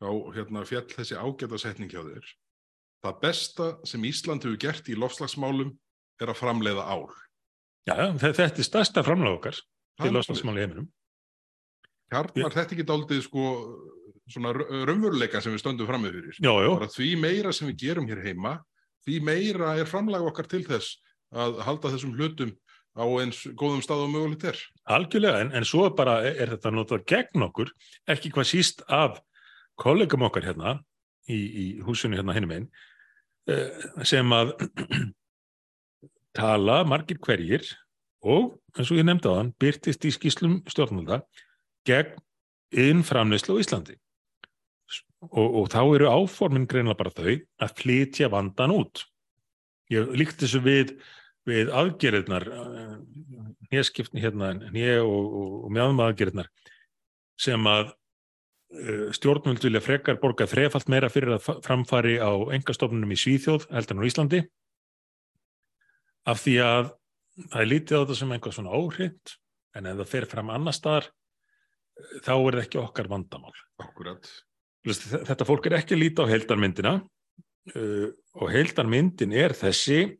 á 0.04 0.12
hérna, 0.36 0.66
fjall 0.68 0.86
þessi 0.92 1.16
ágæta 1.16 1.62
setning 1.64 1.94
hjá 1.94 2.02
þér. 2.04 2.28
Það 3.06 3.24
besta 3.24 3.70
sem 3.88 4.12
Ísland 4.12 4.44
hefur 4.44 4.60
gert 4.60 4.92
í 4.92 5.00
lofslagsmálum 5.00 5.72
er 6.20 6.34
að 6.34 6.42
framleiða 6.42 6.84
ál. 6.84 7.08
Já, 7.88 8.12
þetta 8.20 8.50
er 8.52 8.68
stærsta 8.68 9.08
framlega 9.08 9.40
okkar 9.40 9.64
til 10.04 10.12
lofslagsmáli 10.12 10.66
heiminum. 10.66 10.92
Hjarnar 12.12 12.56
þetta 12.56 12.76
ekki 12.76 12.88
daldið 12.88 13.24
sko 13.26 13.48
svona 14.32 14.54
raunveruleika 14.56 15.42
sem 15.44 15.54
við 15.56 15.64
stöndum 15.64 15.88
fram 15.90 16.04
með 16.04 16.18
fyrir. 16.20 16.40
Já, 16.40 16.52
já. 16.64 16.72
Bara 16.72 16.90
því 16.92 17.10
meira 17.22 17.54
sem 17.56 17.70
við 17.72 17.84
gerum 17.84 18.08
hér 18.10 18.24
heima, 18.26 18.58
því 19.08 19.20
meira 19.28 19.76
er 19.80 19.90
framlega 19.90 20.28
okkar 20.28 20.50
til 20.52 20.64
þess 20.68 20.98
að 21.36 21.62
halda 21.68 21.92
þessum 21.94 22.16
hlutum 22.16 22.54
á 22.98 23.06
eins 23.22 23.44
góðum 23.60 23.84
stað 23.86 24.08
og 24.08 24.12
mögulegt 24.16 24.48
er. 24.50 24.60
Algjörlega, 24.90 25.44
en, 25.46 25.54
en 25.56 25.68
svo 25.68 25.88
bara 25.96 26.20
er, 26.26 26.38
er 26.44 26.54
þetta 26.56 26.74
notað 26.74 27.06
gegn 27.12 27.48
okkur, 27.48 27.72
ekki 28.10 28.32
hvað 28.34 28.50
síst 28.52 28.84
af 28.88 29.20
kollegum 29.80 30.26
okkar 30.28 30.48
hérna 30.48 30.78
í, 31.30 31.38
í 31.38 31.66
húsunni 31.86 32.18
hérna 32.18 32.36
hinnum 32.36 32.56
einn, 32.56 32.70
sem 34.08 34.34
að 34.36 34.56
tala 36.38 36.82
margir 36.88 37.20
hverjir 37.24 37.68
og 38.26 38.58
eins 38.76 38.90
og 38.92 39.00
ég 39.00 39.06
nefndi 39.08 39.30
á 39.30 39.38
hann, 39.38 39.54
byrtist 39.62 40.08
í 40.08 40.14
skýslum 40.14 40.60
stjórnvalda 40.70 41.22
gegn 41.88 42.18
innframleyslu 42.88 43.58
á 43.58 43.62
Íslandi. 43.64 43.96
Og, 45.32 45.48
og 45.64 45.70
þá 45.74 45.82
eru 45.82 46.10
áformin 46.14 46.68
greinlega 46.70 47.00
bara 47.00 47.16
þau 47.16 47.38
að 47.64 47.78
flytja 47.80 48.30
vandan 48.30 48.76
út. 48.76 49.08
Ég 49.90 50.12
líkt 50.20 50.44
þessu 50.44 50.62
við 50.62 50.98
við 51.48 51.72
aðgerðnar 51.72 52.46
nýjaskipni 53.68 54.24
hérna 54.24 54.52
nýja 54.60 55.00
og, 55.06 55.24
og, 55.40 55.56
og 55.68 55.74
meðan 55.76 56.04
aðgerðnar 56.04 56.50
sem 57.40 57.70
að 57.70 57.92
uh, 57.92 59.08
stjórnvöld 59.16 59.64
vilja 59.64 59.84
frekar 59.84 60.20
borga 60.22 60.48
þrefalt 60.50 60.92
meira 60.92 61.12
fyrir 61.14 61.38
að 61.38 61.64
framfari 61.66 62.18
á 62.20 62.32
engastofnunum 62.58 63.14
í 63.14 63.20
Svíþjóð 63.20 63.68
heldur 63.72 64.02
á 64.04 64.10
Íslandi. 64.10 64.42
Af 66.28 66.44
því 66.44 66.56
að 66.66 66.90
það 67.38 67.62
er 67.62 67.72
lítið 67.72 67.96
á 67.96 68.02
þetta 68.02 68.18
sem 68.20 68.34
einhvað 68.36 68.58
svona 68.58 68.76
óhrind 68.76 69.38
en 69.78 69.88
ef 69.88 70.02
það 70.02 70.12
fer 70.16 70.30
fram 70.32 70.52
annar 70.52 70.76
staðar 70.76 71.12
þá 72.26 72.34
er 72.36 72.58
það 72.58 72.64
ekki 72.64 72.82
okkar 72.82 73.10
vandamál. 73.12 73.56
Akkurat. 73.82 74.30
Þetta 74.88 75.48
fólk 75.48 75.68
er 75.68 75.80
ekki 75.82 75.98
líta 75.98 76.24
á 76.24 76.32
heildarmyndina 76.32 76.94
uh, 77.02 78.08
og 78.40 78.52
heildarmyndin 78.54 79.36
er 79.36 79.56
þessi, 79.58 80.18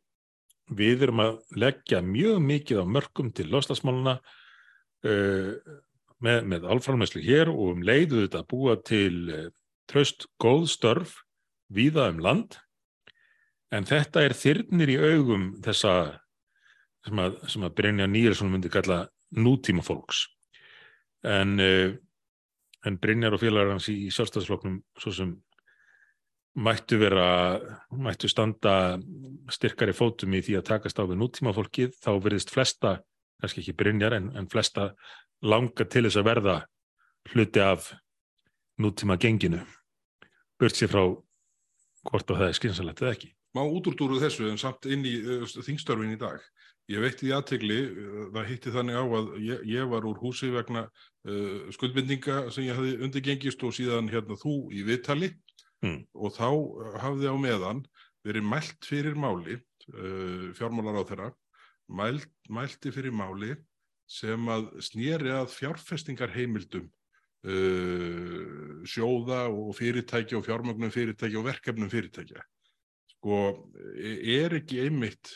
við 0.68 1.08
erum 1.08 1.24
að 1.24 1.38
leggja 1.56 2.02
mjög 2.04 2.42
mikið 2.44 2.82
á 2.84 2.86
mörgum 2.98 3.32
til 3.36 3.48
loslasmáluna 3.54 4.18
uh, 4.20 5.54
með, 6.24 6.42
með 6.52 6.68
alframæslu 6.74 7.24
hér 7.24 7.52
og 7.54 7.78
um 7.78 7.86
leiðu 7.86 8.26
þetta 8.26 8.44
að 8.44 8.50
búa 8.52 8.76
til 8.84 9.14
uh, 9.32 9.50
tröst 9.88 10.28
góð 10.42 10.68
störf 10.74 11.22
víða 11.72 12.10
um 12.12 12.20
land 12.24 12.58
en 13.72 13.88
þetta 13.88 14.24
er 14.24 14.36
þyrnir 14.36 14.92
í 14.92 14.98
augum 15.00 15.54
þessa 15.64 15.94
sem 17.08 17.22
að, 17.24 17.38
sem 17.52 17.64
að 17.64 17.76
Brynja 17.78 18.08
Nýjarsson 18.10 18.52
myndi 18.52 18.72
kalla 18.72 19.06
nútíma 19.36 19.84
fólks 19.86 20.26
en, 21.26 21.58
uh, 21.60 21.96
en 22.86 22.98
Brynjar 23.02 23.36
og 23.38 23.42
félagar 23.42 23.76
hans 23.76 23.90
í, 23.94 24.08
sjálfstæðsfloknum 24.14 24.82
svo 25.00 25.14
sem 25.16 25.36
mættu 26.58 26.98
vera, 26.98 27.28
mættu 27.94 28.30
standa 28.32 28.98
styrkari 29.54 29.94
fótum 29.94 30.34
í 30.34 30.42
því 30.42 30.58
að 30.58 30.68
takast 30.72 30.98
á 30.98 31.06
við 31.06 31.22
nútíma 31.22 31.54
fólkið, 31.54 31.94
þá 32.02 32.12
verðist 32.24 32.54
flesta, 32.54 32.98
kannski 33.42 33.62
ekki 33.62 33.78
Brynjar, 33.78 34.18
en, 34.18 34.32
en 34.34 34.50
flesta 34.50 34.92
langa 35.46 35.86
til 35.86 36.08
þess 36.08 36.18
að 36.18 36.30
verða 36.32 36.58
hluti 37.34 37.62
af 37.62 37.92
nútíma 38.82 39.18
genginu 39.22 39.62
burt 40.58 40.78
sér 40.78 40.90
frá 40.90 41.04
hvort 42.08 42.32
og 42.32 42.40
það 42.40 42.48
er 42.48 42.58
skynsalegt 42.58 43.04
eða 43.04 43.14
ekki. 43.16 43.30
Má 43.58 43.62
útúrdúru 43.66 44.20
þessu 44.22 44.48
en 44.52 44.60
samt 44.62 44.88
inn 44.90 45.06
í 45.08 45.16
uh, 45.22 45.46
þingstörfin 45.46 46.16
í 46.16 46.20
dag. 46.20 46.42
Ég 46.88 47.04
veitti 47.04 47.28
í 47.28 47.34
aðtegli, 47.36 47.78
það 48.32 48.46
hitti 48.48 48.72
þannig 48.72 48.96
á 48.96 49.04
að 49.04 49.26
ég, 49.44 49.64
ég 49.74 49.90
var 49.92 50.06
úr 50.08 50.20
húsi 50.22 50.48
vegna 50.54 50.86
uh, 50.88 51.66
skuldbindinga 51.76 52.46
sem 52.56 52.64
ég 52.64 52.78
hafði 52.78 52.94
undirgengist 53.04 53.64
og 53.68 53.74
síðan 53.76 54.08
hérna 54.12 54.38
þú 54.40 54.54
í 54.72 54.86
viðtali 54.88 55.34
mm. 55.84 55.98
og 56.16 56.32
þá 56.38 56.48
hafði 57.04 57.28
á 57.28 57.36
meðan 57.44 57.82
verið 58.28 58.48
mælt 58.48 58.88
fyrir 58.88 59.20
máli, 59.20 59.58
uh, 59.92 60.48
fjármálar 60.56 61.02
á 61.04 61.04
þeirra, 61.10 61.32
mælt, 61.92 62.32
mælti 62.48 62.94
fyrir 62.96 63.12
máli 63.12 63.58
sem 64.08 64.48
að 64.48 64.70
snýri 64.88 65.34
að 65.36 65.52
fjárfestingarheimildum 65.58 66.86
uh, 66.88 68.80
sjóða 68.88 69.42
og 69.52 69.74
fyrirtækja 69.76 70.40
og 70.40 70.48
fjármögnum 70.48 70.96
fyrirtækja 70.96 71.44
og 71.44 71.50
verkefnum 71.50 71.92
fyrirtækja. 71.92 72.48
Sko, 73.18 73.42
er 74.00 74.56
ekki 74.62 74.86
einmitt 74.86 75.34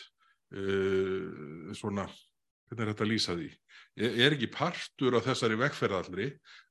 uh, 0.51 1.71
svona, 1.77 2.07
hvernig 2.69 2.85
er 2.85 2.93
þetta 2.93 3.05
að 3.05 3.11
lýsa 3.11 3.35
því? 3.37 3.49
Er, 3.99 4.15
er 4.25 4.35
ekki 4.37 4.51
partur 4.53 5.17
af 5.19 5.27
þessari 5.27 5.59
vegferðallri 5.59 6.29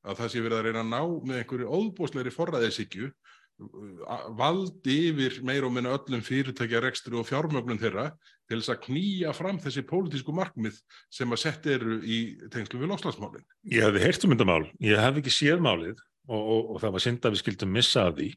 að 0.09 0.23
það 0.23 0.33
sé 0.33 0.45
verið 0.45 0.59
að 0.59 0.67
reyna 0.69 0.85
að 0.85 0.93
ná 0.95 1.01
með 1.29 1.43
einhverju 1.43 1.79
óbúsleiri 1.79 2.33
forræðisíkju 2.35 3.09
uh, 3.11 4.27
vald 4.39 4.91
yfir 4.91 5.41
meir 5.47 5.69
og 5.69 5.75
minna 5.77 5.95
öllum 5.97 6.25
fyrirtækja 6.25 6.83
rekstri 6.85 7.19
og 7.21 7.29
fjármögnun 7.29 7.81
þeirra 7.81 8.11
til 8.51 8.61
þess 8.61 8.75
að 8.75 8.85
knýja 8.89 9.35
fram 9.37 9.61
þessi 9.63 9.87
pólitísku 9.87 10.35
markmið 10.35 10.79
sem 11.13 11.33
að 11.33 11.43
sett 11.45 11.67
eru 11.71 12.01
í 12.03 12.21
tengslu 12.51 12.81
við 12.81 12.95
lofslagsmálin. 12.95 13.45
Ég 13.71 13.87
hefði 13.87 14.07
heyrt 14.07 14.25
um 14.27 14.35
þetta 14.35 14.49
mál, 14.49 14.63
ég 14.83 15.03
hef 15.05 15.21
ekki 15.21 15.35
séð 15.35 15.63
málið 15.65 15.99
og, 16.31 16.41
og, 16.41 16.71
og 16.75 16.81
það 16.83 16.97
var 16.97 17.05
synd 17.05 17.27
að 17.27 17.37
við 17.37 17.45
skildum 17.45 17.77
missa 17.77 18.07
að 18.09 18.17
því 18.21 18.31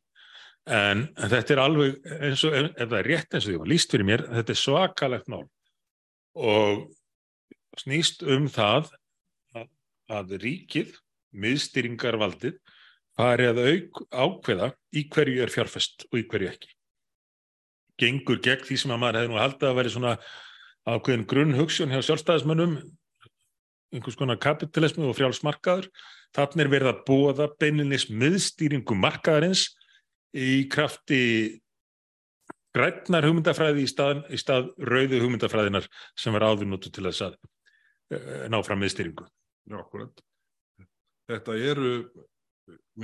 en, 0.69 1.07
en 1.17 1.31
þetta 1.31 1.55
er 1.55 1.61
alveg 1.63 2.11
eins 2.23 2.43
og 2.47 2.55
ef, 2.55 2.69
það 2.79 2.99
er 2.99 3.09
rétt 3.09 3.35
eins 3.35 3.47
og 3.47 3.51
því 3.51 3.61
var 3.61 3.71
líst 3.71 3.93
fyrir 3.93 4.07
mér, 4.07 4.25
þetta 4.31 4.53
er 4.53 4.59
svakalegt 4.59 5.31
mál 5.31 5.45
og 6.33 6.85
snýst 7.79 8.23
um 8.25 8.47
það 8.51 8.91
að, 9.57 9.67
að 10.13 10.33
ríkið, 10.43 10.95
miðstýringarvaldið, 11.33 12.57
fari 13.17 13.49
að 13.49 13.61
auk, 13.67 14.01
ákveða 14.09 14.71
í 14.97 15.05
hverju 15.13 15.43
er 15.43 15.53
fjárfest 15.53 16.07
og 16.09 16.19
í 16.21 16.25
hverju 16.29 16.49
ekki. 16.49 16.73
Gengur 18.01 18.41
gegn 18.41 18.65
því 18.65 18.79
sem 18.81 18.93
að 18.93 19.01
maður 19.03 19.19
hefði 19.19 19.33
nú 19.33 19.41
haldið 19.41 19.69
að 19.69 19.77
veri 19.77 19.93
svona 19.93 20.15
ákveðin 20.89 21.27
grunnhugssjón 21.29 21.93
hjá 21.93 22.01
sjálfstæðismönnum, 22.07 22.75
einhvers 23.93 24.17
konar 24.17 24.41
kapitalismu 24.41 25.05
og 25.09 25.17
frjálsmarkaður. 25.19 25.89
Þannig 26.33 26.63
er 26.63 26.71
verið 26.73 26.89
að 26.89 27.03
bóða 27.05 27.49
beininnis 27.61 28.07
miðstýringu 28.09 28.97
markaðarins 28.97 29.67
í 30.33 30.65
krafti 30.71 31.21
grætnar 32.73 33.27
hugmyndafræði 33.27 33.85
í 33.85 33.89
stað, 33.89 34.23
í 34.33 34.39
stað 34.41 34.71
rauðu 34.81 35.21
hugmyndafræðinar 35.23 35.87
sem 36.19 36.33
var 36.35 36.47
áður 36.49 36.71
notu 36.71 36.91
til 36.93 37.05
þess 37.07 37.27
að 37.29 37.35
uh, 37.37 38.45
ná 38.49 38.59
fram 38.65 38.81
miðstýringu. 38.81 39.27
Já, 39.69 39.77
akkurat. 39.79 40.23
Þetta 41.29 41.57
eru, 41.71 41.91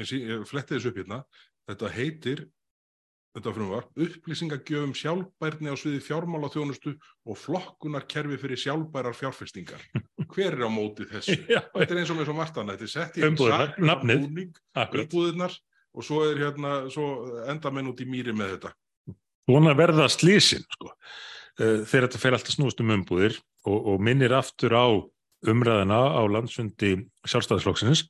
ég 0.02 0.48
fletti 0.50 0.76
þessu 0.76 0.92
upp 0.92 0.98
hérna, 1.00 1.20
þetta 1.70 1.92
heitir, 1.94 2.42
þetta 3.38 3.54
frumvar, 3.56 3.86
upplýsingagjöfum 3.94 4.96
sjálfbærni 4.98 5.72
á 5.72 5.76
sviði 5.80 6.02
fjármála 6.04 6.50
þjónustu 6.52 6.96
og 7.30 7.40
flokkunarkerfi 7.40 8.40
fyrir 8.42 8.60
sjálfbærar 8.60 9.16
fjárfestingar. 9.16 9.86
Hver 10.34 10.58
er 10.58 10.66
á 10.66 10.70
móti 10.74 11.08
þessu? 11.10 11.38
Já, 11.46 11.62
Þetta 11.78 11.94
er 11.94 12.02
eins 12.02 12.12
og 12.12 12.20
með 12.20 12.32
svo 12.32 12.38
margt 12.42 12.58
annað, 12.60 12.82
þetta 12.82 12.90
er 12.90 12.96
sett 12.98 13.22
í 13.22 13.28
Umbúðirnar, 13.30 13.78
nafnið. 13.86 15.60
Og 15.96 16.06
svo 16.06 16.24
hérna, 16.28 16.84
svo 16.94 17.08
enda 17.50 17.72
menn 17.74 17.90
út 17.92 18.02
í 18.04 18.08
mýri 18.10 18.36
með 18.36 18.56
þetta. 18.56 18.74
Svona 19.50 19.74
verða 19.78 20.10
slísin, 20.12 20.66
sko. 20.76 20.94
Uh, 21.60 21.82
þegar 21.84 22.08
þetta 22.08 22.22
fer 22.22 22.38
alltaf 22.38 22.56
snúst 22.56 22.84
um 22.84 22.94
umbúðir 22.96 23.40
og, 23.68 23.80
og 23.94 24.04
minnir 24.04 24.36
aftur 24.38 24.76
á 24.76 24.88
umræðina 25.50 26.00
á 26.16 26.22
landsundi 26.30 26.94
sjálfstæðisflokksins, 27.28 28.06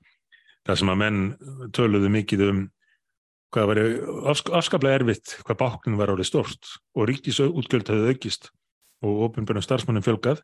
þar 0.67 0.81
sem 0.81 0.91
að 0.91 1.01
menn 1.01 1.23
töluðu 1.75 2.11
mikið 2.13 2.45
um 2.49 2.61
hvað 3.53 3.69
var 3.71 3.81
afskaplega 4.59 4.99
erfitt, 4.99 5.35
hvað 5.45 5.59
báknin 5.63 5.97
var 5.97 6.11
árið 6.13 6.29
stort 6.29 6.73
og 6.93 7.07
ríkisútgjöld 7.09 7.89
hefði 7.89 8.13
aukist 8.13 8.49
og 9.05 9.23
ofinbjörnum 9.29 9.65
starfsmannum 9.65 10.05
fjölgað, 10.05 10.43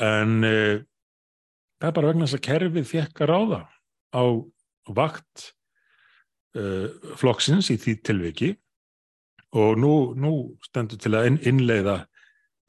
en 0.00 0.38
uh, 0.46 0.84
það 1.80 1.90
er 1.90 1.96
bara 1.98 2.12
vegna 2.12 2.28
þess 2.28 2.38
að 2.38 2.46
kerfið 2.46 2.88
fekk 2.92 3.24
að 3.24 3.32
ráða 3.32 3.60
á 4.16 4.24
vakt 4.96 5.50
uh, 6.56 7.14
flokksins 7.20 7.70
í 7.72 7.78
því 7.80 7.96
tilviki 8.06 8.50
og 9.56 9.78
nú, 9.80 9.92
nú 10.18 10.32
stendur 10.66 11.00
til 11.00 11.14
að 11.16 11.30
inn, 11.30 11.40
innleiða 11.52 12.02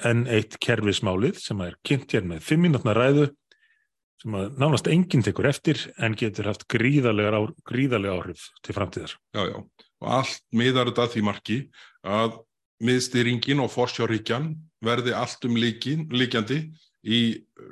enn 0.06 0.28
eitt 0.30 0.60
kerfismálið 0.62 1.40
sem 1.42 1.62
er 1.66 1.78
kynnt 1.88 2.14
hér 2.14 2.28
með 2.30 2.44
fimm 2.46 2.68
mínútna 2.68 2.94
ræðu 2.96 3.32
sem 4.22 4.36
að 4.38 4.58
nánast 4.62 4.90
enginn 4.90 5.26
tekur 5.26 5.48
eftir 5.50 5.80
en 6.02 6.16
getur 6.18 6.50
haft 6.50 6.66
gríðarlega, 6.70 8.14
áhrif 8.14 8.48
til 8.66 8.76
framtíðar. 8.78 9.14
Já, 9.38 9.44
já, 9.52 9.58
og 10.02 10.14
allt 10.20 10.44
miðar 10.54 10.90
þetta 10.90 11.10
því 11.14 11.24
marki 11.26 11.58
að 12.06 12.40
miðstýringin 12.88 13.62
og 13.62 13.72
forsjáríkjan 13.74 14.52
verði 14.86 15.14
allt 15.18 15.46
um 15.50 15.58
líkin, 15.58 16.06
líkjandi 16.14 16.60
í 17.08 17.22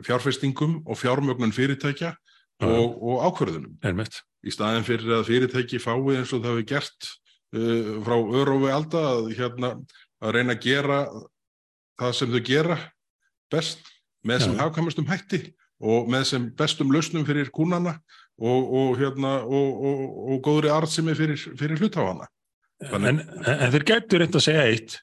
fjárfestingum 0.06 0.80
og 0.86 0.97
fjármögnun 1.01 1.54
fyrirtækja. 1.54 2.15
Og, 2.63 2.96
og 3.04 3.24
ákverðunum. 3.30 3.76
Einmitt. 3.84 4.22
Í 4.46 4.54
staðin 4.54 4.86
fyrir 4.88 5.15
að 5.18 5.28
fyrirtæki 5.30 5.80
fái 5.82 5.96
eins 6.15 6.32
og 6.36 6.44
það 6.46 6.52
hefur 6.54 6.68
gert 6.70 7.08
uh, 7.58 7.89
frá 8.06 8.15
örófi 8.41 8.72
alda 8.72 9.02
að, 9.15 9.32
hérna, 9.39 9.72
að 10.22 10.36
reyna 10.38 10.56
að 10.56 10.62
gera 10.68 11.00
það 12.00 12.13
sem 12.20 12.32
þau 12.36 12.41
gera 12.46 12.78
best 13.54 13.89
með 14.26 14.46
sem 14.46 14.56
hafkamastum 14.60 15.08
hætti 15.10 15.41
og 15.86 16.08
með 16.12 16.24
sem 16.32 16.46
bestum 16.58 16.94
lausnum 16.94 17.26
fyrir 17.28 17.50
kúnana 17.54 17.98
og, 18.39 18.62
og, 18.76 18.94
hérna, 19.00 19.38
og, 19.44 19.84
og, 19.89 20.00
og 20.34 20.39
góðri 20.46 20.72
arðsemi 20.74 21.13
fyrir, 21.18 21.39
fyrir 21.60 21.80
hlutháfana. 21.82 22.28
Þannig- 22.84 23.22
En, 23.24 23.44
en, 23.56 23.72
þeir 23.72 23.86
gætu 23.88 24.20
reynd 24.20 24.36
að 24.36 24.44
segja 24.44 24.63
eitt 24.68 24.98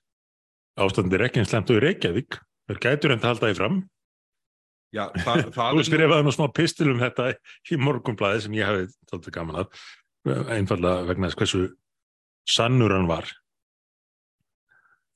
ástandi 0.81 1.17
er 1.17 1.27
ekki 1.29 1.41
eins 1.43 1.51
slemt 1.53 1.71
og 1.73 1.79
í 1.79 1.83
Reykjavík 1.85 2.37
þeir 2.69 2.81
gætu 2.85 3.09
reynd 3.11 3.25
að 3.25 3.31
halda 3.33 3.49
því 3.51 3.57
fram 3.59 3.79
Já, 4.93 5.07
það, 5.25 5.45
það 5.55 5.79
Þú 5.79 5.85
skrifaði 5.89 6.27
nú 6.27 6.35
smá 6.37 6.47
pistil 6.55 6.91
um 6.93 7.03
þetta 7.03 7.29
í 7.73 7.79
morgunblæði 7.81 8.47
sem 8.47 8.57
ég 8.59 8.69
hafi 8.69 8.89
þáttu 9.11 9.35
gaman 9.35 9.63
að 9.65 9.85
einfallega 10.55 11.07
vegna 11.09 11.31
þess 11.31 11.41
hversu 11.41 11.63
sannur 12.49 12.95
hann 12.95 13.09
var 13.11 13.29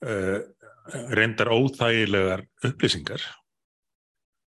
uh, 0.06 0.40
reyndar 1.14 1.52
óþægilegar 1.52 2.46
upplýsingar 2.66 3.22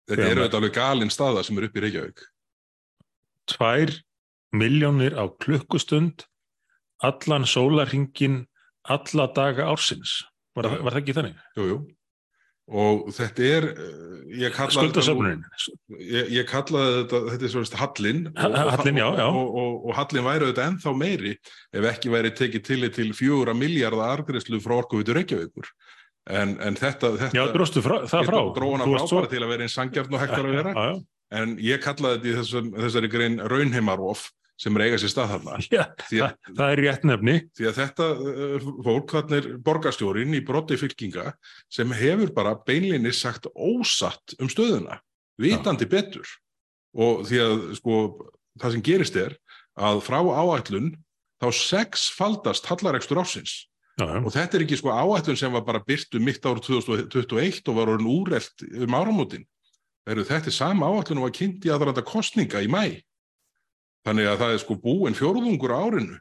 Þetta 0.04 0.28
eru 0.28 0.44
þetta 0.44 0.58
alveg 0.60 0.74
galinn 0.76 1.12
staða 1.12 1.42
sem 1.46 1.56
er 1.56 1.66
upp 1.70 1.76
í 1.78 1.82
Reykjavík. 1.86 2.22
tvær 3.48 3.92
miljónir 4.52 5.16
á 5.16 5.24
klukkustund 5.40 6.26
allan 7.04 7.46
sólarhingin 7.48 8.42
alla 8.84 9.26
daga 9.32 9.70
ársins 9.72 10.20
var, 10.54 10.68
var 10.68 10.92
það 10.92 11.00
ekki 11.00 11.16
þannig? 11.16 11.38
Jú, 11.56 11.64
jú. 11.70 11.78
Og 12.72 13.10
þetta 13.12 13.44
er, 13.44 13.64
eh, 13.76 14.38
ég 14.40 14.54
kallaði 14.56 14.88
Skuldasöfnunin. 14.88 15.42
ég, 16.00 16.30
ég 16.32 16.46
kallaði 16.48 16.94
þetta, 17.02 17.18
þetta 17.34 17.44
er 17.44 17.52
svona 17.52 17.80
hallin. 17.82 18.22
Ha- 18.38 18.48
og, 18.48 18.70
hallinn, 18.72 18.96
já, 19.02 19.08
já. 19.20 19.26
og, 19.28 19.50
og, 19.60 19.74
og 19.90 19.94
hallin 19.98 20.24
væri 20.24 20.46
auðvitað 20.48 20.70
ennþá 20.70 20.94
meiri 20.96 21.34
ef 21.76 21.84
ekki 21.92 22.08
væri 22.14 22.30
tekið 22.32 22.62
til 22.64 22.88
til 22.90 23.12
fjóra 23.12 23.52
miljardar 23.54 24.16
argreyslu 24.18 24.60
frá 24.64 24.78
orkuvitur 24.80 25.14
Reykjavíkur. 25.20 25.68
En, 26.30 26.56
en 26.64 26.74
þetta, 26.74 27.10
þetta 27.20 27.36
Já, 27.36 27.44
frá, 27.84 27.98
það 28.08 28.24
frá. 28.30 28.40
dróna 28.56 28.84
Þú 28.86 28.94
frá 28.94 28.96
varst 28.96 29.12
svo- 29.12 29.28
til 29.28 29.42
að 29.44 29.48
vera 29.52 29.62
eins 29.66 29.74
sangjart 29.76 30.08
og 30.08 30.20
hægt 30.24 30.30
var 30.38 30.48
að 30.48 30.56
vera. 30.56 31.00
en 31.32 31.56
ég 31.58 31.82
kallaði 31.84 32.16
þetta 32.16 32.30
í 32.32 32.36
þessum, 32.40 32.70
þessari 32.80 33.10
grein 33.12 33.36
raunheimarof 33.44 34.30
sem 34.60 34.76
er 34.76 34.86
eiga 34.86 34.98
sér 35.02 35.12
stað 35.12 35.32
þarna. 35.34 35.58
Já, 35.66 35.84
það, 36.06 36.36
það 36.50 36.68
er 36.68 36.82
rétt 36.84 37.06
nefni. 37.08 37.34
Því 37.58 37.68
að 37.70 37.78
þetta 37.80 38.08
uh, 38.14 38.68
fólk, 38.86 39.14
þannig 39.16 39.38
er 39.40 39.48
borgarstjórin 39.66 40.38
í 40.38 40.42
brotti 40.46 40.78
fylkinga 40.78 41.34
sem 41.72 41.94
hefur 41.98 42.32
bara 42.36 42.54
beinlinni 42.66 43.12
sagt 43.14 43.48
ósatt 43.54 44.36
um 44.38 44.50
stöðuna, 44.52 45.00
vitandi 45.42 45.88
betur. 45.90 46.28
Og 46.94 47.24
því 47.26 47.40
að 47.42 47.64
sko 47.80 48.00
það 48.62 48.76
sem 48.76 48.84
gerist 48.86 49.16
er 49.18 49.34
að 49.74 50.02
frá 50.06 50.20
áætlun 50.22 50.92
þá 51.42 51.48
sexfaldast 51.58 52.68
hallarekstur 52.70 53.18
ásins 53.18 53.64
já, 53.98 54.06
já. 54.06 54.20
og 54.20 54.30
þetta 54.30 54.56
er 54.56 54.64
ekki 54.64 54.78
sko 54.78 54.92
áætlun 54.94 55.38
sem 55.38 55.54
var 55.54 55.64
bara 55.66 55.82
byrtu 55.82 56.20
mitt 56.22 56.46
ár 56.46 56.60
2021 56.62 57.66
og 57.66 57.80
var 57.80 57.90
orðin 57.90 58.12
úrelt 58.12 58.64
um 58.70 58.94
áramótin. 58.94 59.42
Þetta 60.06 60.38
er 60.38 60.54
sama 60.54 60.92
áætlun 60.92 61.18
og 61.18 61.26
var 61.26 61.34
kynnt 61.34 61.66
í 61.66 61.72
aðranda 61.74 62.04
kostninga 62.06 62.62
í 62.62 62.70
mæ 62.70 63.02
þannig 64.04 64.30
að 64.30 64.40
það 64.44 64.54
er 64.54 64.62
sko 64.62 64.78
búin 64.80 65.18
fjórðungur 65.18 65.74
á 65.74 65.78
árinu 65.80 66.20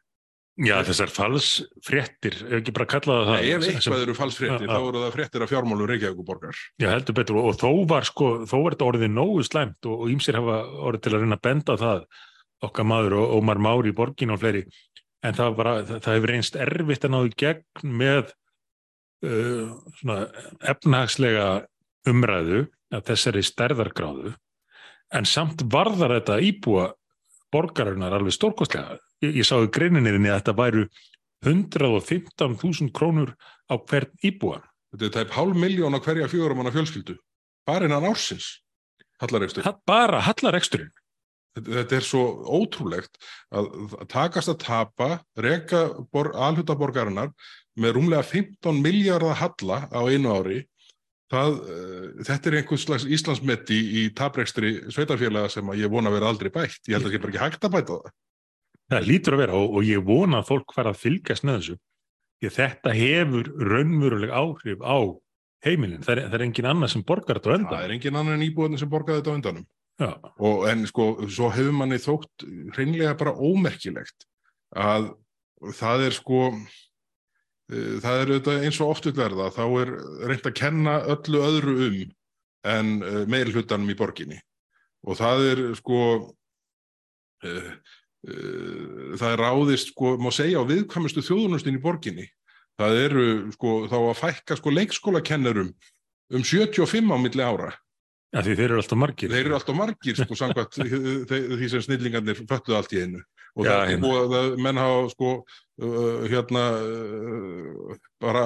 Já, 0.61 0.75
þessar 0.85 1.09
falsfréttir, 1.09 2.35
ef 2.45 2.59
ekki 2.59 2.73
bara 2.77 2.85
kallaða 2.85 3.23
það. 3.25 3.39
Nei, 3.39 3.53
ef 3.55 3.63
eitthvað 3.71 4.03
eru 4.03 4.13
falsfréttir, 4.13 4.67
Já, 4.67 4.69
þá 4.69 4.83
eru 4.85 4.99
það 5.01 5.15
fréttir 5.15 5.45
af 5.45 5.49
fjármálum 5.49 5.89
Reykjavíkuborgar. 5.89 6.59
Já, 6.77 6.87
heldur 6.91 7.17
betur 7.17 7.39
og 7.41 7.57
þó 7.57 7.71
var 7.89 8.05
sko, 8.05 8.27
þó 8.45 8.53
var 8.59 8.75
þetta 8.75 8.89
orðið 8.91 9.15
nógu 9.15 9.45
slæmt 9.47 9.89
og, 9.89 10.03
og 10.05 10.13
ímsir 10.13 10.37
hafa 10.37 10.59
orðið 10.85 11.03
til 11.07 11.13
að 11.15 11.25
reyna 11.25 11.39
að 11.39 11.43
benda 11.49 11.77
það 11.81 12.05
okkar 12.69 12.87
maður 12.91 13.17
og 13.23 13.35
Ómar 13.39 13.63
Mári 13.65 13.89
í 13.89 13.97
borgin 13.97 14.35
og 14.35 14.43
fleiri, 14.43 14.63
en 15.25 15.41
það, 15.41 15.57
var, 15.57 15.71
það, 15.89 16.05
það 16.05 16.19
hefur 16.19 16.33
reynst 16.35 16.61
erfitt 16.67 17.09
að 17.09 17.15
náðu 17.15 17.35
gegn 17.41 17.97
með 18.03 18.23
uh, 19.25 19.73
svona 20.03 20.19
efnahagslega 20.61 21.51
umræðu 22.13 22.65
að 22.93 23.07
þessari 23.09 23.41
stærðargráðu 23.49 24.35
en 25.17 25.25
samt 25.29 25.65
varðar 25.73 26.19
þetta 26.19 26.43
íbúa 26.45 26.91
borgarinnar 27.53 28.15
alveg 28.17 28.33
stórkostlega. 28.35 28.97
Ég, 29.23 29.37
ég 29.41 29.47
sá 29.47 29.55
í 29.61 29.69
greininniðinni 29.73 30.31
að 30.33 30.41
þetta 30.41 30.55
væru 30.57 30.85
115.000 31.45 32.91
krónur 32.95 33.33
á 33.69 33.75
hvern 33.77 34.11
íbúa. 34.25 34.61
Þetta 34.93 35.05
er 35.09 35.13
tæp 35.17 35.31
hálf 35.37 35.57
miljón 35.57 35.95
á 35.97 35.99
hverja 36.03 36.27
fjórum 36.31 36.59
manna 36.61 36.73
fjölskyldu. 36.73 37.15
Bara 37.67 37.87
innan 37.87 38.05
ársins, 38.09 38.59
hallarekstur. 39.21 39.63
Ha- 39.65 39.77
Bara 39.87 40.19
hallareksturinn. 40.27 40.91
Þetta, 41.53 41.95
er 41.99 42.01
svo 42.01 42.21
ótrúlegt 42.49 43.19
að 43.53 44.07
takast 44.09 44.49
að 44.49 44.57
tapa 44.63 45.09
reka 45.37 45.83
bor, 46.11 46.31
alhutaborgarinnar 46.33 47.29
með 47.77 47.93
rúmlega 47.93 48.25
15 48.25 48.79
miljardar 48.81 49.37
halla 49.37 49.83
á 49.93 50.01
einu 50.09 50.33
ári. 50.33 50.63
Það, 51.33 51.55
uh, 51.57 52.09
þetta 52.27 52.49
er 52.49 52.57
einhvers 52.59 52.85
slags 52.85 53.07
Íslandsmeti 53.17 53.79
í, 54.01 54.03
taprekstri 54.17 54.73
sveitarfélaga 54.93 55.49
sem 55.49 55.73
ég 55.79 55.91
vona 55.91 56.11
að 56.11 56.19
vera 56.19 56.29
aldrei 56.29 56.51
bætt. 56.53 56.83
Ég 56.85 56.97
held 56.97 57.07
að 57.07 57.09
það 57.09 57.15
sé 57.15 57.23
bara 57.23 57.33
ekki 57.33 57.43
hægt 57.43 57.67
að 57.67 57.73
bæta 57.73 57.97
það. 57.97 58.13
Það 58.93 59.09
lítur 59.09 59.35
að 59.35 59.41
vera 59.41 59.57
og, 59.57 59.75
og 59.79 59.87
ég 59.87 60.05
vona 60.05 60.43
að 60.43 60.49
fólk 60.51 60.75
fara 60.75 60.93
að 60.93 61.01
fylgjast 61.01 61.47
með 61.47 61.59
þessu. 61.59 61.77
Því 62.37 62.49
að 62.49 62.57
þetta 62.59 62.95
hefur 62.99 63.51
raunveruleg 63.71 64.33
áhrif 64.35 64.83
á 64.83 64.97
heimilin. 65.63 66.03
Það 66.03 66.13
er, 66.15 66.25
það 66.27 66.37
er 66.37 66.45
engin 66.47 66.69
annað 66.69 66.91
sem 66.93 67.05
borgar 67.07 67.39
þetta 67.39 67.49
á 67.49 67.53
það 67.53 67.59
endan. 67.61 67.85
er 67.87 67.95
engin 67.95 68.19
annan 68.19 68.37
en 68.37 68.45
íbúðin 68.45 68.81
sem 68.81 68.91
borgaði 68.91 69.21
þetta 69.21 69.33
á 69.33 69.37
undanum 69.39 69.65
Já, 70.01 70.09
og 70.41 70.63
en 70.71 70.87
sko, 70.89 71.05
svo 71.29 71.51
hefur 71.53 71.75
manni 71.77 71.99
þótt 72.01 72.45
hreinlega 72.73 73.13
bara 73.19 73.35
ómerkilegt 73.37 74.25
að 74.73 75.11
það 75.77 76.07
er 76.07 76.15
sko 76.17 76.39
það 77.71 78.19
er 78.19 78.31
auðvitað 78.31 78.65
eins 78.67 78.79
og 78.83 78.93
oft 78.93 79.07
vil 79.07 79.15
verða, 79.17 79.49
þá 79.55 79.63
er 79.81 79.91
reynd 80.29 80.47
að 80.49 80.57
kenna 80.59 80.97
öllu 81.13 81.43
öðru 81.43 81.75
um 81.87 81.99
en 82.63 82.91
meiri 83.27 83.51
hlutanum 83.51 83.91
í 83.91 83.97
borginni. 83.99 84.37
Og 85.03 85.17
það 85.19 85.45
er 85.49 85.61
sko 85.75 85.99
uh, 87.43 87.71
uh, 88.29 89.15
það 89.19 89.27
er 89.29 89.41
ráðist 89.41 89.91
sko, 89.91 90.15
má 90.15 90.29
segja 90.31 90.63
á 90.63 90.69
viðkvæmustu 90.69 91.23
þjóðunustin 91.27 91.79
í 91.79 91.83
borginni. 91.83 92.27
Það 92.79 92.99
eru 93.03 93.25
sko, 93.53 93.73
þá 93.91 93.97
að 93.99 94.19
fækka 94.21 94.57
sko 94.57 94.73
leikskólakennurum 94.73 95.73
um 96.33 96.45
75 96.47 97.11
á 97.11 97.17
milli 97.21 97.43
ára 97.43 97.73
ja, 98.33 98.41
því 98.41 98.55
þeir 98.57 98.65
eru 98.71 98.79
alltaf 98.81 98.99
margir. 98.99 99.29
þeir 99.33 99.45
eru 99.45 99.57
alltaf 99.59 99.77
margir 99.77 100.17
sko 100.19 100.37
samkvæmt 100.39 100.79
því 101.59 101.69
sem 101.71 101.83
snillingarnir 101.85 102.41
föttuð 102.49 102.79
allt 102.79 102.95
í 102.97 103.03
einu 103.05 103.21
og 103.53 103.67
Já, 103.67 103.73
það 103.85 103.91
sko 103.99 104.13
að 104.39 104.55
menn 104.65 104.79
hafa 104.81 105.03
sko 105.13 105.31
uh, 105.37 106.23
hérna 106.31 106.63
uh, 106.81 107.93
bara 108.23 108.43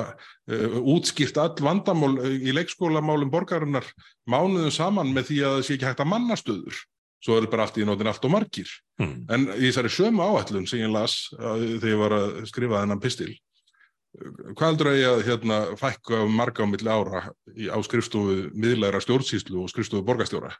uh, 0.51 0.77
útskýrt 0.95 1.39
all 1.39 1.55
vandamál 1.63 2.17
í 2.27 2.51
leikskólamálum 2.55 3.31
borgarinnar 3.31 3.87
mánuðum 4.27 4.73
saman 4.75 5.13
með 5.15 5.31
því 5.31 5.39
að 5.47 5.57
það 5.57 5.65
sé 5.69 5.77
ekki 5.77 5.87
hægt 5.91 6.03
að 6.03 6.11
mannastöður 6.11 6.81
svo 7.23 7.39
er 7.39 7.47
bara 7.49 7.65
allt 7.65 7.79
í 7.81 7.85
nótin 7.87 8.11
allt 8.11 8.27
og 8.27 8.35
margir 8.35 8.69
Hmm. 8.97 9.27
en 9.29 9.43
í 9.61 9.67
þessari 9.67 9.91
sömu 9.93 10.23
áætlun 10.25 10.63
sem 10.65 10.79
ég 10.81 10.89
las 10.89 11.27
þegar 11.37 11.83
ég 11.91 11.99
var 12.01 12.13
að 12.15 12.29
skrifa 12.49 12.79
þennan 12.81 13.01
pistil 13.03 13.27
hvað 14.53 14.67
heldur 14.67 14.91
að 14.91 14.99
ég 14.99 15.11
að 15.11 15.25
hérna, 15.27 15.59
fækka 15.79 16.23
marga 16.31 16.65
á 16.65 16.67
milli 16.69 16.89
ára 16.89 17.23
í, 17.53 17.69
á 17.69 17.77
skrifstofu 17.85 18.49
miðlæra 18.57 19.01
stjórnsýslu 19.03 19.61
og 19.63 19.71
skrifstofu 19.73 20.05
borgarstjóra 20.07 20.55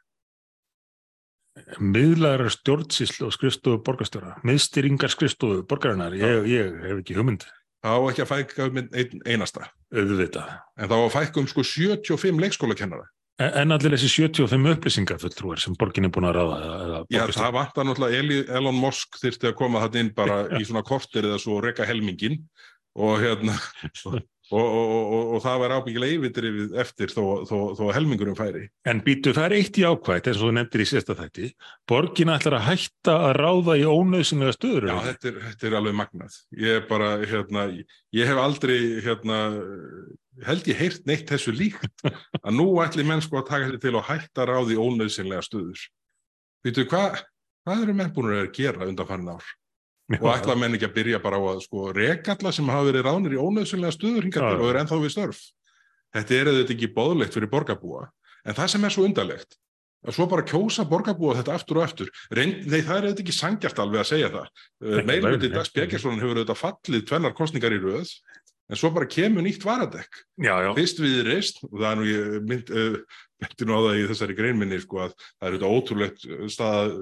Miðlæra 1.81 2.51
stjórnsýslu 2.53 3.31
og 3.31 3.33
skrifstofu 3.33 3.79
borgarstjóra. 3.81 4.35
Miðstýringar 4.45 5.09
skrifstofu 5.09 5.63
borgarinnar. 5.65 6.13
Ég, 6.13 6.43
ég 6.51 6.75
hef 6.83 6.99
ekki 7.01 7.15
hugmynd 7.17 7.47
þá 7.87 7.93
á 7.93 8.09
ekki 8.09 8.23
að 8.23 8.31
fækka 8.31 8.67
um 8.69 8.79
einn 8.81 9.21
einasta 9.27 9.69
auðvitað. 9.93 10.49
en 10.77 10.89
þá 10.89 10.95
á 10.97 11.01
að 11.03 11.13
fækka 11.15 11.41
um 11.41 11.47
sko 11.51 11.63
75 11.63 12.43
leikskólakennara 12.43 13.07
En, 13.37 13.51
en 13.53 13.73
allir 13.75 13.93
þessi 13.93 14.07
75 14.25 14.71
upplýsingafulltrúar 14.71 15.59
sem 15.61 15.75
borgin 15.77 16.07
er 16.07 16.09
búin 16.09 16.25
að 16.25 16.39
ráða. 16.39 17.03
Já, 17.13 17.19
það 17.29 17.51
vantar 17.53 17.85
náttúrulega 17.85 18.21
Eli, 18.23 18.37
Elon 18.49 18.79
Musk 18.81 19.19
þyrfti 19.21 19.51
að 19.51 19.53
koma 19.59 19.83
þetta 19.83 19.99
inn 20.01 20.09
bara 20.17 20.37
í 20.57 20.65
svona 20.65 20.81
kortir 20.81 21.27
eða 21.29 21.37
svo 21.43 21.59
reka 21.61 21.85
helmingin 21.85 22.39
og 22.97 23.21
hérna 23.21 23.55
og, 24.47 24.63
og, 24.63 24.63
og, 24.63 25.31
og, 25.35 25.39
það 25.43 25.57
var 25.61 25.73
ábyggilega 25.75 26.17
yfirdrifið 26.17 26.75
eftir 26.81 27.11
þó, 27.11 27.23
þó, 27.49 27.55
þó 27.77 27.81
að 27.89 27.93
helmingurum 27.97 28.37
færi 28.37 28.63
En 28.87 29.01
býtu, 29.03 29.33
það 29.35 29.47
er 29.49 29.55
eitt 29.57 29.79
í 29.79 29.83
ákvætt, 29.87 30.29
eins 30.29 30.39
og 30.39 30.47
þú 30.47 30.53
nefndir 30.55 30.83
í 30.83 30.87
sérsta 30.87 31.15
þætti. 31.17 31.49
Borgin 31.91 32.31
ætlar 32.31 32.57
að 32.61 32.65
hætta 32.69 33.17
að 33.27 33.33
ráða 33.41 33.75
í 33.81 33.83
ónöðsynlega 33.91 34.55
stöður. 34.55 34.87
Já, 34.87 34.95
þetta 35.09 35.29
er, 35.31 35.41
þetta 35.49 35.69
er 35.69 35.77
alveg 35.81 35.97
magnað. 35.99 36.39
Ég 36.63 36.79
er 36.79 36.87
bara, 36.87 37.11
hérna, 37.27 37.67
ég 38.15 38.31
hef 38.31 38.41
aldrei, 38.41 38.77
hérna, 39.03 39.41
held 40.47 40.71
ég 40.71 40.81
heyrt 40.81 41.07
neitt 41.09 41.27
þessu 41.35 41.53
líkt, 41.55 42.07
að 42.45 42.55
nú 42.55 42.69
ætli 42.85 43.05
menn 43.07 43.23
sko 43.25 43.41
að 43.41 43.49
taka 43.51 43.69
þetta 43.71 43.83
til 43.83 43.95
og 43.99 44.07
hætta 44.07 44.47
ráði 44.47 44.79
ónöðsynlega 44.79 45.43
stöður. 45.45 45.87
Býtu, 46.65 46.87
hvað, 46.87 47.21
hvað 47.67 47.83
eru 47.85 47.99
menn 47.99 48.15
búin 48.15 48.35
að 48.39 48.51
gera 48.55 48.87
undan 48.87 49.11
farin 49.11 49.33
ár? 49.35 49.55
Og 50.07 50.27
ætla 50.31 50.55
menn 50.55 50.77
ekki 50.77 50.87
að 50.87 50.95
byrja 50.95 51.19
bara 51.19 51.35
á 51.35 51.43
að 51.51 51.63
sko 51.65 51.89
reka 51.91 52.37
alla 52.37 52.51
sem 52.55 52.69
hafa 52.71 52.87
verið 52.87 53.07
ránir 53.09 53.33
í 53.35 53.39
ónöðsynlega 53.43 53.91
stöður 53.91 54.23
hingað 54.23 54.45
Já, 54.45 54.47
til 54.47 54.57
já. 54.57 54.63
og 54.63 54.69
er 54.71 54.79
ennþá 54.81 54.99
við 55.03 55.13
störf. 55.17 55.41
Þetta 56.15 56.37
er 56.37 56.49
þetta 56.55 56.75
ekki 56.77 56.89
bóðlegt 56.95 57.35
fyrir 57.35 57.51
borgarbúa. 57.51 58.05
En 58.47 58.55
það 58.55 58.69
sem 58.71 58.87
er 58.87 58.95
svo 58.95 59.03
undarlegt, 59.03 59.57
að 60.07 60.15
svo 60.15 60.27
bara 60.31 60.45
kjósa 60.47 60.85
borgarbúa 60.87 61.35
þetta 61.41 61.57
aftur 61.59 61.81
og 61.81 61.83
aftur. 61.89 62.11
Reynd, 62.31 62.63
nei, 62.71 62.79
það 62.79 63.01
er 63.01 63.07
þetta 63.09 63.23
ekki 63.25 63.35
sangjart 63.35 63.81
alveg 63.83 64.03
að 64.05 64.09
segja 64.13 64.31
það. 64.31 64.47
Nei, 65.09 65.17
Dags. 65.51 65.73
Bjeggersson 65.75 66.21
hefur 66.21 66.39
auðvitað 66.39 66.61
fallið 66.61 67.05
tvennar 67.11 67.35
kostningar 67.35 67.75
í 67.75 67.81
röð, 67.83 68.13
en 68.67 68.79
svo 68.79 68.91
bara 68.95 69.07
kemur 69.09 69.45
nýtt 69.45 69.63
varadekk. 69.65 70.19
Fyrst 70.77 70.99
við 71.03 71.21
reist, 71.27 71.63
og 71.67 71.77
það 71.77 71.87
er 71.89 71.99
nú 71.99 72.07
ég 72.09 72.35
mynd, 72.49 72.71
uh, 72.73 73.21
myndi 73.41 73.67
nú 73.67 73.77
á 73.77 73.81
það 73.85 73.99
í 73.99 74.03
þessari 74.11 74.35
greinminni, 74.37 74.79
sko, 74.83 74.99
að 75.05 75.15
það 75.15 75.47
er 75.47 75.55
auðvitað 75.55 75.77
ótrúlegt 75.77 76.27
stað, 76.53 76.93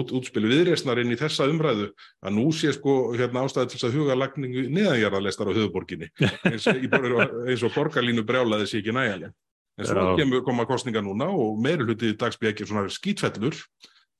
út, 0.00 0.14
útspil 0.18 0.44
viðreistnar 0.44 1.00
inn 1.02 1.14
í 1.14 1.18
þessa 1.20 1.48
umræðu, 1.52 1.88
að 2.26 2.36
nú 2.36 2.46
sé 2.56 2.74
sko 2.76 2.96
hérna 3.16 3.46
ástæði 3.46 3.72
til 3.72 3.80
þess 3.80 3.88
að 3.90 3.98
huga 4.00 4.18
lagningu 4.18 4.66
neðanjarðarleistar 4.76 5.52
á 5.52 5.56
höfuborginni, 5.56 6.10
eins, 6.52 6.68
eins 6.68 7.66
og 7.66 7.76
borgarlínu 7.76 8.26
brjálaði 8.26 8.70
sé 8.70 8.82
ekki 8.82 8.96
nægileg. 8.96 9.34
En 9.76 9.84
svo 9.84 10.14
kemur 10.16 10.40
koma 10.44 10.64
kostninga 10.68 11.02
núna 11.04 11.28
og 11.28 11.58
meiri 11.60 11.84
hluti 11.84 12.14
Dags 12.16 12.38
Bjeggersson 12.40 12.78
svona 12.78 12.92
skítfellur, 12.92 13.58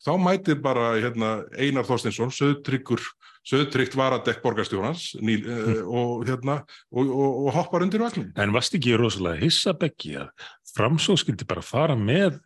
þá 0.05 0.13
mætir 0.21 0.59
bara 0.65 0.95
hérna, 1.01 1.31
Einar 1.57 1.87
Þorstinsson, 1.89 2.33
söðtryggt 2.35 3.97
varadekk 3.99 4.43
borgarstjórnans 4.45 5.13
ný, 5.23 5.39
uh, 5.45 5.85
og, 5.87 6.27
hérna, 6.29 6.61
og, 6.91 7.07
og, 7.07 7.39
og 7.47 7.55
hoppar 7.57 7.87
undir 7.87 8.03
vagnin. 8.03 8.33
En 8.37 8.55
varst 8.57 8.77
ekki 8.77 8.97
rosalega 8.99 9.45
hissa 9.45 9.77
Beggi 9.79 10.17
að 10.23 10.51
framsóð 10.77 11.23
skildi 11.23 11.49
bara 11.49 11.65
fara 11.65 11.97
með 11.99 12.41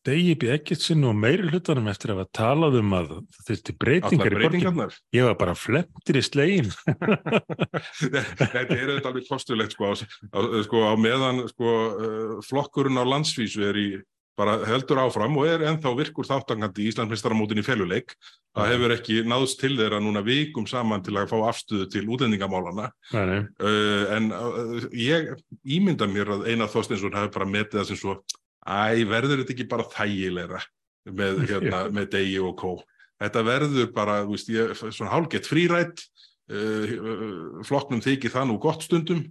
Degi 0.00 0.32
B. 0.40 0.48
Eggertsin 0.54 1.02
og 1.04 1.12
meiri 1.20 1.50
hlutanum 1.50 1.90
eftir 1.92 2.14
að 2.14 2.22
talað 2.32 2.78
um 2.78 2.94
að 2.96 3.10
það 3.10 3.48
þurfti 3.48 3.74
breytingar 3.82 4.32
í 4.32 4.38
borgin. 4.46 4.94
Ég 5.12 5.26
var 5.28 5.34
bara 5.42 5.56
flemtir 5.58 6.16
í 6.16 6.22
slegin. 6.24 6.70
Þetta 8.00 8.48
er 8.48 8.70
auðvitað 8.70 9.10
alveg 9.10 9.26
kostulegt 9.28 9.76
sko 9.76 9.90
á, 9.92 9.94
sko, 10.64 10.86
á 10.88 10.94
meðan 10.96 11.42
sko, 11.52 11.74
uh, 11.90 12.32
flokkurinn 12.48 12.96
á 12.96 13.04
landsvísu 13.04 13.66
er 13.68 13.76
í 13.76 13.88
bara 14.40 14.56
heldur 14.64 15.02
áfram 15.02 15.36
og 15.36 15.48
er 15.48 15.66
ennþá 15.68 15.92
virkur 15.98 16.28
þáttangandi 16.28 16.86
í 16.86 16.90
Íslandsmeistaramótin 16.90 17.60
í 17.60 17.64
feluleik. 17.66 18.14
Það 18.56 18.72
hefur 18.72 18.94
ekki 18.96 19.20
náðst 19.28 19.60
til 19.60 19.76
þeirra 19.78 20.00
núna 20.02 20.24
vikum 20.26 20.66
saman 20.66 21.04
til 21.06 21.14
að 21.20 21.30
fá 21.30 21.36
afstöðu 21.50 21.86
til 21.92 22.06
útlendingamálana. 22.10 22.88
Uh, 23.14 24.04
en 24.16 24.30
uh, 24.34 24.86
ég 24.96 25.34
ímynda 25.62 26.08
mér 26.10 26.32
að 26.34 26.48
Einar 26.50 26.72
Þorstinsson 26.72 27.14
hafi 27.14 27.30
bara 27.36 27.48
metið 27.50 27.82
það 27.82 27.90
sem 27.90 28.00
svo 28.00 28.16
æ, 28.66 29.04
verður 29.10 29.42
þetta 29.42 29.54
ekki 29.54 29.68
bara 29.70 29.86
þægilegra 29.92 30.62
með, 31.14 31.42
hérna, 31.50 31.84
með 31.94 32.10
degi 32.16 32.40
og 32.42 32.56
kó. 32.58 32.72
Þetta 33.20 33.44
verður 33.44 33.92
bara, 33.94 34.22
þú 34.24 34.34
veist, 34.34 34.50
ég, 34.54 34.72
svona 34.80 35.12
hálgett 35.12 35.48
frírætt, 35.48 36.06
uh, 36.50 37.60
flokknum 37.68 38.02
þykir 38.04 38.34
það 38.34 38.50
nú 38.50 38.58
gott 38.62 38.88
stundum 38.88 39.28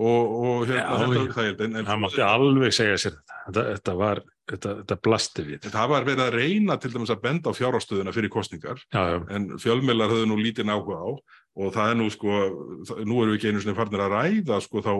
og, 0.00 0.36
og 0.40 0.68
hérna, 0.70 0.86
Já, 0.96 1.02
þetta 1.02 1.24
er 1.26 1.34
þægild. 1.36 1.64
En, 1.66 1.80
en 1.80 1.88
Það 1.88 2.04
mátti 2.06 2.24
alveg 2.24 2.76
segja 2.76 3.00
sér 3.02 3.18
þetta. 3.18 3.40
Þetta, 3.42 3.64
þetta 3.74 3.96
var, 4.00 4.22
þetta, 4.52 4.74
þetta 4.82 4.98
blasti 5.08 5.44
við. 5.48 5.68
það 5.72 5.92
var 5.94 6.06
verið 6.08 6.24
að 6.26 6.36
reyna 6.38 6.78
til 6.80 6.92
dæmis 6.94 7.12
að 7.14 7.22
benda 7.24 7.52
á 7.52 7.58
fjárástöðuna 7.58 8.14
fyrir 8.14 8.32
kostningar 8.32 8.80
Já, 8.92 9.02
já. 9.14 9.18
en 9.34 9.48
fjölmiðlar 9.62 10.12
höfðu 10.12 10.30
nú 10.30 10.38
lítinn 10.40 10.72
áhuga 10.72 11.00
á 11.02 11.08
og 11.52 11.74
það 11.74 11.92
er 11.92 11.98
nú 12.00 12.08
sko, 12.12 12.40
nú 13.04 13.22
erum 13.22 13.34
við 13.34 13.38
ekki 13.38 13.52
einu 13.52 13.62
sinni 13.64 13.76
farnir 13.76 14.04
að 14.06 14.14
ræða 14.16 14.60
sko 14.64 14.84
þá 14.84 14.92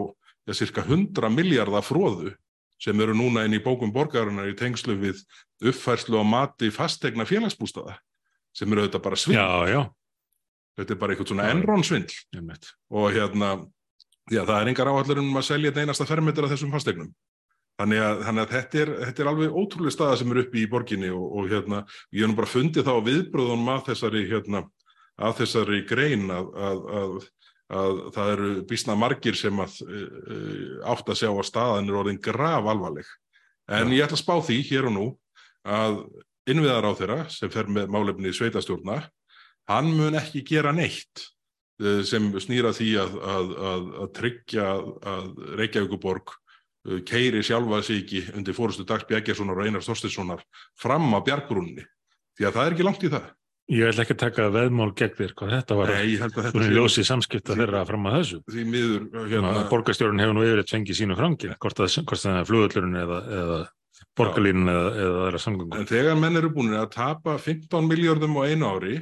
ja, 0.49 0.57
cirka 0.57 0.83
100 0.85 1.31
miljardar 1.33 1.85
fróðu 1.85 2.33
sem 2.83 2.99
eru 2.99 3.15
núna 3.15 3.45
inn 3.47 3.55
í 3.55 3.61
bókum 3.63 3.93
borgarinnar 3.95 4.49
í 4.51 4.55
tengslu 4.59 4.95
við 4.99 5.21
uppfærslu 5.63 6.19
á 6.19 6.25
mati 6.27 6.71
fastegna 6.73 7.25
félagsbústaða 7.27 7.95
sem 8.53 8.69
eru 8.69 8.83
auðvitað 8.83 9.05
bara 9.05 9.19
svindl. 9.19 9.39
Já, 9.39 9.71
já. 9.71 9.81
Þetta 10.77 10.93
er 10.93 10.99
bara 10.99 11.13
eitthvað 11.13 11.29
svona 11.31 11.49
enrón 11.53 11.85
svindl 11.85 12.17
og 12.93 13.07
hérna, 13.13 13.53
já 14.33 14.41
það 14.41 14.57
er 14.57 14.71
engar 14.71 14.91
áallir 14.91 15.21
um 15.21 15.37
að 15.39 15.47
selja 15.47 15.71
þetta 15.71 15.85
einasta 15.85 16.09
fermetur 16.09 16.47
af 16.47 16.53
þessum 16.53 16.73
fastegnum. 16.73 17.13
Þannig 17.81 18.03
að, 18.05 18.19
þannig 18.27 18.43
að 18.43 18.51
þetta, 18.53 18.81
er, 18.83 18.89
þetta 19.07 19.23
er 19.23 19.29
alveg 19.31 19.55
ótrúlega 19.57 19.95
staða 19.95 20.17
sem 20.19 20.33
er 20.33 20.41
uppi 20.43 20.61
í 20.61 20.69
borginni 20.69 21.09
og, 21.09 21.23
og 21.39 21.47
hérna, 21.49 21.79
ég 22.13 22.21
hef 22.21 22.29
nú 22.29 22.37
bara 22.37 22.51
fundið 22.51 22.85
þá 22.85 22.93
viðbröðunum 23.07 23.71
að 23.73 23.87
þessari, 23.87 24.21
hérna, 24.29 24.61
að 25.17 25.39
þessari 25.41 25.79
grein 25.89 26.27
að, 26.33 26.51
að, 26.67 26.83
að, 26.99 27.15
að 27.79 28.03
það 28.13 28.35
eru 28.35 28.51
býsna 28.69 28.97
margir 28.99 29.39
sem 29.39 29.63
að 29.63 29.79
átt 30.93 31.09
að 31.09 31.19
sjá 31.23 31.31
að 31.31 31.49
staðan 31.49 31.89
er 31.89 31.99
orðin 32.03 32.21
graf 32.21 32.69
alvarleg. 32.69 33.09
En 33.73 33.93
ég 33.95 34.05
ætla 34.05 34.19
að 34.19 34.23
spá 34.25 34.35
því 34.43 34.59
hér 34.69 34.91
og 34.91 34.95
nú 34.97 35.07
að 35.63 35.99
innviðar 36.49 36.87
á 36.87 36.91
þeirra 36.99 37.19
sem 37.31 37.51
fer 37.51 37.69
með 37.71 37.91
málefni 37.93 38.33
sveitastjórna, 38.35 38.99
hann 39.71 39.91
mun 39.95 40.19
ekki 40.19 40.43
gera 40.45 40.73
neitt 40.75 41.23
eh, 41.81 42.03
sem 42.07 42.27
snýra 42.43 42.73
því 42.75 42.89
að, 42.99 43.19
að, 43.35 43.53
að, 43.71 43.91
að 44.03 44.09
tryggja 44.19 44.69
að 45.13 45.29
Reykjavíkuborg 45.61 46.35
keiri 47.07 47.43
sjálfa 47.45 47.83
sig 47.85 48.03
ekki 48.03 48.23
undir 48.37 48.57
fórustu 48.57 48.85
Dags 48.87 49.07
Bjækjarssonar 49.09 49.61
og 49.61 49.69
Einar 49.69 49.85
Þorstinssonar 49.85 50.43
fram 50.79 51.07
á 51.15 51.19
bjargrunni. 51.23 51.85
Því 52.37 52.49
að 52.49 52.57
það 52.57 52.65
er 52.65 52.75
ekki 52.75 52.87
langt 52.87 53.05
í 53.05 53.11
það. 53.13 53.31
Ég 53.71 53.87
ætla 53.87 54.03
ekki 54.03 54.15
að 54.17 54.23
taka 54.25 54.49
veðmál 54.51 54.89
gegn 54.91 55.13
þér 55.15 55.33
hvað 55.39 55.53
þetta 55.53 55.75
var. 55.79 55.91
Nei, 55.93 56.15
að 56.17 56.33
þetta 56.35 56.51
Svona 56.51 56.73
ljósi 56.75 57.05
samskipta 57.07 57.55
þeirra 57.55 57.85
fram 57.87 58.09
að 58.09 58.17
þessu. 58.17 58.39
því 58.51 58.65
miður 58.67 59.05
Hérna, 59.31 59.53
Borgarstjórun 59.69 60.19
hefur 60.19 60.35
nú 60.35 60.43
yfir 60.43 60.59
eitt 60.59 60.73
fengið 60.73 60.99
sínu 60.99 61.15
frangin, 61.15 61.55
hvort 61.63 61.79
það 61.79 62.27
er 62.33 62.49
flugullurinn 62.49 62.99
eða, 62.99 63.19
eða 63.37 63.59
borgarlínun 64.19 64.71
eða, 64.73 64.89
eða 65.05 65.23
aðra 65.27 65.41
samgöngur. 65.41 65.79
en 65.79 65.89
þegar 65.89 66.19
menn 66.19 66.39
eru 66.41 66.51
búin 66.53 66.75
að 66.75 66.91
tapa 66.97 67.37
15 67.39 67.87
miljardum 67.87 68.35
á 68.35 68.41
einu 68.51 68.67
ári 68.67 68.95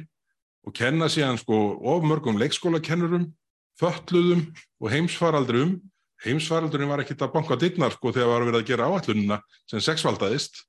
og 0.62 0.74
kenna 0.78 1.08
síðan 1.10 1.40
sko 1.40 1.58
of 1.82 2.06
mörgum 2.06 2.38
leikskólakennurum, 2.38 3.32
fötluðum 3.80 4.46
og 4.78 4.92
heimsfaraldrum. 4.92 5.80
Heimsfaraldurinn 6.24 6.88
var 6.92 7.02
ekkit 7.02 7.22
að 7.26 7.32
banka 7.34 7.56
dittnar 7.58 7.92
sko 7.96 8.12
þegar 8.14 8.28
var 8.30 8.44
verið 8.46 8.60
að 8.62 8.68
gera 8.70 8.88
áallununa 8.90 9.40
sem 9.70 9.80
sexvaldaðist. 9.82 10.62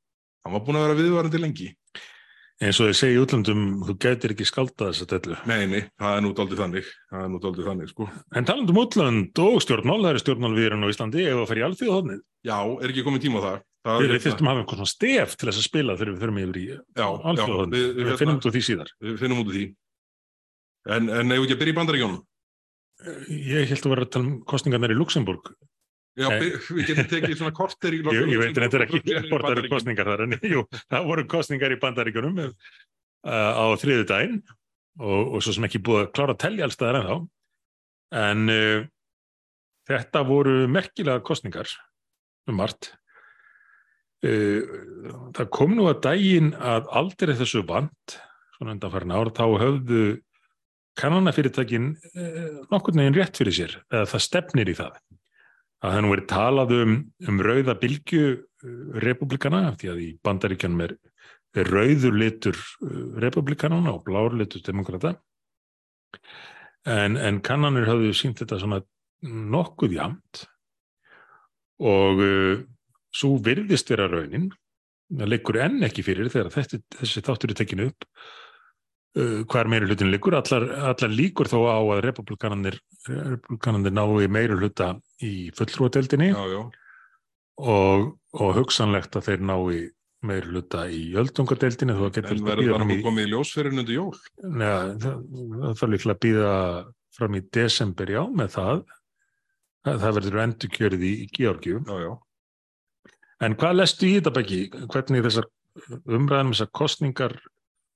Hann 0.43 0.53
var 0.57 0.63
búin 0.65 0.79
að 0.79 0.87
vera 0.87 0.99
viðvarandi 0.99 1.39
lengi. 1.43 1.69
eins 2.63 2.77
og 2.79 2.87
þau 2.87 2.95
segja 2.95 3.17
í 3.17 3.21
útlandum, 3.23 3.61
þú 3.83 3.93
gætir 3.99 4.31
ekki 4.33 4.45
skálda 4.47 4.87
þess 4.91 5.03
að 5.03 5.09
dellu. 5.13 5.37
Nei, 5.49 5.65
nei, 5.67 5.81
það 5.99 6.15
er 6.17 6.21
nú 6.23 6.29
daldið 6.37 6.59
þannig. 6.63 6.89
Það 7.11 7.23
er 7.25 7.29
nú 7.33 7.39
daldið 7.43 7.65
þannig 7.67 7.89
sko. 7.91 8.07
En 8.39 8.45
talandum 8.47 8.79
útland 8.79 9.41
og 9.43 9.57
stjórnmál, 9.65 9.99
það 10.03 10.09
eru 10.13 10.21
stjórnmálviðurinn 10.23 10.85
á 10.85 10.91
Íslandi 10.93 11.25
ef 11.27 11.41
að 11.41 11.47
fer 11.49 11.59
í 11.59 11.65
alþjóðhóðnið. 11.67 12.21
Já, 12.47 12.57
er 12.83 12.93
ekki 12.93 13.03
komið 13.07 13.23
tíma 13.25 13.41
á 13.41 13.45
það? 13.47 13.57
það 13.83 13.99
Við 14.03 14.13
við 14.13 14.23
þurftum 14.23 14.47
að 14.47 14.51
hafa 14.53 14.61
einhvern 14.63 14.79
svona 14.79 14.93
stef 14.93 15.35
til 15.35 15.47
þess 15.49 15.59
að 15.59 15.67
spila 15.67 15.95
þegar 15.99 16.13
við 16.13 16.21
förum 16.23 16.39
yfir 16.43 16.59
í 16.61 16.65
Já, 16.69 16.77
já, 16.95 17.07
alþjóðhóðnið. 17.33 17.73
við- 17.73 17.93
Við, 17.97 18.05
við- 18.07 18.19
finnum 18.23 18.37
út 18.39 18.47
úr 18.47 18.53
því 18.55 18.61
síðar. 18.69 18.89
Við 19.03 19.17
finnum 19.19 19.41
út 19.43 19.49
úr 19.51 19.57
því. 19.57 19.65
En, 20.93 21.09
en 21.09 21.33
Ég 23.03 23.69
held 23.69 23.85
að 23.85 23.93
vera 23.93 24.05
að 24.05 24.11
tala 24.15 24.29
um 24.29 24.35
kostningarnar 24.47 24.93
í 24.93 24.97
Luxemburg. 24.97 25.51
Já, 26.13 26.27
við 26.37 26.87
getum 26.87 27.07
tekið 27.09 27.37
svona 27.39 27.53
korter 27.57 27.95
í 27.95 27.99
Ég, 28.13 28.27
ég 28.29 28.41
veit 28.41 28.57
þetta 28.57 28.79
er 28.79 28.85
ekki 28.85 29.15
eru 29.17 29.69
kostningar 29.71 30.09
þar, 30.11 30.25
en 30.27 30.35
jú, 30.45 30.65
það 30.91 31.07
voru 31.09 31.23
kostningar 31.29 31.73
í 31.73 31.79
bandaríkjunum 31.81 32.41
uh, 32.43 32.51
á 33.25 33.65
þriðu 33.81 34.05
daginn 34.11 34.41
og, 35.01 35.33
og 35.33 35.39
svo 35.41 35.55
sem 35.55 35.65
ekki 35.65 35.81
búið 35.83 36.03
að 36.03 36.11
klára 36.13 36.35
að 36.35 36.43
telja 36.45 36.67
alls 36.67 36.77
staðar 36.77 36.99
ennþá. 37.01 37.17
En 38.23 38.53
uh, 38.53 38.83
þetta 39.89 40.25
voru 40.27 40.59
merkilega 40.69 41.23
kostningar 41.25 41.71
um 42.47 42.61
margt. 42.61 42.93
Uh, 44.23 44.61
það 45.33 45.49
kom 45.57 45.73
nú 45.79 45.89
að 45.89 46.03
daginn 46.05 46.53
að 46.61 46.93
aldrei 47.01 47.33
þessu 47.41 47.65
vant, 47.67 48.19
svona 48.53 48.77
undanfærin 48.77 49.17
ár, 49.17 49.33
þá 49.33 49.47
höfðu 49.65 50.05
kannanafyrirtækin 50.99 51.89
uh, 51.93 52.61
nokkurn 52.71 53.01
veginn 53.01 53.17
rétt 53.17 53.39
fyrir 53.39 53.57
sér, 53.57 53.75
eða 53.91 54.09
það 54.13 54.25
stefnir 54.27 54.71
í 54.71 54.77
það. 54.77 54.99
Að 55.83 55.99
nú 56.03 56.13
verið 56.13 56.29
talað 56.31 56.73
um, 56.77 56.95
um 57.27 57.41
rauða 57.43 57.75
bylgju 57.81 58.23
uh, 58.31 58.39
republikana, 59.03 59.65
því 59.79 59.91
að 59.93 60.01
í 60.05 60.09
bandaríkjanum 60.23 60.85
er, 60.85 60.95
er 61.59 61.71
rauður 61.73 62.17
litur 62.21 62.57
uh, 62.57 63.03
republikanana 63.23 63.95
og 63.95 64.05
blár 64.07 64.37
litur 64.37 64.63
demokrata. 64.65 65.15
En, 66.83 67.15
en 67.17 67.39
kannanir 67.43 67.87
hafðu 67.87 68.11
sínt 68.15 68.41
þetta 68.41 68.59
svona 68.59 68.81
nokkuð 69.23 69.95
jamt 69.95 70.43
og 71.83 72.21
uh, 72.21 72.63
svo 73.13 73.37
virðist 73.43 73.91
vera 73.91 74.07
raunin, 74.11 74.49
það 75.13 75.29
liggur 75.31 75.59
enn 75.61 75.83
ekki 75.85 76.05
fyrir 76.05 76.31
þegar 76.31 76.51
þetta, 76.53 76.79
þessi 76.99 77.23
þáttur 77.25 77.53
er 77.53 77.59
tekinu 77.59 77.89
upp, 77.91 78.07
uh, 79.19 79.41
hvar 79.49 79.69
meiri 79.71 79.89
hlutin 79.89 80.11
liggur, 80.13 80.37
allar, 80.37 80.67
allar 80.91 81.11
líkur 81.13 81.49
þó 81.51 81.59
á 81.69 81.79
að 81.79 82.03
republikananir, 82.07 82.79
republikananir 83.07 83.95
nái 83.95 84.29
meiri 84.31 84.59
hluta 84.59 84.93
í 85.23 85.49
já, 85.53 86.61
og, 87.57 88.07
og 88.33 88.55
hugsanlegt 88.59 89.15
að 89.19 89.29
þeir 89.29 89.45
nái 89.49 89.83
meiri 90.23 90.53
hluta 90.53 90.85
í 90.87 91.05
öldungadeildinni 91.19 91.95
en 91.95 92.43
verður 92.47 92.75
það 92.77 92.85
nú 92.87 92.99
komið 93.03 93.25
í 93.25 93.31
ljósferðin 93.33 93.83
undir 93.83 93.97
jól? 93.97 94.11
Neða, 94.43 94.83
það, 95.03 95.23
þarf 95.63 95.89
líklega 95.91 96.15
að 96.15 96.21
býða 96.25 96.53
fram 97.13 97.37
í 97.37 97.41
desember, 97.53 98.11
já, 98.13 98.21
með 98.33 98.53
það. 98.57 98.83
Það, 99.83 99.97
það 100.03 100.15
verður 100.17 100.43
endurkjörið 100.45 101.03
í, 101.03 101.11
í. 101.27 101.81
Já, 101.83 101.97
já. 102.05 102.13
En 103.43 103.57
hvað 103.59 103.75
lestu 103.75 104.07
í 104.07 104.13
þetta 104.17 104.33
bæki? 104.37 104.59
Hvernig 104.93 105.25
þessar 105.25 105.49
umræðanum 106.07 106.53
þessar 106.53 106.71
kostningar 106.79 107.35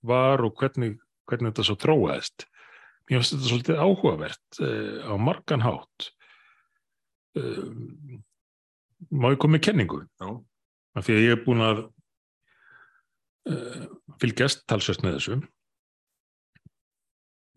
var 0.07 0.43
og 0.45 0.55
hvernig, 0.59 0.97
hvernig 1.27 1.51
þetta 1.51 1.65
svo 1.67 1.75
þróaðist? 1.81 2.47
Mér 3.07 3.21
finnst 3.21 3.33
þetta 3.35 3.49
svolítið 3.51 3.81
áhugavert 3.81 4.61
uh, 4.61 5.07
á 5.07 5.13
margan 5.15 5.63
hátt. 5.63 6.09
Uh, 7.37 7.69
má 9.13 9.29
ég 9.31 9.39
koma 9.39 9.55
með 9.55 9.65
kenningu? 9.69 10.01
Já. 10.19 10.31
Af 10.97 11.05
því 11.07 11.15
að 11.15 11.23
ég 11.23 11.35
er 11.35 11.43
búin 11.45 11.63
að 11.63 11.83
uh, 13.51 13.85
fylgjast 14.21 14.65
talsvöst 14.67 15.05
með 15.05 15.19
þessu 15.19 15.43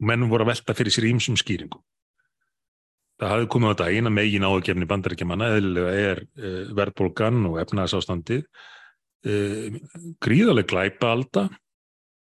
mennum 0.00 0.30
voru 0.32 0.46
að 0.46 0.54
velta 0.54 0.72
fyrir 0.72 0.94
sér 0.94 1.10
ímsum 1.10 1.36
skýringum. 1.36 1.82
Það 3.20 3.32
hafði 3.34 3.48
komið 3.52 3.72
á 3.76 3.80
daginn 3.82 4.08
að 4.08 4.14
megin 4.16 4.46
áðgefni 4.48 4.86
bandarækjamanna 4.88 5.48
eðlilega 5.58 6.04
er 6.06 6.22
verðbólgan 6.78 7.42
og 7.50 7.58
efnagsástandið 7.60 8.46
uh, 8.46 9.76
gríðaleg 10.24 10.70
glæpa 10.70 11.10
alda 11.12 11.44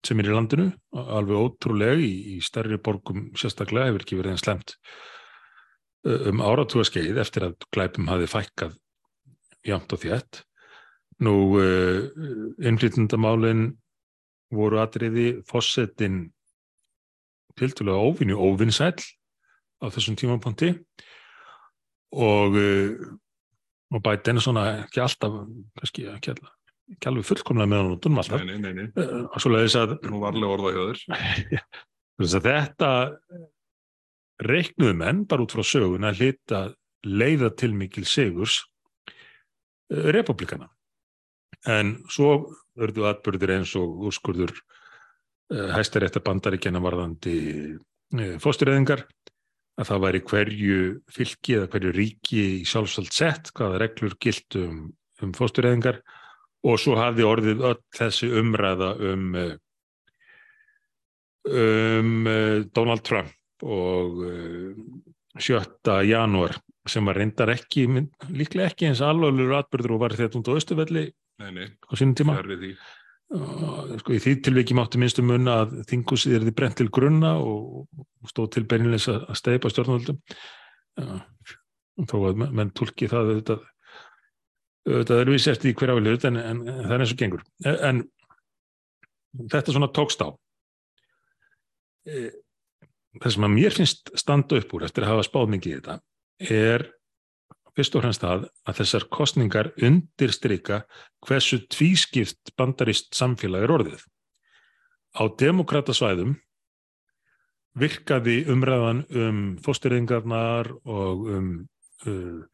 sem 0.06 0.22
er 0.22 0.32
í 0.32 0.34
landinu, 0.34 0.68
alveg 0.98 1.38
ótrúlega 1.38 1.98
í, 2.02 2.12
í 2.36 2.38
stærri 2.44 2.80
borgum 2.82 3.30
sérstaklega 3.38 3.90
hefur 3.90 4.06
ekki 4.06 4.18
verið 4.20 4.34
einn 4.34 4.42
slemt 4.42 4.76
uh, 6.08 6.30
um 6.32 6.42
áratúa 6.46 6.86
skeið 6.88 7.20
eftir 7.22 7.46
að 7.50 7.68
glæpum 7.74 8.10
hafi 8.10 8.30
fækkað 8.32 8.78
jamt 9.68 9.94
og 9.94 10.02
þétt. 10.02 10.42
Nú, 11.22 11.36
uh, 11.62 12.08
innflytundamálin 12.66 13.68
voru 14.52 14.82
atriði 14.82 15.28
fossetin 15.48 16.24
tildulega 17.60 18.02
óvinni 18.02 18.34
óvinnsæl 18.34 18.96
á 18.98 19.86
þessum 19.94 20.18
tímapunkti 20.18 20.74
og, 22.18 22.58
uh, 22.58 23.12
og 23.92 24.02
bæti 24.02 24.34
enn 24.34 24.42
svona 24.42 24.66
ekki 24.82 25.06
alltaf, 25.06 25.44
kannski 25.78 26.10
ekki, 26.10 26.34
all, 26.34 26.52
ekki 26.96 27.10
alveg 27.12 27.28
fullkomlega 27.28 27.72
með 27.72 27.82
hann 27.82 27.94
út 27.96 28.08
um 28.10 28.20
alltaf. 28.22 28.44
Nei, 28.44 28.58
nei, 28.58 28.74
nei, 28.74 28.88
nei. 28.88 29.06
Uh, 29.06 29.40
Svoleiðis 29.42 29.78
að, 29.80 29.96
Nú 30.08 30.22
varlega 30.24 30.56
orða 30.56 30.74
að 32.22 32.48
þetta 32.48 32.92
reiknuðu 34.42 34.98
menn 34.98 35.24
bara 35.30 35.46
út 35.46 35.56
frá 35.56 35.64
sögun 35.66 36.08
að 36.08 36.22
hlita 36.22 36.62
leiða 37.08 37.52
til 37.58 37.72
mikil 37.78 38.06
sigurs 38.10 38.62
uh, 39.12 40.12
republikana. 40.14 40.70
En 41.70 42.00
svo 42.10 42.52
örðu 42.82 43.08
atbyrðir 43.10 43.58
eins 43.60 43.76
og 43.80 44.08
úrskurður 44.10 44.54
uh, 44.54 45.72
hæstarétta 45.78 46.24
bandaríkjana 46.26 46.82
varðandi 46.84 47.38
fóstureyðingar 48.44 49.06
að 49.80 49.88
það 49.88 50.02
væri 50.04 50.22
hverju 50.28 50.80
fylki 51.16 51.54
eða 51.58 51.70
hverju 51.72 51.92
ríki 51.96 52.42
í 52.60 52.66
sjálfsvöld 52.68 53.14
sett 53.16 53.52
hvaða 53.56 53.80
reglur 53.86 54.18
gilt 54.22 54.58
um, 54.60 54.90
um 55.24 55.32
fóstureyðingar 55.38 56.02
og 56.62 56.80
svo 56.82 56.98
hafði 57.00 57.28
orðið 57.28 57.64
öll 57.72 57.80
þessi 57.98 58.30
umræða 58.42 58.92
um 59.12 59.30
uh, 59.36 59.54
um 61.50 62.28
uh, 62.30 62.58
Donald 62.76 63.06
Trump 63.08 63.66
og 63.66 64.22
uh, 64.26 64.76
7. 65.40 65.58
janúar 66.10 66.58
sem 66.90 67.06
var 67.06 67.20
reyndar 67.20 67.52
ekki, 67.54 67.86
líklega 68.34 68.72
ekki 68.72 68.90
eins 68.90 69.04
alvarlegur 69.06 69.60
atbyrður 69.60 69.96
og 69.96 70.02
var 70.02 70.16
þetta 70.18 70.42
á 70.42 70.58
Östuvelli 70.58 71.06
á 71.40 71.92
sínum 71.94 72.16
tíma. 72.18 72.36
sko, 74.02 74.16
í 74.18 74.20
því 74.20 74.34
tilviki 74.44 74.76
mátti 74.76 75.00
minnstum 75.00 75.30
munna 75.32 75.62
að 75.64 75.78
þingusið 75.92 76.36
er 76.36 76.46
því 76.48 76.54
brent 76.58 76.78
til 76.82 76.90
grunna 76.92 77.36
og 77.40 77.88
stóð 78.28 78.50
til 78.58 78.66
beininleis 78.68 79.08
að 79.12 79.30
steipa 79.40 79.72
stjórnvöldum. 79.72 80.20
Þó 82.10 82.18
að 82.28 82.42
menn 82.44 82.74
tólki 82.76 83.08
það 83.12 83.32
auðvitað, 83.32 83.64
auðvitað 84.90 85.24
er 85.24 85.34
við 85.34 85.44
sért 85.44 85.66
í 85.68 85.74
hver 85.78 85.94
ávileg 85.94 86.28
en, 86.30 86.40
en, 86.42 86.62
en 86.68 86.86
það 86.86 86.96
er 86.96 87.04
eins 87.06 87.16
og 87.16 87.20
gengur. 87.20 87.44
En, 87.72 88.06
þetta 89.52 89.76
svona 89.76 89.92
tókst 89.94 90.24
á. 90.26 90.30
Eh, 92.10 92.32
Það 93.20 93.34
sem 93.36 93.46
að 93.46 93.56
mér 93.58 93.76
finnst 93.76 94.12
standa 94.20 94.58
upp 94.62 94.74
úr 94.76 94.86
eftir 94.88 95.04
að 95.04 95.14
hafa 95.16 95.28
spáð 95.28 95.50
mikið 95.52 95.72
í 95.72 95.80
þetta 95.80 95.96
er 96.56 96.86
fyrst 97.76 97.96
og 97.96 98.04
fremst 98.06 98.24
það 98.24 98.46
að 98.68 98.78
þessar 98.80 99.06
kostningar 99.18 99.70
undirstrika 99.84 100.78
hversu 101.28 101.60
tvískipt 101.72 102.54
bandarist 102.60 103.12
samfélag 103.16 103.66
er 103.68 103.74
orðið. 103.76 104.06
Á 105.20 105.24
demokratasvæðum 105.44 106.38
virkaði 107.82 108.38
umræðan 108.52 109.04
um 109.12 109.44
fóstureyðingarnar 109.64 110.72
og 110.88 111.28
um 111.36 111.52
uh, 112.08 112.48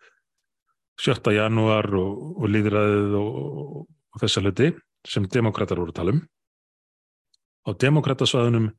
7. 0.97 1.31
janúar 1.35 1.87
og, 1.93 2.41
og 2.41 2.49
líðræðið 2.53 3.15
og, 3.19 3.37
og 3.85 4.21
þessa 4.23 4.41
hluti 4.43 4.71
sem 5.07 5.27
demokrater 5.31 5.77
voru 5.79 5.93
að 5.93 5.99
tala 5.99 6.15
um. 6.15 6.21
Á 7.67 7.69
demokratasvæðunum 7.83 8.69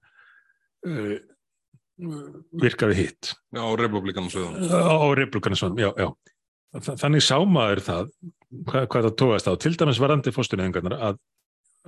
uh, 0.88 1.18
virkaði 2.62 2.96
hitt 3.02 3.32
Já, 3.54 3.60
á 3.62 3.70
republikanum 3.78 4.30
sögðan. 4.32 4.68
á 4.70 5.06
republikanismannum, 5.18 5.80
já, 5.82 5.90
já. 5.98 6.08
Þa- 6.84 6.96
Þannig 7.00 7.24
sá 7.24 7.36
maður 7.48 7.80
það, 7.86 8.10
hvað, 8.68 8.86
hvað 8.92 9.06
það 9.08 9.16
tóðast 9.22 9.48
á, 9.50 9.52
til 9.64 9.74
dæmis 9.80 10.00
varandi 10.02 10.32
fóstureyðingarnar 10.36 10.98
að, 11.08 11.18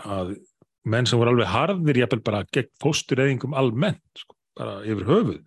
að 0.03 0.33
menn 0.91 1.07
sem 1.09 1.21
voru 1.21 1.35
alveg 1.35 1.51
harðir, 1.53 2.01
jafnvel 2.03 2.23
bara 2.27 2.45
gegn 2.57 2.71
fóstureyðingum 2.83 3.55
almennt, 3.61 4.03
sko, 4.23 4.35
bara 4.59 4.79
yfir 4.89 5.07
höfuð, 5.11 5.41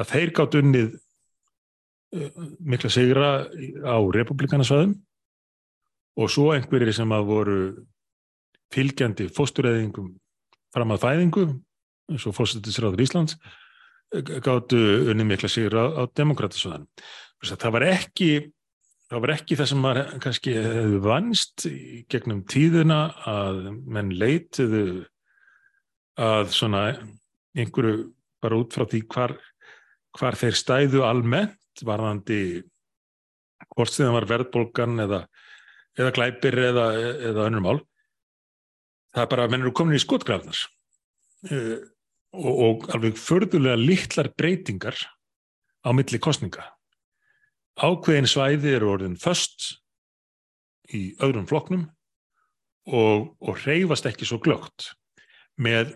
að 0.00 0.10
þeir 0.14 0.32
gátt 0.38 0.56
unnið 0.62 0.94
mikla 2.12 2.90
sigra 2.92 3.30
á 3.84 3.96
republikanasvæðum 4.14 4.94
og 6.18 6.32
svo 6.32 6.50
einhverjir 6.54 6.94
sem 6.96 7.12
að 7.12 7.28
voru 7.28 7.58
fylgjandi 8.72 9.28
fóstureyðingum 9.32 10.14
fram 10.74 10.94
að 10.94 11.04
fæðingu 11.04 11.46
eins 12.08 12.26
og 12.28 12.36
fórsetisráður 12.36 13.04
Íslands 13.04 13.36
gáttu 14.44 14.78
unni 15.12 15.26
mikla 15.28 15.50
sigur 15.52 15.76
á, 15.76 16.08
demokratasvæðan. 16.16 16.86
Það 17.44 17.74
var 17.74 17.84
ekki 17.90 18.30
það 19.08 19.22
var 19.24 19.32
ekki 19.34 19.58
það 19.58 19.70
sem 19.70 19.84
var 19.84 20.00
kannski 20.24 20.54
vannst 21.04 21.66
gegnum 22.12 22.42
tíðina 22.48 23.00
að 23.28 23.60
menn 23.88 24.14
leitiðu 24.16 25.04
að 26.18 26.50
svona 26.56 26.82
einhverju 27.56 28.08
bara 28.42 28.58
út 28.60 28.74
frá 28.74 28.84
því 28.88 29.02
hvar, 29.10 29.36
hvar 30.18 30.38
þeir 30.38 30.56
stæðu 30.58 31.04
almennt 31.06 31.84
varðandi 31.86 32.62
hvort 33.74 33.92
sem 33.92 34.08
það 34.08 34.16
var 34.16 34.28
verðbólgan 34.32 35.04
eða, 35.04 35.20
eða 35.98 36.14
glæpir 36.16 36.58
eða, 36.70 36.88
eða 37.30 37.46
önnur 37.46 37.64
mál. 37.64 37.78
Það 39.14 39.24
er 39.24 39.30
bara 39.34 39.46
að 39.46 39.54
menn 39.54 39.64
eru 39.64 39.74
komin 39.76 39.98
í 39.98 40.02
skotgrafnar 40.02 40.64
uh, 41.50 41.76
og, 42.34 42.50
og 42.52 42.88
alveg 42.94 43.20
förðulega 43.20 43.78
litlar 43.80 44.32
breytingar 44.36 44.98
á 45.86 45.90
milli 45.94 46.20
kostninga 46.22 46.66
ákveðin 47.78 48.26
svæði 48.28 48.74
eru 48.74 48.90
orðin 48.96 49.18
först 49.20 49.78
í 50.94 51.14
öðrum 51.22 51.46
floknum 51.48 51.86
og, 52.88 53.34
og 53.38 53.64
reyfast 53.64 54.08
ekki 54.08 54.26
svo 54.26 54.40
glögt 54.42 54.92
með 55.60 55.94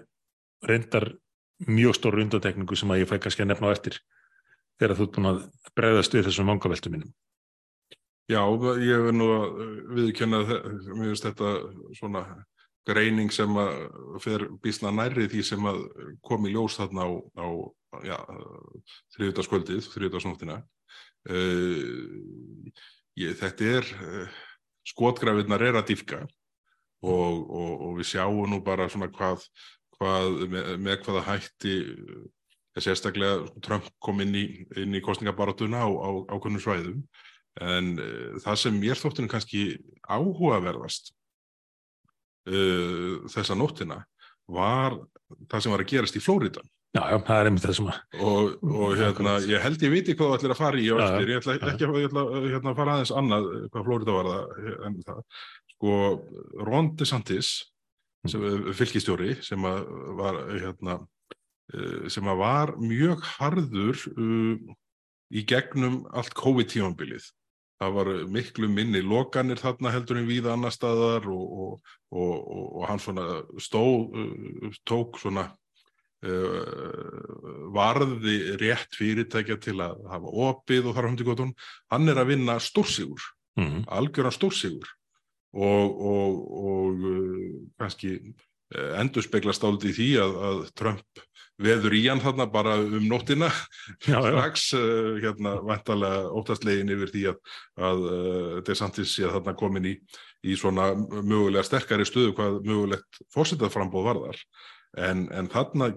reyndar 0.68 1.10
mjög 1.68 1.98
stóru 1.98 2.22
undantekningu 2.24 2.78
sem 2.78 2.90
að 2.92 3.04
ég 3.04 3.10
fæ 3.10 3.18
kannski 3.18 3.44
að 3.44 3.52
nefna 3.52 3.72
á 3.72 3.74
eftir 3.74 3.98
þegar 4.80 4.96
þú 4.98 5.06
ert 5.06 5.16
búin 5.16 5.30
að 5.30 5.42
breyðast 5.78 6.16
við 6.16 6.26
þessum 6.28 6.50
vangaveltu 6.52 6.92
mínum. 6.92 7.12
Já, 8.30 8.42
ég 8.80 9.04
vil 9.06 9.14
nú 9.16 9.28
viðkjöna 9.96 10.40
mér 10.46 11.10
finnst 11.10 11.26
þetta 11.26 11.52
svona 11.98 12.22
greining 12.88 13.30
sem 13.34 13.58
að 13.58 13.72
fer 14.22 14.46
bísna 14.62 14.92
nærri 14.94 15.28
því 15.30 15.42
sem 15.46 15.66
að 15.68 15.82
kom 16.24 16.46
í 16.48 16.54
ljós 16.54 16.78
þarna 16.80 17.06
á, 17.06 17.10
á 17.38 17.46
ja, 18.06 18.18
þriðutaskvöldið, 19.16 19.84
þriðutasnóttina. 19.92 20.62
Uh, 21.30 22.72
þetta 23.14 23.68
er, 23.78 23.90
uh, 24.02 24.40
skotgrafinnar 24.88 25.62
er 25.62 25.78
að 25.78 25.92
dýfka 25.92 26.24
og, 26.24 27.36
og, 27.46 27.70
og 27.70 27.92
við 28.00 28.08
sjáum 28.14 28.50
nú 28.50 28.58
bara 28.64 28.88
svona 28.90 29.10
hvað, 29.14 29.44
hvað 30.02 30.44
með, 30.50 30.70
með 30.82 31.00
hvaða 31.06 31.24
hætti 31.30 31.78
uh, 31.86 32.20
sérstaklega 32.82 33.62
Trump 33.64 33.88
kom 34.02 34.20
inn 34.24 34.34
í, 34.36 34.46
inn 34.82 34.98
í 34.98 35.02
kostningabaratuna 35.04 35.86
á, 35.86 35.88
á 35.88 36.10
ákveðnum 36.34 36.62
svæðum 36.64 37.02
en 37.60 37.90
það 38.40 38.54
sem 38.62 38.78
mér 38.80 38.96
þóttinu 38.96 39.28
kannski 39.28 39.64
áhugaverðast 40.08 41.12
uh, 42.48 43.22
þessa 43.30 43.56
nóttina 43.58 44.02
var 44.50 44.96
það 45.50 45.64
sem 45.64 45.74
var 45.74 45.84
að 45.84 45.92
gerast 45.92 46.16
í 46.18 46.22
Flóriðan. 46.22 46.70
Já, 46.92 47.06
já, 47.08 47.16
það 47.24 47.38
er 47.38 47.48
einmitt 47.48 47.64
þessum 47.64 47.88
að... 47.88 48.00
Og, 48.20 48.48
og 48.68 48.90
hérna, 49.00 49.36
ég 49.48 49.62
held 49.64 49.84
ég 49.86 49.92
viti 49.94 50.16
hvað 50.16 50.28
það 50.28 50.38
ætlir 50.38 50.52
að 50.52 50.58
fara 50.60 50.80
í 50.82 50.88
á 50.92 50.94
eftir, 51.00 51.30
ég 51.32 51.38
ætla 51.40 51.54
ekki 51.56 51.86
að, 51.86 51.98
ætla, 52.02 52.24
hérna, 52.42 52.72
að 52.72 52.80
fara 52.80 52.96
aðeins 52.96 53.12
annað 53.20 53.46
hvað 53.72 53.86
Flóriða 53.86 54.16
var 54.18 54.28
það 54.28 54.66
en 54.88 54.98
það. 55.06 55.22
Sko, 55.72 55.94
Ron 56.68 56.90
DeSantis, 57.00 57.52
sem, 58.28 58.46
fylgistjóri, 58.78 59.36
sem 59.42 59.64
að 59.66 59.86
var, 60.18 60.38
hérna, 60.52 60.98
sem 62.12 62.28
að 62.28 62.42
var 62.42 62.74
mjög 62.78 63.22
harður 63.38 64.02
uh, 64.16 64.74
í 65.32 65.44
gegnum 65.48 66.02
allt 66.12 66.34
COVID-tímanbilið 66.36 67.30
það 67.82 67.96
var 67.96 68.10
miklu 68.30 68.68
minni 68.70 69.02
lokanir 69.02 69.60
þarna 69.60 69.92
heldur 69.94 70.20
en 70.20 70.28
við 70.28 70.46
annar 70.50 70.74
staðar 70.74 71.26
og, 71.32 71.42
og, 71.64 71.96
og, 72.14 72.32
og 72.78 72.86
hann 72.90 73.02
svona 73.02 73.26
stó, 73.62 73.82
tók 74.88 75.18
svona 75.22 75.48
uh, 76.26 76.62
varði 77.74 78.36
rétt 78.62 78.98
fyrirtækja 78.98 79.58
til 79.62 79.78
að 79.82 80.02
hafa 80.12 80.34
opið 80.48 80.90
og 80.90 80.98
þar 80.98 81.10
hundi 81.10 81.26
gotun, 81.26 81.54
hann 81.92 82.12
er 82.12 82.22
að 82.22 82.34
vinna 82.34 82.58
stórsigur, 82.62 83.22
mm 83.58 83.66
-hmm. 83.66 83.86
algjöran 83.98 84.38
stórsigur 84.38 84.88
og 85.52 87.02
kannski 87.80 88.16
endur 88.72 89.24
speglast 89.24 89.64
áldi 89.66 89.90
í 89.90 89.96
því 89.96 90.08
að, 90.22 90.36
að 90.48 90.60
Trump 90.78 91.22
veður 91.62 91.94
í 91.96 92.02
hann 92.06 92.22
þarna 92.22 92.46
bara 92.50 92.76
um 92.80 93.06
nóttina. 93.08 93.50
Strax 94.02 94.70
uh, 94.78 95.18
hérna 95.22 95.56
vantalega 95.66 96.30
óttastlegin 96.32 96.92
yfir 96.94 97.12
því 97.12 97.24
að, 97.32 97.40
að 97.88 98.04
uh, 98.08 98.60
DeSantis 98.66 99.16
sé 99.16 99.28
þarna 99.28 99.56
komin 99.58 99.88
í, 99.92 99.96
í 100.42 100.56
svona 100.58 100.92
mögulega 100.96 101.64
sterkari 101.66 102.06
stöðu 102.08 102.36
hvað 102.38 102.60
mögulegt 102.68 103.22
fórsetaframbóð 103.34 104.08
varðar. 104.10 104.44
En, 104.98 105.26
en 105.32 105.48
þarna 105.52 105.92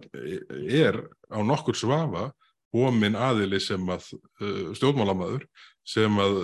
er 0.72 1.02
á 1.28 1.40
nokkur 1.44 1.76
svafa 1.76 2.30
komin 2.76 3.16
aðili 3.16 3.60
sem 3.64 3.84
að 3.92 4.12
uh, 4.14 4.76
stjórnmálamadur 4.76 5.48
sem 5.86 6.18
að 6.22 6.40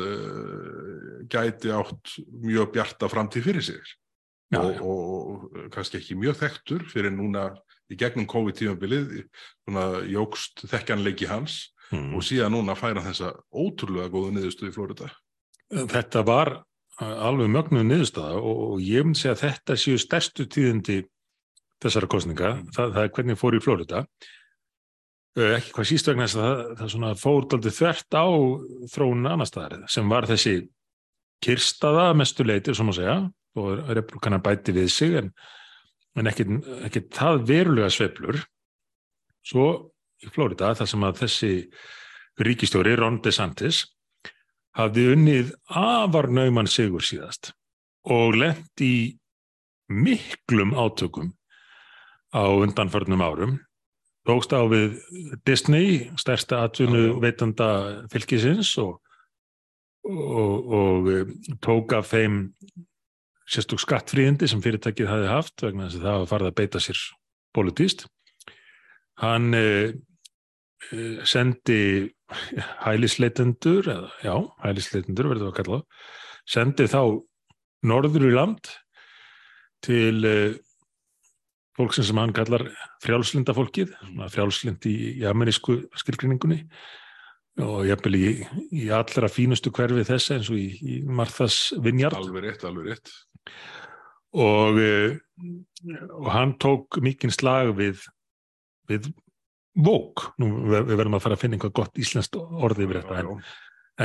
gæti 1.31 1.73
átt 1.73 2.15
mjög 2.29 2.71
bjarta 2.75 3.09
framtíð 3.09 3.49
fyrir 3.49 3.65
sig 3.65 3.97
Já, 4.51 4.59
og, 4.59 4.81
og 4.83 5.69
kannski 5.71 6.01
ekki 6.01 6.17
mjög 6.19 6.41
þekktur 6.41 6.83
fyrir 6.91 7.13
núna 7.15 7.53
í 7.91 7.95
gegnum 7.99 8.27
COVID-tífambilið 8.31 9.21
jógst 10.11 10.65
þekkjanleiki 10.67 11.29
hans 11.29 11.69
mm. 11.91 12.11
og 12.17 12.25
síðan 12.27 12.55
núna 12.57 12.75
færa 12.75 13.03
þessa 13.05 13.31
ótrúlega 13.47 14.11
góðu 14.11 14.35
niðurstöðu 14.35 14.71
í 14.71 14.75
Florida. 14.75 15.07
Þetta 15.71 16.25
var 16.27 16.53
alveg 16.99 17.47
mögnuð 17.51 17.87
niðurstöða 17.87 18.43
og 18.43 18.83
ég 18.83 19.07
myndi 19.07 19.23
segja 19.23 19.37
að 19.37 19.43
þetta 19.45 19.79
séu 19.79 20.03
stærstu 20.03 20.47
tíðindi 20.51 20.99
þessara 21.81 22.11
kostninga, 22.11 22.53
mm. 22.57 22.69
það, 22.75 22.93
það 22.97 23.03
er 23.07 23.15
hvernig 23.15 23.39
fór 23.39 23.57
í 23.57 23.63
Florida 23.63 24.05
ekki 25.35 25.71
hvað 25.75 25.87
síst 25.87 26.09
vegna 26.09 26.27
þess 26.27 26.41
að 26.41 26.61
það, 26.79 26.95
það 26.97 27.21
fór 27.21 27.47
aldrei 27.55 27.75
þvert 27.77 28.19
á 28.19 28.25
þróun 28.91 29.29
annar 29.31 29.47
staðar 29.47 29.85
sem 29.91 30.11
var 30.11 30.27
þessi 30.27 30.55
kirstaða 31.41 32.11
mestuleiti, 32.19 32.75
sem 32.75 32.91
að 32.91 32.99
segja 32.99 33.17
og 33.61 33.89
republikana 33.95 34.41
bæti 34.43 34.75
við 34.75 34.91
sig 34.93 35.17
en 35.21 35.31
en 36.19 36.27
ekki 36.27 37.05
það 37.13 37.45
verulega 37.47 37.91
sveplur 37.93 38.41
svo 39.47 39.67
í 40.21 40.29
Flórida 40.31 40.73
þar 40.77 40.89
sem 40.89 41.05
að 41.07 41.21
þessi 41.23 41.51
ríkistjóri 42.41 42.95
Ron 42.99 43.21
DeSantis 43.23 43.85
hafði 44.77 45.07
unnið 45.15 45.53
afarnauman 45.67 46.69
sigur 46.71 47.05
síðast 47.05 47.53
og 48.11 48.37
lent 48.39 48.83
í 48.83 49.17
miklum 49.91 50.75
átökum 50.75 51.31
á 52.35 52.43
undanförnum 52.47 53.23
árum 53.23 53.57
tókst 54.27 54.53
á 54.53 54.61
við 54.69 54.99
Disney 55.47 56.11
stærsta 56.19 56.61
atvinnu 56.67 57.19
veitanda 57.23 57.69
fylgisins 58.11 58.75
og, 58.81 58.99
og, 60.05 60.71
og 60.77 61.11
tók 61.63 61.95
af 61.97 62.11
þeim 62.13 62.43
sérstök 63.51 63.81
skattfríðindi 63.83 64.47
sem 64.47 64.61
fyrirtækið 64.63 65.09
hafi 65.09 65.27
haft 65.29 65.65
vegna 65.65 65.89
þess 65.89 65.99
að 65.99 66.07
það 66.07 66.21
var 66.21 66.31
farið 66.31 66.51
að 66.51 66.57
beita 66.61 66.81
sér 66.83 67.03
politíst. 67.55 68.05
Hann 69.21 69.53
eh, 69.57 69.91
eh 70.91 71.21
sendi 71.27 71.81
hælisleitendur, 72.85 73.89
eða 73.91 74.09
já, 74.23 74.35
hælisleitendur 74.63 75.29
verður 75.29 75.49
það 75.49 75.51
að 75.51 75.57
kalla, 75.59 75.81
sendi 76.47 76.87
þá 76.89 77.01
norður 77.91 78.27
í 78.29 78.33
land 78.33 78.71
til 79.85 80.25
eh, 80.29 80.55
fólksinn 81.81 82.07
sem 82.07 82.21
hann 82.21 82.33
kallar 82.35 82.67
frjálslinda 83.03 83.55
fólkið, 83.57 83.93
frjálslind 84.31 84.87
í, 84.89 84.95
í 85.19 85.27
amerísku 85.29 85.81
skilgrinningunni 85.99 86.61
og 87.61 87.83
jafnvel 87.89 88.15
í, 88.15 88.27
í 88.71 88.87
allra 88.95 89.29
fínustu 89.31 89.73
hverfi 89.75 90.05
þess 90.07 90.35
eins 90.37 90.51
og 90.53 90.59
í, 90.59 90.67
í 90.79 90.99
Marthas 91.03 91.73
Vinjard. 91.83 92.15
Alveg 92.19 92.47
rétt, 92.47 92.63
alveg 92.67 92.93
rétt. 92.93 93.11
Og, 94.31 94.79
eh, 94.79 95.17
og 96.15 96.29
hann 96.31 96.55
tók 96.61 97.01
mikinn 97.03 97.33
slag 97.35 97.73
við, 97.75 98.05
við 98.87 99.11
vók, 99.75 100.29
nú 100.39 100.51
við 100.71 100.93
verðum 100.95 101.17
að 101.17 101.25
fara 101.25 101.37
að 101.37 101.43
finna 101.43 101.57
einhvað 101.57 101.75
gott 101.81 101.99
íslenskt 101.99 102.37
orði 102.39 102.87
yfir 102.87 103.01
þetta 103.01 103.19
en, 103.19 103.43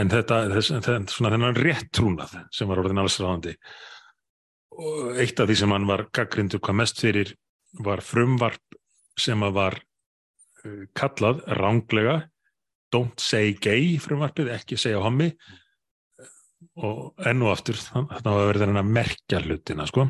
en 0.01 0.13
þetta, 0.13 0.41
þess, 0.55 0.73
þetta 0.87 1.15
svona 1.15 1.33
þennan 1.35 1.61
rétt 1.61 1.93
trúnað 1.95 2.37
sem 2.55 2.71
var 2.71 2.83
orðin 2.83 3.03
alls 3.03 3.19
ráðandi 3.23 3.57
og 4.77 5.19
eitt 5.23 5.41
af 5.41 5.49
því 5.49 5.57
sem 5.59 5.73
hann 5.73 5.89
var 5.89 6.07
gaggrindur 6.15 6.63
hvað 6.63 6.79
mest 6.83 7.03
fyrir 7.03 7.33
var 7.85 8.03
frumvarp 8.05 8.79
sem 9.19 9.43
að 9.45 9.57
var 9.57 9.79
uh, 9.81 10.83
kallað 10.97 11.45
ránglega 11.59 12.21
don't 12.95 13.21
say 13.21 13.55
gay 13.61 13.97
frumvarpið, 14.03 14.53
ekki 14.57 14.79
segja 14.81 15.03
hommi 15.03 15.31
og 16.77 17.27
enn 17.27 17.45
og 17.45 17.53
aftur 17.53 17.79
þannig 17.81 18.19
að 18.19 18.27
það 18.27 18.51
verður 18.51 18.75
að 18.81 18.91
merkja 18.97 19.41
hlutina 19.45 19.87
sko. 19.89 20.07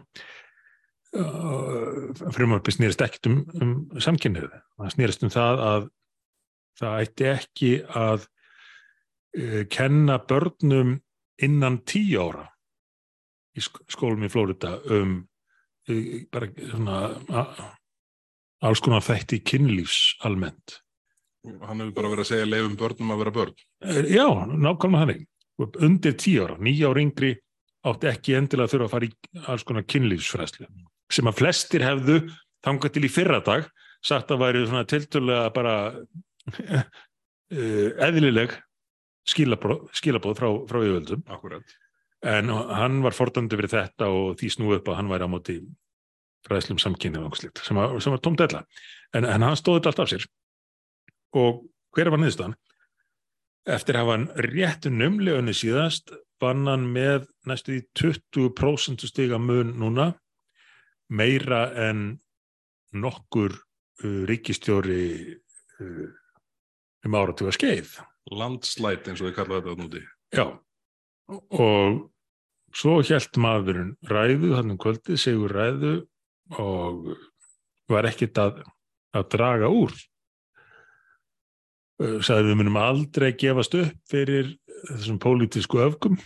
Frumvarpi 2.36 2.74
snýrist 2.74 3.02
ekkit 3.06 3.28
um, 3.30 3.38
um 3.62 4.00
samkynnið, 4.02 4.50
það 4.76 4.92
snýrist 4.94 5.24
um 5.24 5.32
það 5.32 5.62
að 5.66 5.86
það 6.76 6.98
ætti 7.04 7.28
ekki 7.30 7.70
að 7.96 8.26
uh, 8.26 9.62
kenna 9.72 10.18
börnum 10.28 10.98
innan 11.42 11.80
tíu 11.88 12.26
ára 12.26 12.46
í 13.56 13.64
skólum 13.64 14.26
í 14.26 14.32
Flórida 14.32 14.76
um 14.92 15.16
uh, 15.16 15.22
bara 16.32 16.48
svona 16.70 16.98
alls 18.66 18.82
konar 18.82 19.04
þætti 19.06 19.40
kynlífs 19.46 20.16
almennt. 20.26 20.80
Hann 21.46 21.80
hefur 21.82 21.94
bara 21.94 22.10
verið 22.10 22.24
að 22.24 22.30
segja 22.32 22.48
leifum 22.48 22.76
börnum 22.80 23.12
að 23.14 23.20
vera 23.22 23.34
börn. 23.36 23.56
Eh, 23.86 24.02
Já, 24.16 24.26
nákvæmlega 24.50 25.02
þannig. 25.04 25.26
Undir 25.86 26.16
tíu 26.20 26.42
ára, 26.44 26.56
nýja 26.60 26.90
ára 26.90 27.00
yngri 27.04 27.30
átti 27.86 28.10
ekki 28.10 28.34
endilega 28.36 28.66
að 28.66 28.72
þurfa 28.74 28.86
að 28.88 28.94
fara 28.94 29.06
í 29.06 29.42
alls 29.52 29.64
konar 29.66 29.86
kynlífsfræðslu 29.88 30.66
sem 31.16 31.30
að 31.30 31.38
flestir 31.38 31.84
hefðu 31.86 32.16
þangað 32.66 32.94
til 32.96 33.04
í 33.06 33.10
fyrra 33.12 33.40
dag 33.46 33.68
sagt 34.04 34.32
að 34.34 34.42
væri 34.42 34.64
svona 34.66 34.86
tiltölulega 34.90 35.52
bara 35.54 35.74
uh, 35.94 36.84
eðlileg 38.08 38.56
skilabóð 39.26 40.38
frá, 40.38 40.48
frá 40.66 40.80
yfirvöldum 40.82 41.22
Akkurat. 41.30 41.76
En 42.24 42.48
hann 42.50 43.02
var 43.04 43.16
fordandi 43.16 43.58
fyrir 43.58 43.72
þetta 43.74 44.08
og 44.12 44.38
því 44.40 44.52
snúið 44.54 44.78
upp 44.80 44.88
að 44.92 44.98
hann 45.00 45.10
væri 45.12 45.28
á 45.28 45.30
móti 45.30 45.56
fræðslum 46.46 46.78
samkynni 46.80 47.20
og 47.20 47.36
slíkt 47.36 47.60
sem 47.66 47.76
var, 47.76 47.96
sem 48.00 48.14
var 48.14 48.22
tómt 48.24 48.40
ella 48.44 48.62
en, 49.12 49.26
en 49.26 49.44
hann 49.44 49.58
stóði 49.58 49.82
þetta 49.82 49.92
allt 49.92 50.04
af 50.04 50.12
sér 50.14 50.28
og 51.36 51.64
hver 51.96 52.12
var 52.12 52.20
niðurstaðan? 52.20 52.56
Eftir 53.66 53.96
að 53.96 54.04
hafa 54.04 54.14
hann 54.14 54.26
rétt 54.46 54.86
numlegunni 54.92 55.54
síðast 55.56 56.12
vann 56.42 56.68
hann 56.68 56.84
með 56.92 57.26
næstu 57.48 57.78
í 57.78 57.82
20% 57.98 59.06
stiga 59.08 59.40
mun 59.42 59.72
núna 59.80 60.12
meira 61.08 61.70
en 61.86 62.18
nokkur 62.96 63.54
uh, 63.56 64.22
ríkistjóri 64.28 65.06
uh, 65.80 66.06
um 67.06 67.16
áratuga 67.18 67.54
skeið. 67.54 67.96
Landslæt 68.34 69.08
eins 69.08 69.22
og 69.22 69.30
þið 69.30 69.36
kallaði 69.38 69.64
þetta 69.66 69.82
núti. 69.82 70.04
Já, 70.34 70.46
og 71.28 72.02
svo 72.76 72.98
hjælt 73.04 73.38
maðurinn 73.40 73.94
ræðu, 74.06 74.52
þannig 74.56 74.80
kvöldið, 74.82 75.20
segur 75.20 75.54
ræðu 75.56 75.94
og 76.60 77.08
var 77.90 78.08
ekkit 78.10 78.38
að, 78.42 78.60
að 79.16 79.26
draga 79.34 79.70
úr. 79.72 79.94
Sæði 81.96 82.50
við 82.50 82.58
munum 82.60 82.78
aldrei 82.78 83.30
gefast 83.38 83.74
upp 83.78 83.96
fyrir 84.10 84.52
þessum 84.90 85.18
pólitísku 85.22 85.80
öfgum. 85.80 86.18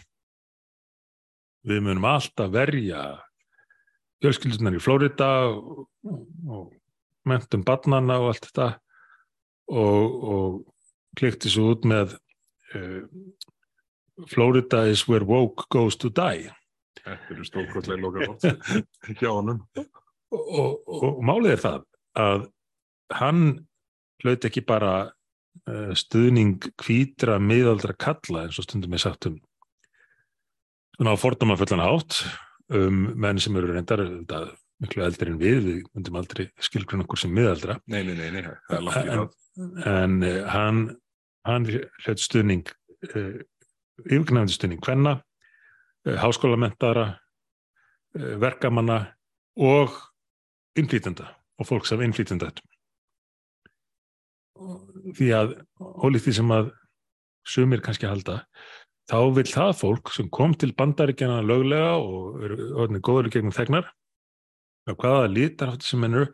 Við 1.69 1.85
munum 1.85 2.09
alltaf 2.09 2.51
verja 2.53 3.05
fjölskyldunar 4.21 4.77
í 4.77 4.83
Flórida 4.83 5.29
og, 5.49 5.87
og 6.49 6.73
mentum 7.29 7.65
barnana 7.65 8.19
og 8.21 8.33
allt 8.33 8.49
þetta 8.49 8.69
og, 9.71 10.17
og 10.35 10.59
klikti 11.21 11.53
svo 11.53 11.71
út 11.75 11.87
með 11.89 12.17
uh, 12.75 13.05
Florida 14.29 14.83
is 14.91 15.07
where 15.09 15.25
woke 15.25 15.69
goes 15.71 15.97
to 15.97 16.11
die 16.11 16.51
Þetta 17.01 17.33
eru 17.33 17.47
stórkostlega 17.47 18.01
loka 18.03 18.27
hjá 19.17 19.31
honum. 19.31 19.63
og, 20.31 20.43
og, 20.61 20.91
og 21.01 21.23
málið 21.25 21.55
er 21.55 21.63
það 21.63 21.85
að 22.21 22.45
hann 23.21 23.45
hlaut 24.23 24.45
ekki 24.47 24.63
bara 24.67 24.95
uh, 25.09 25.93
stuðning 25.97 26.59
kvítra 26.79 27.39
miðaldra 27.43 27.97
kalla 27.99 28.45
eins 28.47 28.59
og 28.61 28.67
stundum 28.69 28.95
er 28.95 29.03
sagt 29.03 29.31
um 29.31 29.39
svona 30.97 31.17
á 31.17 31.23
fordómafullan 31.23 31.83
átt 31.87 32.21
um 32.77 33.07
menn 33.19 33.41
sem 33.41 33.57
eru 33.57 33.73
reyndar 33.73 34.03
auðvitað, 34.05 34.51
miklu 34.85 35.05
eldri 35.07 35.33
en 35.33 35.41
við, 35.41 35.63
við 35.65 35.79
myndum 35.95 36.19
aldrei 36.21 36.51
skilgrun 36.63 37.07
okkur 37.07 37.23
sem 37.25 37.33
miðaldra 37.35 37.79
Nei, 37.91 38.03
nei, 38.05 38.15
nei, 38.21 38.45
það 38.69 38.77
en, 38.77 38.91
það. 38.93 39.25
en 39.95 40.21
uh, 40.27 40.43
hann 40.53 40.85
hann 41.49 41.67
hlaut 42.05 42.21
stuðning 42.23 42.69
uh, 43.15 43.41
yfirgnæfandi 44.07 44.57
stuðning 44.57 44.83
hvenna, 44.85 45.17
uh, 46.07 46.17
háskólamentara 46.23 47.07
uh, 47.13 48.35
verkamanna 48.43 49.01
og 49.61 49.95
innflýtenda 50.79 51.29
og 51.61 51.69
fólks 51.69 51.93
af 51.93 52.03
innflýtenda 52.05 52.53
því 55.17 55.31
að 55.35 55.57
ólíkt 55.81 56.27
því 56.27 56.37
sem 56.37 56.53
að 56.53 56.71
sumir 57.49 57.83
kannski 57.85 58.09
halda 58.09 58.43
þá 59.11 59.19
vil 59.37 59.47
það 59.49 59.73
fólk 59.81 60.13
sem 60.15 60.29
kom 60.33 60.55
til 60.55 60.75
bandaríkjana 60.77 61.41
löglega 61.43 61.97
og 61.99 62.45
eru 62.45 63.01
góður 63.01 63.31
gegnum 63.33 63.57
þegnar 63.57 63.89
og 64.91 65.01
hvaða 65.01 65.31
litar 65.33 65.77
sem 65.85 66.05
ennur 66.07 66.31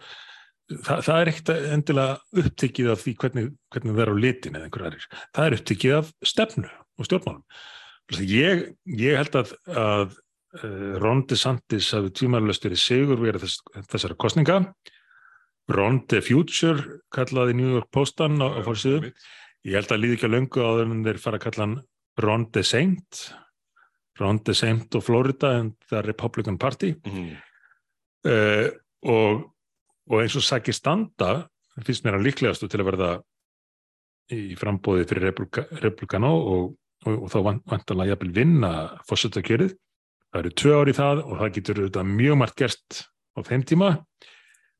það, 0.70 1.04
það 1.06 1.20
er 1.20 1.30
ekkert 1.32 1.52
endilega 1.76 2.42
upptekið 2.42 2.90
af 2.92 3.02
því 3.02 3.14
hvernig, 3.22 3.46
hvernig 3.72 3.96
það 3.96 4.04
er 4.04 4.12
á 4.12 4.16
litin 4.24 4.58
eða 4.58 4.68
einhver 4.68 4.86
aðrir. 4.88 5.06
Það 5.36 5.46
er 5.46 5.56
upptekið 5.58 5.96
af 6.00 6.12
stefnu 6.32 6.72
og 6.96 7.08
stjórnmálum. 7.08 7.42
Ég, 8.22 8.68
ég 8.86 9.18
held 9.18 9.38
að, 9.40 9.52
að 9.66 10.12
uh, 10.60 10.92
Ron 11.02 11.24
DeSantis 11.26 11.90
hafi 11.96 12.12
tímarlöst 12.14 12.66
verið 12.66 12.82
sigur 12.82 13.22
verið 13.22 13.46
þess, 13.46 13.64
þessara 13.90 14.18
kostninga. 14.22 14.60
Ron 15.74 16.04
the 16.06 16.20
Future 16.22 17.00
kallaði 17.10 17.56
New 17.58 17.72
York 17.74 17.90
Postan 17.94 18.38
á, 18.38 18.46
á 18.54 18.60
fórsíðu. 18.62 19.10
Ég 19.66 19.74
held 19.80 19.90
að 19.90 20.02
líði 20.04 20.18
ekki 20.18 20.28
að 20.28 20.36
löngu 20.36 20.62
á 20.62 20.70
þeim 20.78 21.02
þeir 21.08 21.18
fara 21.24 21.40
að 21.40 21.44
kalla 21.48 21.64
hann 21.64 21.76
Ron 22.22 22.46
DeSaint. 22.54 23.24
Ron 24.20 24.38
DeSaint 24.46 24.94
og 24.96 25.04
Florida 25.04 25.56
and 25.58 25.74
the 25.90 26.04
Republican 26.06 26.58
Party. 26.58 26.94
Mhm. 27.04 27.34
Uh, 28.26 28.70
og, 29.06 29.42
og 30.10 30.22
eins 30.22 30.34
og 30.38 30.42
sækir 30.42 30.74
standa 30.74 31.46
finnst 31.84 32.02
mér 32.02 32.16
hann 32.16 32.24
líklegastu 32.24 32.66
til 32.70 32.80
að 32.80 32.88
verða 32.88 33.10
í 34.34 34.56
frambóði 34.58 35.04
fyrir 35.06 35.28
Republika, 35.28 35.66
Republikano 35.82 36.32
og, 36.40 36.72
og, 37.06 37.18
og 37.26 37.32
þá 37.32 37.38
van- 37.48 37.60
vantanlega 37.72 38.14
jafnvel 38.14 38.32
vinna 38.36 38.72
fórsetakjörið. 39.08 39.76
Það 40.32 40.40
eru 40.42 40.54
tvö 40.60 40.72
ár 40.76 40.90
í 40.90 40.96
það 40.96 41.20
og 41.24 41.36
það 41.40 41.52
getur 41.58 41.82
auðvitað 41.82 42.10
mjög 42.16 42.40
margt 42.42 42.58
gerst 42.60 43.04
á 43.36 43.40
þeim 43.46 43.66
tíma 43.68 43.92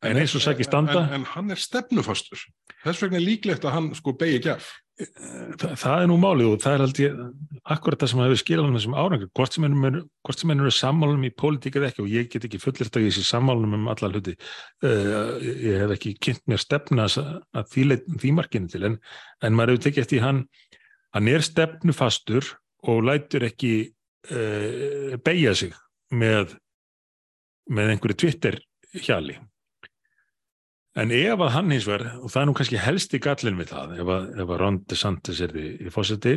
en 0.07 0.18
eins 0.20 0.35
og 0.37 0.43
sækir 0.45 0.66
standa 0.68 1.07
En, 1.07 1.20
en 1.20 1.29
hann 1.33 1.51
er 1.55 1.61
stefnufastur. 1.61 2.43
Þess 2.85 3.01
vegna 3.03 3.18
er 3.20 3.24
líklegt 3.24 3.64
að 3.64 3.74
hann 3.79 3.95
sko 3.97 4.12
begi 4.18 4.43
gjaf. 4.45 4.68
það, 4.97 5.72
það 5.77 6.03
er 6.03 6.07
nú 6.09 6.14
málið 6.20 6.51
og 6.55 6.61
það 6.64 6.74
er 6.77 6.83
aldrei 6.87 7.07
akkurat 7.74 8.01
það 8.01 8.11
sem 8.12 8.20
hefur 8.24 8.41
skilað 8.41 8.68
um 8.70 8.77
þessum 8.79 8.95
árangur 8.97 9.31
hvort 9.37 9.57
sem 9.57 9.66
ennum 9.68 9.85
ennum 9.91 10.68
er 10.70 10.77
sammálum 10.77 11.27
í 11.29 11.33
pólitík 11.37 11.77
eða 11.77 11.91
ekki 11.91 12.05
og 12.05 12.14
ég 12.14 12.31
get 12.33 12.47
ekki 12.49 12.61
fullirt 12.62 12.97
að 12.97 13.05
ég 13.05 13.16
sé 13.16 13.24
sammálum 13.29 13.74
um 13.77 13.91
alla 13.93 14.09
hluti 14.09 14.33
uh, 14.37 15.37
ég 15.43 15.83
hef 15.83 15.93
ekki 15.99 16.14
kynnt 16.16 16.45
mér 16.49 16.62
stefna 16.64 17.11
að 17.12 17.68
því, 17.74 17.99
því 18.22 18.33
markinu 18.39 18.72
til 18.72 18.87
en, 18.89 18.97
en 19.45 19.59
maður 19.59 19.77
hefur 19.77 19.85
tekið 19.91 20.05
eftir 20.07 20.24
hann 20.24 20.43
hann 21.17 21.33
er 21.33 21.45
stefnufastur 21.45 22.53
og 22.87 23.03
lætur 23.09 23.49
ekki 23.49 23.75
uh, 24.31 25.17
beigja 25.25 25.57
sig 25.57 25.75
með 26.12 26.55
með 27.73 27.97
einhverju 27.97 28.21
Twitter 28.23 28.61
hjali 28.95 29.41
En 30.97 31.12
ef 31.12 31.43
að 31.45 31.51
hann 31.53 31.73
hins 31.75 31.85
vegar, 31.85 32.07
og 32.25 32.31
það 32.33 32.41
er 32.41 32.47
nú 32.49 32.53
kannski 32.57 32.79
helsti 32.81 33.19
gallin 33.21 33.59
við 33.59 33.73
það, 33.75 33.91
ef 34.01 34.11
að, 34.14 34.29
að 34.41 34.53
Ron 34.62 34.79
DeSantis 34.89 35.43
er 35.45 35.53
því 35.53 35.64
í 35.85 35.91
fósiti, 35.93 36.33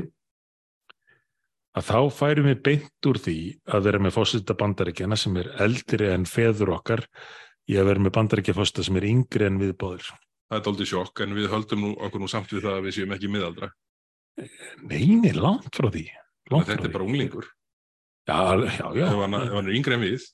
að 1.79 1.85
þá 1.87 1.99
færum 2.11 2.49
við 2.49 2.63
beint 2.65 3.07
úr 3.07 3.19
því 3.23 3.37
að 3.71 3.85
vera 3.87 4.01
með 4.03 4.15
fósita 4.17 4.55
bandaríkjana 4.59 5.15
sem 5.19 5.37
er 5.39 5.51
eldri 5.63 6.09
en 6.11 6.27
feður 6.27 6.73
okkar 6.75 7.05
í 7.71 7.77
að 7.79 7.87
vera 7.93 8.03
með 8.03 8.15
bandaríkja 8.17 8.57
fósita 8.57 8.83
sem 8.83 8.99
er 8.99 9.07
yngri 9.07 9.47
en 9.47 9.61
viðbóður. 9.61 10.09
Það 10.49 10.59
er 10.59 10.65
doldið 10.67 10.91
sjokk 10.91 11.23
en 11.23 11.37
við 11.37 11.51
höldum 11.53 11.85
nú, 11.85 11.93
okkur 11.95 12.25
nú 12.25 12.31
samt 12.31 12.51
við 12.51 12.65
það 12.67 12.79
að 12.81 12.89
við 12.89 12.97
séum 12.97 13.15
ekki 13.15 13.31
miðaldra. 13.31 13.71
Neini, 14.89 15.31
langt 15.37 15.71
frá 15.75 15.89
því. 15.93 16.05
Langt 16.51 16.67
frá 16.67 16.73
Þetta 16.75 16.83
er 16.83 16.87
því. 16.89 16.93
bara 16.97 17.07
unglingur. 17.09 17.49
Já, 18.29 18.37
já, 18.61 18.87
já, 18.99 19.05
Ef 19.09 19.19
hann, 19.23 19.33
ef 19.39 19.53
hann 19.57 19.67
er 19.71 19.75
yngri 19.79 19.95
en 19.97 20.03
við, 20.05 20.25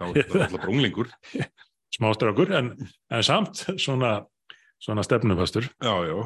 þá 0.00 0.04
er 0.08 0.16
það 0.26 0.36
alltaf 0.40 0.56
bara 0.58 0.72
unglingur. 0.74 1.10
smástrákur, 1.96 2.52
en, 2.58 2.68
en 3.10 3.24
samt 3.26 3.64
svona, 3.82 4.12
svona 4.82 5.04
stefnufastur. 5.06 5.66
Já, 5.82 5.94
já. 6.10 6.18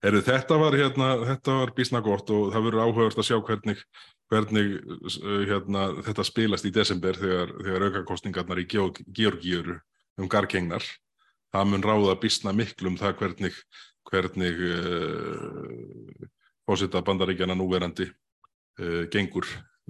Heru, 0.00 0.22
þetta 0.24 0.56
var 0.56 0.72
hérna, 0.80 1.08
þetta 1.28 1.54
var 1.60 1.72
bísna 1.76 2.00
gott 2.00 2.30
og 2.32 2.46
það 2.54 2.62
verður 2.70 2.84
áhugavert 2.86 3.18
að 3.20 3.26
sjá 3.28 3.36
hvernig, 3.44 3.82
hvernig 4.32 4.70
uh, 4.80 5.42
hérna, 5.50 5.82
þetta 6.06 6.24
spilast 6.24 6.64
í 6.64 6.72
desember 6.72 7.18
þegar, 7.20 7.52
þegar 7.60 7.84
aukakostningarnar 7.90 8.62
í 8.62 8.66
Georg- 8.70 9.02
Georgíu 9.12 9.58
eru 9.60 9.76
um 10.16 10.30
gargengnar. 10.32 10.86
Það 11.52 11.68
mun 11.72 11.84
ráða 11.84 12.14
bísna 12.22 12.54
miklu 12.56 12.94
um 12.94 12.96
það 12.96 13.18
hvernig, 13.20 13.60
hvernig 14.10 14.60
uh, 14.66 16.28
fósita 16.68 17.02
bandaríkjana 17.06 17.56
núverandi 17.58 18.08
uh, 18.10 19.04
gengur 19.12 19.46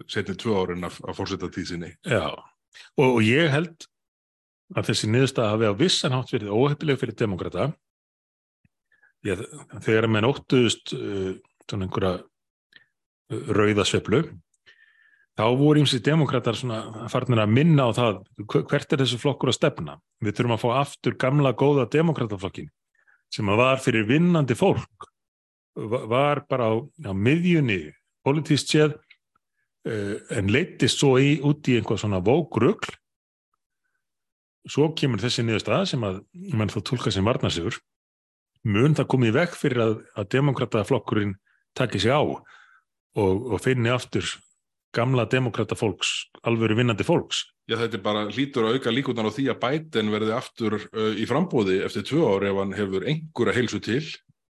setni 0.08 0.36
tvö 0.38 0.56
árin 0.62 0.86
af, 0.88 1.00
af 1.04 1.16
fósita 1.18 1.50
tíðsinni. 1.52 1.94
Já, 2.08 2.30
og, 2.96 3.06
og 3.06 3.22
ég 3.26 3.50
held 3.52 3.86
að 4.76 4.92
þessi 4.92 5.10
niðurstaða 5.10 5.54
hafi 5.56 5.70
á 5.70 5.74
vissan 5.80 6.14
hátt 6.14 6.30
verið 6.32 6.52
óheppileg 6.54 7.00
fyrir 7.00 7.16
demokrata 7.18 7.70
að 9.26 9.42
þegar 9.84 10.06
menn 10.08 10.28
óttuðust 10.28 10.94
uh, 10.96 11.34
einhverja 11.74 12.12
uh, 12.22 13.50
rauðasveplu 13.56 14.22
þá 15.40 15.44
voru 15.56 15.82
ímsið 15.82 16.02
demokratar 16.06 16.56
svona 16.58 17.08
farnir 17.12 17.40
að 17.42 17.52
minna 17.56 17.88
á 17.88 17.90
það 17.96 18.22
hver- 18.44 18.64
hvert 18.70 18.92
er 18.94 19.02
þessi 19.02 19.18
flokkur 19.20 19.52
að 19.52 19.58
stefna? 19.58 19.98
Við 20.20 20.36
þurfum 20.36 20.56
að 20.56 20.62
fá 20.64 20.70
aftur 20.80 21.16
gamla 21.20 21.52
góða 21.56 21.86
demokrataflokkin 21.92 22.70
sem 23.30 23.50
að 23.50 23.60
var 23.62 23.82
fyrir 23.82 24.08
vinnandi 24.08 24.56
fólk 24.58 25.06
va- 25.76 26.04
var 26.10 26.42
bara 26.50 26.70
á, 26.70 26.74
á 27.06 27.12
miðjunni 27.14 27.92
politíst 28.26 28.72
séð 28.72 28.96
uh, 28.96 30.16
en 30.36 30.50
leittist 30.52 31.00
svo 31.00 31.16
í, 31.20 31.38
út 31.42 31.68
í 31.70 31.78
einhvað 31.78 32.02
svona 32.04 32.22
vógrugl 32.24 32.90
svo 34.68 34.90
kemur 34.96 35.22
þessi 35.22 35.44
niðurstaða 35.46 35.86
sem 35.88 36.04
að 36.04 36.20
mann 36.52 36.72
þá 36.72 36.80
tólka 36.84 37.12
sem 37.14 37.24
varnasigur 37.24 37.78
mun 38.68 38.94
það 38.96 39.08
komið 39.14 39.36
vekk 39.38 39.56
fyrir 39.56 39.84
að, 39.86 39.94
að 40.20 40.30
demokrataflokkurinn 40.36 41.34
taki 41.78 42.00
sig 42.02 42.12
á 42.12 42.20
og, 42.20 42.42
og 43.16 43.58
finni 43.64 43.88
aftur 43.92 44.26
gamla 44.94 45.24
demokrata 45.30 45.76
fólks, 45.78 46.26
alvöru 46.42 46.74
vinnandi 46.74 47.06
fólks. 47.06 47.44
Já, 47.70 47.76
þetta 47.78 47.98
er 48.00 48.02
bara 48.02 48.22
hlítur 48.26 48.66
að 48.66 48.76
auka 48.76 48.90
líkunar 48.90 49.28
á 49.30 49.36
því 49.36 49.44
að 49.52 49.60
Biden 49.62 50.08
verði 50.10 50.32
aftur 50.34 50.74
uh, 50.80 51.12
í 51.14 51.26
frambóði 51.30 51.76
eftir 51.86 52.02
tvö 52.08 52.24
ári 52.26 52.48
ef 52.50 52.56
hann 52.58 52.74
hefur 52.74 53.04
einhverja 53.06 53.54
heilsu 53.54 53.78
til. 53.84 54.02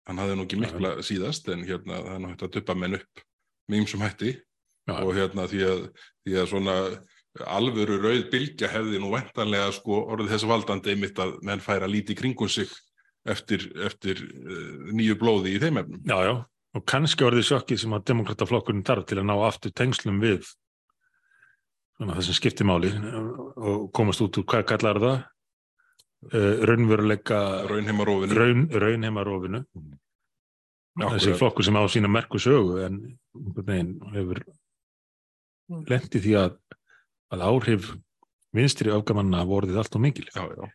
Hann 0.07 0.22
hafði 0.22 0.38
nú 0.38 0.45
ekki 0.47 0.59
mikla 0.61 0.93
ja. 0.95 1.03
síðast 1.03 1.49
en 1.51 1.65
hérna 1.67 1.99
er 1.99 2.22
náttúrulega 2.24 2.47
að 2.47 2.53
duppa 2.55 2.76
menn 2.80 2.95
upp 2.95 3.24
með 3.70 3.82
ymsum 3.82 4.05
hætti 4.05 4.32
ja. 4.38 4.95
og 4.95 5.11
hérna 5.17 5.45
því 5.51 5.65
að, 5.67 5.82
því 6.24 6.38
að 6.39 6.47
svona 6.53 6.76
alvöru 7.59 7.99
rauð 8.01 8.24
bylgja 8.32 8.72
hefði 8.72 9.01
nú 9.03 9.11
vendanlega 9.11 9.74
sko 9.76 9.99
orðið 10.15 10.32
þess 10.34 10.49
valdandi 10.49 10.95
einmitt 10.95 11.20
að 11.20 11.36
menn 11.45 11.61
færa 11.63 11.91
líti 11.91 12.15
kringum 12.17 12.49
sig 12.49 12.72
eftir, 13.28 13.67
eftir 13.84 14.24
uh, 14.24 14.95
nýju 14.95 15.20
blóði 15.20 15.57
í 15.57 15.61
þeim 15.61 15.84
efnum. 15.84 16.07
Já, 16.07 16.17
já, 16.24 16.34
og 16.80 16.88
kannski 16.88 17.28
orðið 17.28 17.49
sjokkið 17.51 17.84
sem 17.84 17.99
að 17.99 18.07
demokrataflokkurinn 18.13 18.88
þarf 18.88 19.11
til 19.11 19.20
að 19.20 19.28
ná 19.28 19.36
aftur 19.43 19.76
tengslum 19.76 20.24
við 20.24 20.47
svona, 22.00 22.16
það 22.16 22.26
sem 22.28 22.38
skiptir 22.38 22.68
máli 22.68 22.91
og 23.60 23.89
komast 23.95 24.24
út 24.24 24.39
úr 24.39 24.47
hvað 24.47 24.66
kallar 24.72 25.02
það? 25.04 25.20
Uh, 26.30 26.66
raunveruleika 26.68 27.38
raunheimarófinu 27.70 28.36
raun, 28.36 28.66
raunheimarófinu 28.76 29.62
þessi 31.00 31.36
flokkur 31.39 31.64
sem 31.64 31.78
á 31.80 31.84
sína 31.88 32.10
merku 32.12 32.41
sögu 32.43 32.82
en 32.84 32.97
neginn, 33.56 33.93
hefur 34.12 34.41
lendið 35.88 36.26
því 36.26 36.34
að, 36.41 36.58
að 37.32 37.45
áhrif 37.47 37.93
vinstri 38.56 38.91
afgamanna 38.91 39.45
vorðið 39.47 39.80
allt 39.80 39.95
og 39.95 40.04
mikil. 40.04 40.26
Já, 40.34 40.43
já. 40.43 40.68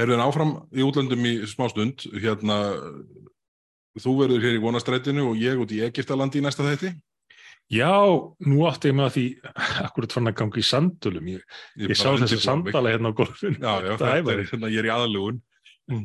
Herðin 0.00 0.22
áfram 0.22 0.54
í 0.72 0.84
útlöndum 0.86 1.28
í 1.28 1.34
smá 1.50 1.66
stund 1.72 2.06
hérna 2.14 2.60
Þú 3.96 4.12
verður 4.18 4.42
hér 4.44 4.58
í 4.58 4.60
vonastrætinu 4.60 5.30
og 5.30 5.38
ég 5.40 5.60
út 5.60 5.70
í 5.72 5.80
Egiptalandi 5.86 6.42
í 6.42 6.44
næsta 6.44 6.66
þætti? 6.66 6.90
Já, 7.72 7.90
nú 8.46 8.62
átti 8.68 8.92
ég 8.92 8.94
með 8.94 9.08
að 9.08 9.14
því 9.16 9.24
akkurat 9.82 10.14
fann 10.14 10.30
að 10.30 10.36
ganga 10.38 10.60
í 10.60 10.66
sandulum. 10.66 11.30
Ég, 11.32 11.42
ég, 11.74 11.90
ég 11.90 11.98
sá 11.98 12.12
þessi 12.14 12.38
sandala 12.38 12.92
hérna 12.94 13.10
á 13.10 13.18
golfinu. 13.18 13.58
Já, 13.58 13.72
já, 13.82 13.92
þetta 13.98 14.34
er, 14.36 14.42
hérna, 14.52 14.70
ég 14.70 14.82
er 14.82 14.86
í 14.86 14.92
aðlugun. 14.94 15.40
Mm. 15.90 16.04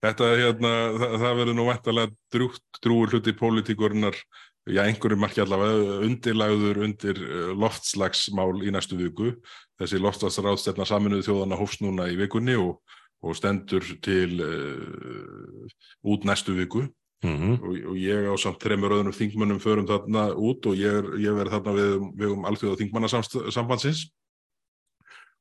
Þetta, 0.00 0.30
hérna, 0.40 0.72
það, 0.96 1.16
það 1.22 1.38
verður 1.42 1.58
nú 1.58 1.66
vettalega 1.68 2.12
drúgt, 2.34 2.64
drúur 2.82 3.14
hluti 3.14 3.34
pólitíkurinnar, 3.38 4.18
já, 4.66 4.82
einhverju 4.82 5.18
marki 5.20 5.44
allavega, 5.44 5.98
undirlæður 6.08 6.82
undir 6.88 7.22
uh, 7.22 7.50
loftslagsmál 7.54 8.54
í 8.66 8.74
næstu 8.74 8.98
viku. 8.98 9.34
Þessi 9.78 10.00
loftslagsráðstefna 10.02 10.88
saminuðu 10.88 11.28
þjóðana 11.28 11.60
hófs 11.60 11.78
núna 11.84 12.10
í 12.10 12.18
vikunni 12.18 12.58
og, 12.58 12.80
og 13.22 13.38
stendur 13.38 13.86
til 14.02 14.42
uh, 14.42 15.70
út 16.10 16.26
næstu 16.26 16.58
viku. 16.58 16.88
Mm 17.20 17.36
-hmm. 17.36 17.54
og, 17.60 17.74
og 17.92 17.96
ég 18.00 18.28
á 18.32 18.34
samt 18.40 18.62
þreymur 18.62 18.94
öðrum 18.96 19.12
þingmönnum 19.12 19.60
förum 19.60 19.88
þarna 19.88 20.32
út 20.32 20.66
og 20.66 20.74
ég, 20.74 21.10
ég 21.20 21.36
verð 21.36 21.52
þarna 21.52 21.72
við, 21.76 21.92
við 22.16 22.32
um 22.32 22.46
alþjóða 22.48 22.78
þingmannasambandsins. 22.80 24.06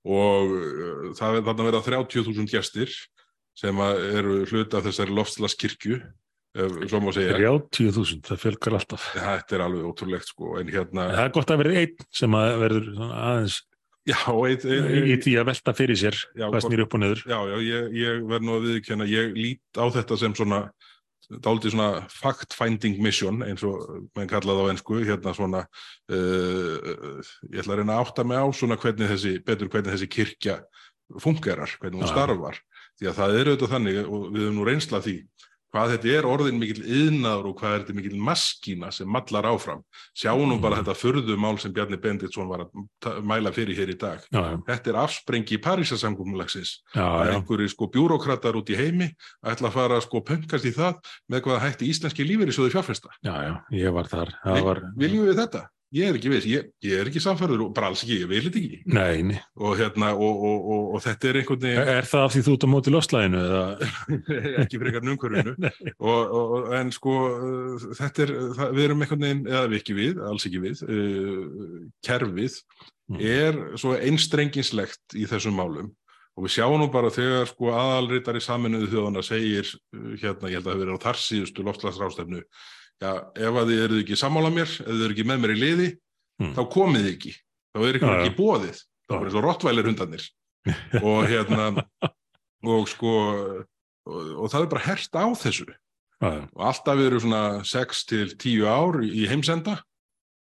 Og 0.03 0.51
uh, 0.51 1.13
það 1.15 1.39
er 1.39 1.45
þarna 1.47 1.67
verið 1.67 1.79
að 1.79 1.87
30.000 1.87 2.51
gæstir 2.51 2.91
sem 3.55 3.79
eru 3.79 4.43
hluti 4.45 4.75
af 4.75 4.83
þessari 4.83 5.15
loftslaskirkju 5.15 6.01
svo 6.89 6.99
má 6.99 7.11
segja. 7.13 7.37
30.000, 7.37 8.21
það 8.25 8.39
fölgar 8.41 8.75
alltaf. 8.79 9.09
Þetta 9.13 9.55
er 9.55 9.63
alveg 9.63 9.85
ótrúlegt 9.85 10.31
sko 10.31 10.55
hérna 10.57 11.11
það 11.13 11.25
er 11.25 11.33
gott 11.35 11.51
að 11.53 11.61
verði 11.61 11.83
einn 11.83 12.07
sem 12.09 12.37
að 12.39 12.53
verður 12.63 12.87
aðeins 13.07 13.59
Já, 14.07 14.23
eit, 14.47 14.63
eit, 14.65 14.85
í 15.05 15.15
því 15.21 15.33
að 15.37 15.49
velta 15.51 15.73
fyrir 15.77 15.97
sér 15.99 16.15
hvað 16.33 16.63
snýr 16.65 16.81
upp 16.85 16.95
og 16.95 17.01
niður. 17.03 17.19
Já, 17.29 17.37
já, 17.51 17.57
ég, 17.61 17.89
ég 17.99 18.21
verð 18.29 18.45
nú 18.47 18.55
að 18.55 18.67
viðkjöna 18.69 19.07
ég 19.09 19.35
lít 19.35 19.77
á 19.77 19.85
þetta 19.93 20.17
sem 20.17 20.35
svona 20.39 20.61
dálítið 21.29 21.75
svona 21.75 22.05
fact-finding 22.09 22.97
mission 23.05 23.43
eins 23.45 23.61
og 23.67 23.83
mann 24.17 24.29
kallaði 24.29 24.65
á 24.65 24.71
ennsku 24.73 25.01
hérna 25.03 25.33
svona 25.37 25.61
uh, 26.09 27.19
ég 27.51 27.61
ætla 27.61 27.75
að 27.75 27.81
reyna 27.81 27.97
að 27.99 28.05
átta 28.05 28.25
mig 28.25 28.41
á 28.41 28.45
svona 28.49 28.79
hvernig 28.81 29.11
þessi, 29.13 29.35
betur 29.45 29.69
hvernig 29.69 29.93
þessi 29.93 30.09
kirkja 30.09 30.57
fungerar, 31.21 31.71
hvernig 31.81 32.03
hún 32.03 32.09
starfar. 32.09 32.57
Því 32.99 33.09
að 33.09 33.19
það 33.19 33.35
er 33.35 33.49
auðvitað 33.49 33.73
þannig 33.73 33.99
og 34.03 34.25
við 34.33 34.43
höfum 34.43 34.57
nú 34.57 34.65
reynsla 34.67 35.01
því 35.05 35.15
hvað 35.73 35.93
þetta 35.93 36.11
er 36.17 36.27
orðin 36.29 36.59
mikil 36.61 36.81
yðnaður 36.81 37.49
og 37.51 37.55
hvað 37.59 37.75
er 37.75 37.83
þetta 37.83 37.95
mikil 37.99 38.21
maskína 38.29 38.91
sem 38.95 39.09
mallar 39.09 39.47
áfram. 39.49 39.83
Sjáum 40.17 40.49
nú 40.49 40.57
bara 40.61 40.79
mm. 40.79 40.83
þetta 40.83 40.97
förðumál 40.97 41.55
sem 41.61 41.73
Bjarni 41.75 41.99
Benditsson 42.01 42.49
var 42.49 42.65
að 42.65 43.21
mæla 43.29 43.53
fyrir 43.55 43.77
hér 43.77 43.93
í 43.93 43.97
dag. 43.99 44.25
Já, 44.33 44.41
já. 44.41 44.59
Þetta 44.71 44.93
er 44.93 45.01
afsprengi 45.03 45.57
í 45.57 45.63
Parísasamgumulagsins. 45.65 46.75
Það 46.95 47.23
er 47.23 47.33
einhverju 47.37 47.73
sko 47.73 47.89
bjúrokratar 47.93 48.59
út 48.59 48.73
í 48.73 48.77
heimi 48.79 49.11
að 49.43 49.55
ætla 49.55 49.71
að 49.71 49.79
fara 49.79 49.99
sko 50.05 50.23
pöngast 50.25 50.69
í 50.69 50.75
það 50.75 51.01
með 51.29 51.45
hvað 51.47 51.65
hætti 51.67 51.91
íslenski 51.93 52.27
lífeyri 52.27 52.55
sjóði 52.55 52.75
fjárfesta. 52.77 53.13
Já, 53.25 53.35
já, 53.45 53.53
ég 53.77 53.93
var 53.95 54.09
þar. 54.09 54.33
Var... 54.45 54.87
Viljum 54.97 55.29
við 55.29 55.43
þetta? 55.43 55.67
Ég 55.89 56.05
er 56.05 56.17
ekki 56.19 56.29
viss, 56.29 56.45
ég, 56.45 56.67
ég 56.85 56.99
er 57.01 57.07
ekki 57.09 57.21
samfærður 57.23 57.63
og 57.65 57.69
bara 57.73 57.87
alls 57.89 58.03
ekki, 58.03 58.19
ég 58.21 58.29
vil 58.29 58.43
þetta 58.45 58.59
ekki. 58.59 58.77
Nei, 58.93 59.23
nei. 59.25 59.39
Og, 59.57 59.71
hérna, 59.79 60.11
og, 60.13 60.43
og, 60.45 60.83
og 60.93 61.01
þetta 61.01 61.29
er 61.31 61.39
einhvern 61.39 61.63
veginn... 61.63 61.89
Er 61.95 62.09
það 62.11 62.25
af 62.27 62.35
því 62.35 62.41
þú 62.45 62.53
ert 62.53 62.65
á 62.65 62.69
móti 62.69 62.93
loslæðinu? 62.93 63.41
ekki 64.63 64.81
frekar 64.83 65.07
numkvörðinu. 65.07 65.71
en 66.79 66.93
sko, 66.93 67.15
þetta 67.97 68.25
er, 68.27 68.35
það, 68.59 68.77
við 68.77 68.85
erum 68.85 69.01
einhvern 69.01 69.25
veginn, 69.25 69.43
eða 69.49 69.65
við 69.65 69.81
ekki 69.81 69.97
við, 69.97 70.23
alls 70.29 70.45
ekki 70.51 70.63
við, 70.67 70.85
uh, 70.85 71.83
kerfið 72.05 72.61
mm. 73.09 73.21
er 73.33 73.61
svo 73.81 73.97
einstrenginslegt 73.97 75.17
í 75.17 75.25
þessum 75.31 75.57
málum. 75.57 75.89
Og 76.37 76.45
við 76.45 76.59
sjáum 76.59 76.77
nú 76.77 76.91
bara 76.93 77.09
þegar 77.11 77.49
sko 77.49 77.73
aðalritari 77.73 78.45
saminuðu 78.45 78.93
þjóðana 78.93 79.25
segir, 79.25 79.73
uh, 79.97 80.11
hérna, 80.21 80.53
ég 80.53 80.61
held 80.61 80.67
að 80.67 80.69
það 80.69 80.75
hefur 80.75 80.83
verið 80.85 81.01
á 81.01 81.05
þar 81.09 81.25
síðustu 81.25 81.65
loftslagsrástefnu, 81.65 82.45
já, 82.99 83.11
ef 83.39 83.59
að 83.61 83.71
þið 83.71 83.83
eruð 83.85 84.03
ekki 84.03 84.19
sammála 84.19 84.51
mér, 84.53 84.69
ef 84.69 84.91
þið 84.91 85.03
eru 85.05 85.15
ekki 85.15 85.27
með 85.27 85.41
mér 85.43 85.55
í 85.55 85.59
liði, 85.63 85.89
mm. 86.41 86.53
þá 86.57 86.61
komið 86.75 87.05
þið 87.05 87.11
ekki, 87.15 87.33
þá 87.73 87.81
er 87.81 87.99
ykkur 87.99 88.15
ekki 88.15 88.37
bóðið, 88.37 88.79
þá 89.07 89.17
er 89.17 89.27
eins 89.27 89.37
og 89.39 89.45
rottvælir 89.47 89.91
hundarnir. 89.91 90.29
Og 90.99 91.19
hérna, 91.29 91.67
og 92.75 92.89
sko, 92.91 93.13
og, 94.05 94.33
og 94.43 94.49
það 94.51 94.65
er 94.65 94.73
bara 94.73 94.87
hert 94.89 95.15
á 95.15 95.25
þessu. 95.43 95.69
Já, 96.19 96.33
já. 96.35 96.41
og 96.51 96.63
alltaf 96.67 96.99
eru 96.99 97.21
svona 97.23 97.43
6 97.63 98.01
til 98.09 98.33
10 98.35 98.65
ár 98.67 98.97
í 99.07 99.23
heimsenda, 99.29 99.77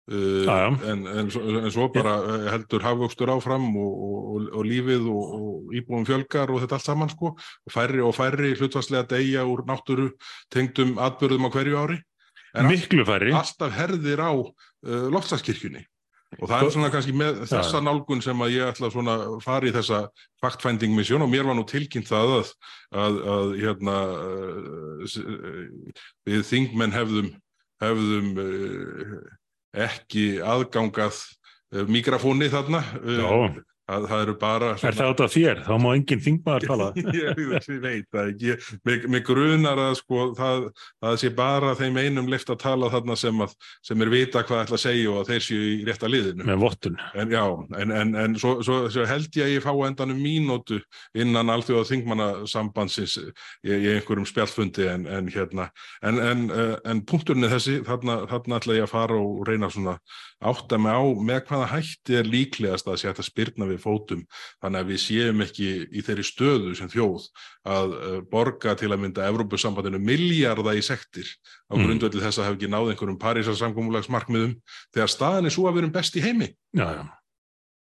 uh, 0.06 0.52
en, 0.86 1.02
en, 1.10 1.32
en 1.34 1.72
svo 1.74 1.88
bara 1.90 2.12
uh, 2.22 2.44
heldur 2.52 2.84
hafvöxtur 2.86 3.32
áfram 3.34 3.66
og, 3.74 3.96
og, 4.06 4.46
og 4.60 4.68
lífið 4.70 5.08
og 5.10 5.74
íbúum 5.74 6.06
fjölgar 6.06 6.52
og 6.54 6.62
þetta 6.62 6.78
allt 6.78 6.86
saman 6.86 7.10
sko, 7.10 7.34
og 7.34 7.74
færri 7.74 8.04
og 8.06 8.14
færri 8.14 8.52
hlutvarslega 8.54 9.08
degja 9.16 9.42
úr 9.50 9.64
náttúru 9.66 10.12
tengdum 10.54 10.94
atbyrðum 11.02 11.50
á 11.50 11.54
hverju 11.56 11.80
ári 11.82 11.98
miklu 12.68 13.04
færri. 13.08 13.34
alltaf 13.34 13.74
herðir 13.74 14.22
á 14.22 14.32
uh, 14.34 15.10
loftslagskirkjunni. 15.14 15.84
Og 16.40 16.48
það 16.50 16.64
er 16.64 16.72
svona 16.74 16.90
kannski 16.90 17.12
með 17.14 17.44
þessa 17.46 17.78
ja. 17.78 17.82
nálgun 17.86 18.22
sem 18.24 18.40
að 18.42 18.56
ég 18.56 18.70
ætla 18.72 18.88
svona 18.90 19.14
að 19.22 19.36
fara 19.44 19.68
í 19.68 19.74
þessa 19.74 20.00
fact-finding 20.42 20.96
mission 20.96 21.22
og 21.22 21.30
mér 21.30 21.46
var 21.46 21.54
nú 21.54 21.62
tilkynnt 21.70 22.10
það 22.10 22.32
að, 22.40 22.50
að, 23.04 23.18
að 23.34 23.52
hérna 23.60 23.98
uh, 24.18 25.20
við 26.26 26.42
þingmenn 26.50 26.96
hefðum 26.96 27.30
hefðum 27.84 28.32
uh, 28.42 29.14
ekki 29.86 30.26
aðgangað 30.42 31.20
uh, 31.20 31.86
mikrofóni 31.90 32.50
þarna 32.50 32.82
uh, 33.02 33.20
Já 33.20 33.62
að 33.90 34.06
það 34.08 34.22
eru 34.24 34.34
bara 34.40 34.68
svona... 34.78 34.90
Er 34.90 34.96
það 34.98 35.10
átt 35.12 35.22
af 35.24 35.32
þér? 35.34 35.60
Þá 35.66 35.74
má 35.84 35.88
enginn 35.92 36.22
þingmaður 36.24 36.66
tala. 36.70 36.86
Ég, 36.96 37.40
ég 37.42 37.68
veit 37.82 38.06
það 38.14 38.30
ekki. 38.32 38.78
Mig, 38.88 39.06
mig 39.12 39.24
grunar 39.28 39.82
að 39.82 39.96
sko 40.00 40.26
það, 40.38 40.66
það 41.04 41.18
sé 41.20 41.30
bara 41.36 41.74
þeim 41.78 42.00
einum 42.00 42.30
lift 42.32 42.52
að 42.52 42.60
tala 42.64 42.90
þarna 42.94 43.16
sem, 43.20 43.42
að, 43.44 43.56
sem 43.84 44.04
er 44.06 44.12
vita 44.14 44.44
hvað 44.44 44.62
ætla 44.64 44.78
að 44.78 44.84
segja 44.86 45.12
og 45.12 45.20
að 45.20 45.32
þeir 45.32 45.46
séu 45.48 45.66
í 45.68 45.76
rétta 45.88 46.10
liðinu. 46.10 46.48
Með 46.48 46.60
vottun. 46.64 46.98
En, 47.12 47.34
já, 47.34 47.44
en, 47.82 47.94
en, 48.00 48.14
en 48.24 48.38
svo, 48.40 48.54
svo, 48.64 48.80
svo 48.94 49.06
held 49.10 49.40
ég 49.40 49.48
að 49.48 49.54
ég 49.56 49.66
fá 49.66 49.72
endanum 49.88 50.22
mínótu 50.24 50.80
innan 51.18 51.52
allþjóða 51.52 51.90
þingmannasambandsins 51.92 53.18
í, 53.20 53.28
í 53.68 53.94
einhverjum 53.96 54.28
spjallfundi 54.28 54.88
en 54.88 55.28
hérna. 55.32 55.68
En 56.04 56.48
uh, 56.48 56.76
punkturinn 57.08 57.44
er 57.46 57.56
þessi. 57.58 57.80
Þarna, 57.84 58.22
þarna 58.30 58.60
ætla 58.60 58.78
ég 58.78 58.86
að 58.86 58.94
fara 58.94 59.20
og 59.20 59.44
reyna 59.48 59.68
svona 59.72 59.98
átta 60.44 60.78
mig 60.80 60.92
á 60.92 61.02
með 61.28 61.40
hvaða 61.48 61.68
hætti 61.72 62.16
er 62.18 62.28
líklegast 62.28 62.88
að 62.88 62.98
sé 63.00 63.10
að 63.10 63.22
spyrna 63.26 63.68
við 63.68 63.80
fótum 63.82 64.24
þannig 64.62 64.80
að 64.80 64.90
við 64.92 65.00
séum 65.04 65.44
ekki 65.44 65.68
í 65.88 66.04
þeirri 66.04 66.26
stöðu 66.28 66.74
sem 66.78 66.90
þjóð 66.92 67.28
að 67.74 67.94
uh, 67.98 68.18
borga 68.30 68.74
til 68.78 68.90
að 68.92 69.04
mynda 69.04 69.28
Evrópussambandinu 69.30 70.00
miljarda 70.02 70.76
í 70.76 70.82
sektir 70.84 71.28
á 71.70 71.74
mm. 71.74 71.86
grundveldi 71.86 72.24
þess 72.24 72.40
að 72.40 72.50
hafa 72.50 72.58
ekki 72.58 72.72
náð 72.72 72.92
einhverjum 72.92 73.20
Parísarsamgómulagsmarkmiðum 73.24 74.58
þegar 74.94 75.14
staðin 75.14 75.48
er 75.48 75.56
svo 75.56 75.68
að 75.68 75.78
við 75.78 75.84
erum 75.84 75.94
best 75.96 76.18
í 76.20 76.24
heimi 76.24 76.50
já, 76.52 76.86
já. 76.98 77.02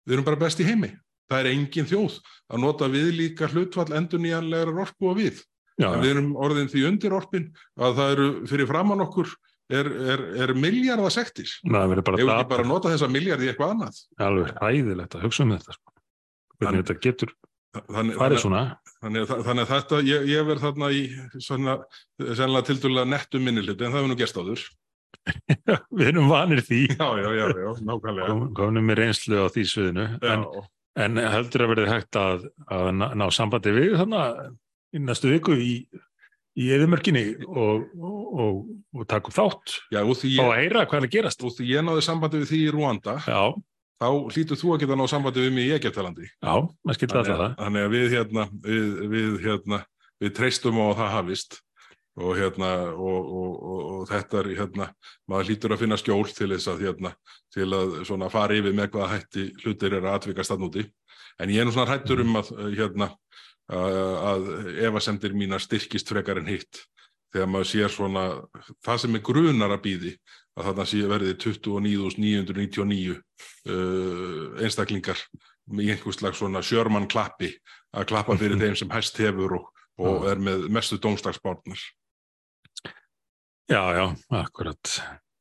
við 0.07 0.19
erum 0.19 0.29
bara 0.31 0.43
best 0.43 0.63
í 0.63 0.67
heimi 0.67 0.95
það 1.31 1.45
er 1.45 1.53
engin 1.55 1.91
þjóð 1.91 2.19
að 2.51 2.65
nota 2.65 2.91
við 2.91 3.13
líka 3.15 3.51
hlutfall 3.53 3.93
endur 3.95 4.23
nýjanlegar 4.23 4.83
orku 4.87 5.13
og 5.13 5.21
við 5.21 5.39
já, 5.79 5.93
við 6.01 6.11
erum 6.15 6.35
orðin 6.41 6.71
því 6.73 6.87
undir 6.89 7.15
orpin 7.15 7.47
að 7.79 8.01
það 8.01 8.17
eru 8.17 8.29
fyrir 8.51 8.71
framann 8.71 9.05
okkur 9.07 9.31
er, 9.71 9.91
er, 10.15 10.23
er 10.45 10.53
miljardasektir 10.59 11.51
hefur 11.67 12.03
ekki 12.03 12.49
bara 12.55 12.67
nota 12.67 12.91
þessa 12.93 13.09
miljard 13.13 13.43
í 13.45 13.51
eitthvað 13.53 13.75
annað 13.77 14.01
alveg 14.27 14.53
hæðilegt 14.63 15.15
að 15.19 15.25
hugsa 15.29 15.45
um 15.47 15.55
þetta 15.57 15.77
sko. 15.79 15.95
hvernig 16.61 16.83
þetta 16.85 17.01
getur 17.07 17.37
Þannig, 17.71 18.17
farið 18.19 18.19
þannig, 18.19 18.41
svona. 18.43 18.61
þannig, 18.99 19.29
að- 19.31 19.43
þannig 19.47 19.63
að 19.63 19.69
þetta, 19.71 19.99
ég, 20.11 20.25
ég 20.27 20.47
verð 20.49 20.63
þarna 20.67 20.87
í 20.91 21.03
svona, 21.47 21.75
sennilega 22.19 22.67
tildulega 22.67 23.07
nettum 23.13 23.45
minniliti 23.47 23.85
en 23.87 23.93
það 23.95 24.01
hefur 24.01 24.11
nú 24.11 24.17
gerst 24.19 24.41
áður. 24.43 24.65
Við 26.01 26.09
erum 26.11 26.27
vanir 26.33 26.63
því, 26.67 26.81
Já, 26.97 27.07
já, 27.21 27.29
já, 27.39 27.45
já, 27.61 27.71
nákvæmlega. 27.87 28.27
kom- 28.33 28.51
komum 28.59 28.89
með 28.91 28.99
reynslu 29.05 29.39
á 29.39 29.47
því 29.55 29.65
sviðinu, 29.71 30.07
en, 30.33 30.45
en 31.05 31.23
heldur 31.31 31.65
að 31.69 31.71
verði 31.77 31.87
hægt 31.93 32.19
að, 32.19 32.49
að 32.75 32.91
ná, 32.99 33.07
ná 33.23 33.25
sambandi 33.39 33.77
við 33.79 33.95
þannig 34.03 34.51
í 34.99 35.05
næstu 35.07 35.31
viku 35.37 35.55
í, 35.63 35.73
í 36.59 36.69
eðumörkinni 36.75 37.25
og, 37.47 37.85
og, 37.95 38.21
og, 38.43 38.61
og 38.99 39.07
taka 39.11 39.31
upp 39.31 39.37
þátt 39.37 39.75
já, 39.95 40.01
og 40.03 40.25
ég, 40.27 40.41
að 40.43 40.57
heyra 40.59 40.85
hvað 40.91 40.99
er 41.01 41.07
að 41.07 41.15
gerast. 41.15 41.45
og 41.47 41.55
því 41.55 41.69
ég 41.71 41.85
náði 41.87 42.03
sambandi 42.07 42.41
við 42.43 42.51
því 42.51 42.61
í 42.65 42.73
Rúanda, 42.75 43.17
Já, 43.23 43.43
þá 44.01 44.09
hlýtur 44.35 44.61
þú 44.61 44.75
að 44.75 44.83
geta 44.85 44.99
náð 44.99 45.11
sambandi 45.15 45.47
við 45.47 45.57
mig 45.57 45.69
í 45.71 45.75
Egyptalandi. 45.79 46.27
já, 46.27 46.55
maður 46.83 46.99
skilta 46.99 47.19
alltaf 47.23 47.41
það. 47.45 47.57
Þannig 47.63 47.87
að 47.87 47.97
við 47.97 48.07
hérna, 48.17 48.47
við, 48.67 48.87
við 49.15 49.35
hérna, 49.47 49.83
við 50.21 50.33
treystum 50.41 50.81
á 50.81 50.85
að 50.91 50.97
það 51.01 51.13
hafist 51.17 51.61
og 52.21 52.37
hérna, 52.37 52.71
og, 52.91 53.29
og, 53.41 53.53
og, 53.63 53.83
og 53.95 54.01
þetta 54.11 54.41
er 54.43 54.49
hérna, 54.59 54.89
maður 55.31 55.47
hlýtur 55.49 55.73
að 55.73 55.83
finna 55.85 55.97
skjól 56.01 56.25
til 56.35 56.51
þess 56.51 56.69
að 56.73 56.83
hérna, 56.85 57.13
til 57.55 57.69
að 57.71 57.95
svona 58.09 58.29
fara 58.33 58.57
yfir 58.59 58.75
með 58.77 58.91
hvaða 58.93 59.13
hætti 59.15 59.45
hlutir 59.63 59.95
er 59.97 60.05
að 60.05 60.17
atvikast 60.19 60.53
að 60.53 60.65
núti. 60.67 60.85
En 61.41 61.49
ég 61.55 61.63
er 61.63 61.69
nú 61.69 61.73
svona 61.73 61.89
hrættur 61.89 62.21
um 62.21 62.35
að 62.37 62.51
hérna, 62.77 63.09
að, 63.71 63.99
að 64.31 64.49
efasemdir 64.89 65.35
mínar 65.39 65.63
styrkist 65.63 66.11
frekar 66.11 66.41
en 66.43 66.49
hitt 66.51 66.83
þegar 67.31 67.51
maður 67.53 67.69
sér 67.71 67.93
svona 67.95 68.25
það 68.83 69.03
sem 69.05 69.15
er 69.19 69.23
grunar 69.29 69.75
að 69.77 69.83
býði 69.85 70.13
að 70.59 70.67
þarna 70.71 70.87
sé 70.91 71.03
verði 71.07 71.35
29.999 71.45 73.15
uh, 73.15 74.63
einstaklingar 74.65 75.21
í 75.79 75.91
einhvers 75.95 76.19
slags 76.19 76.41
svona 76.43 76.63
sjörmann 76.67 77.07
klappi 77.11 77.53
að 77.95 78.09
klappa 78.11 78.35
fyrir 78.41 78.59
þeim 78.63 78.77
sem 78.79 78.91
hæst 78.91 79.21
hefur 79.23 79.61
og, 79.61 79.69
og 80.03 80.27
er 80.31 80.43
með 80.43 80.67
mestu 80.75 80.99
dómstagsbárnar. 81.03 81.81
Já, 83.71 83.83
já, 83.95 84.05
akkurat. 84.35 84.97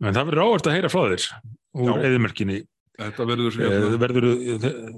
En 0.06 0.14
það 0.14 0.28
verður 0.30 0.44
óvart 0.46 0.68
að 0.70 0.76
heyra 0.78 0.92
frá 0.94 1.02
þér 1.10 1.24
úr 1.80 1.90
Já. 1.98 2.04
eðumörkinni. 2.12 2.60
Þetta 3.00 3.26
verður 3.26 3.56
Eh, 3.56 3.72
hérna, 3.74 3.98
Verður 4.04 4.26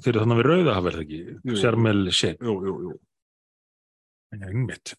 fyrir 0.03 0.19
þannig 0.23 0.39
við 0.41 0.47
rauða 0.49 0.73
hafa 0.75 0.91
það 0.95 1.03
ekki? 1.05 1.19
Sjarmel 1.61 1.99
Sheikh. 2.11 2.41
jú, 2.43 2.55
jú, 2.65 2.73
jú. 2.89 2.93
Einmitt. 4.31 4.93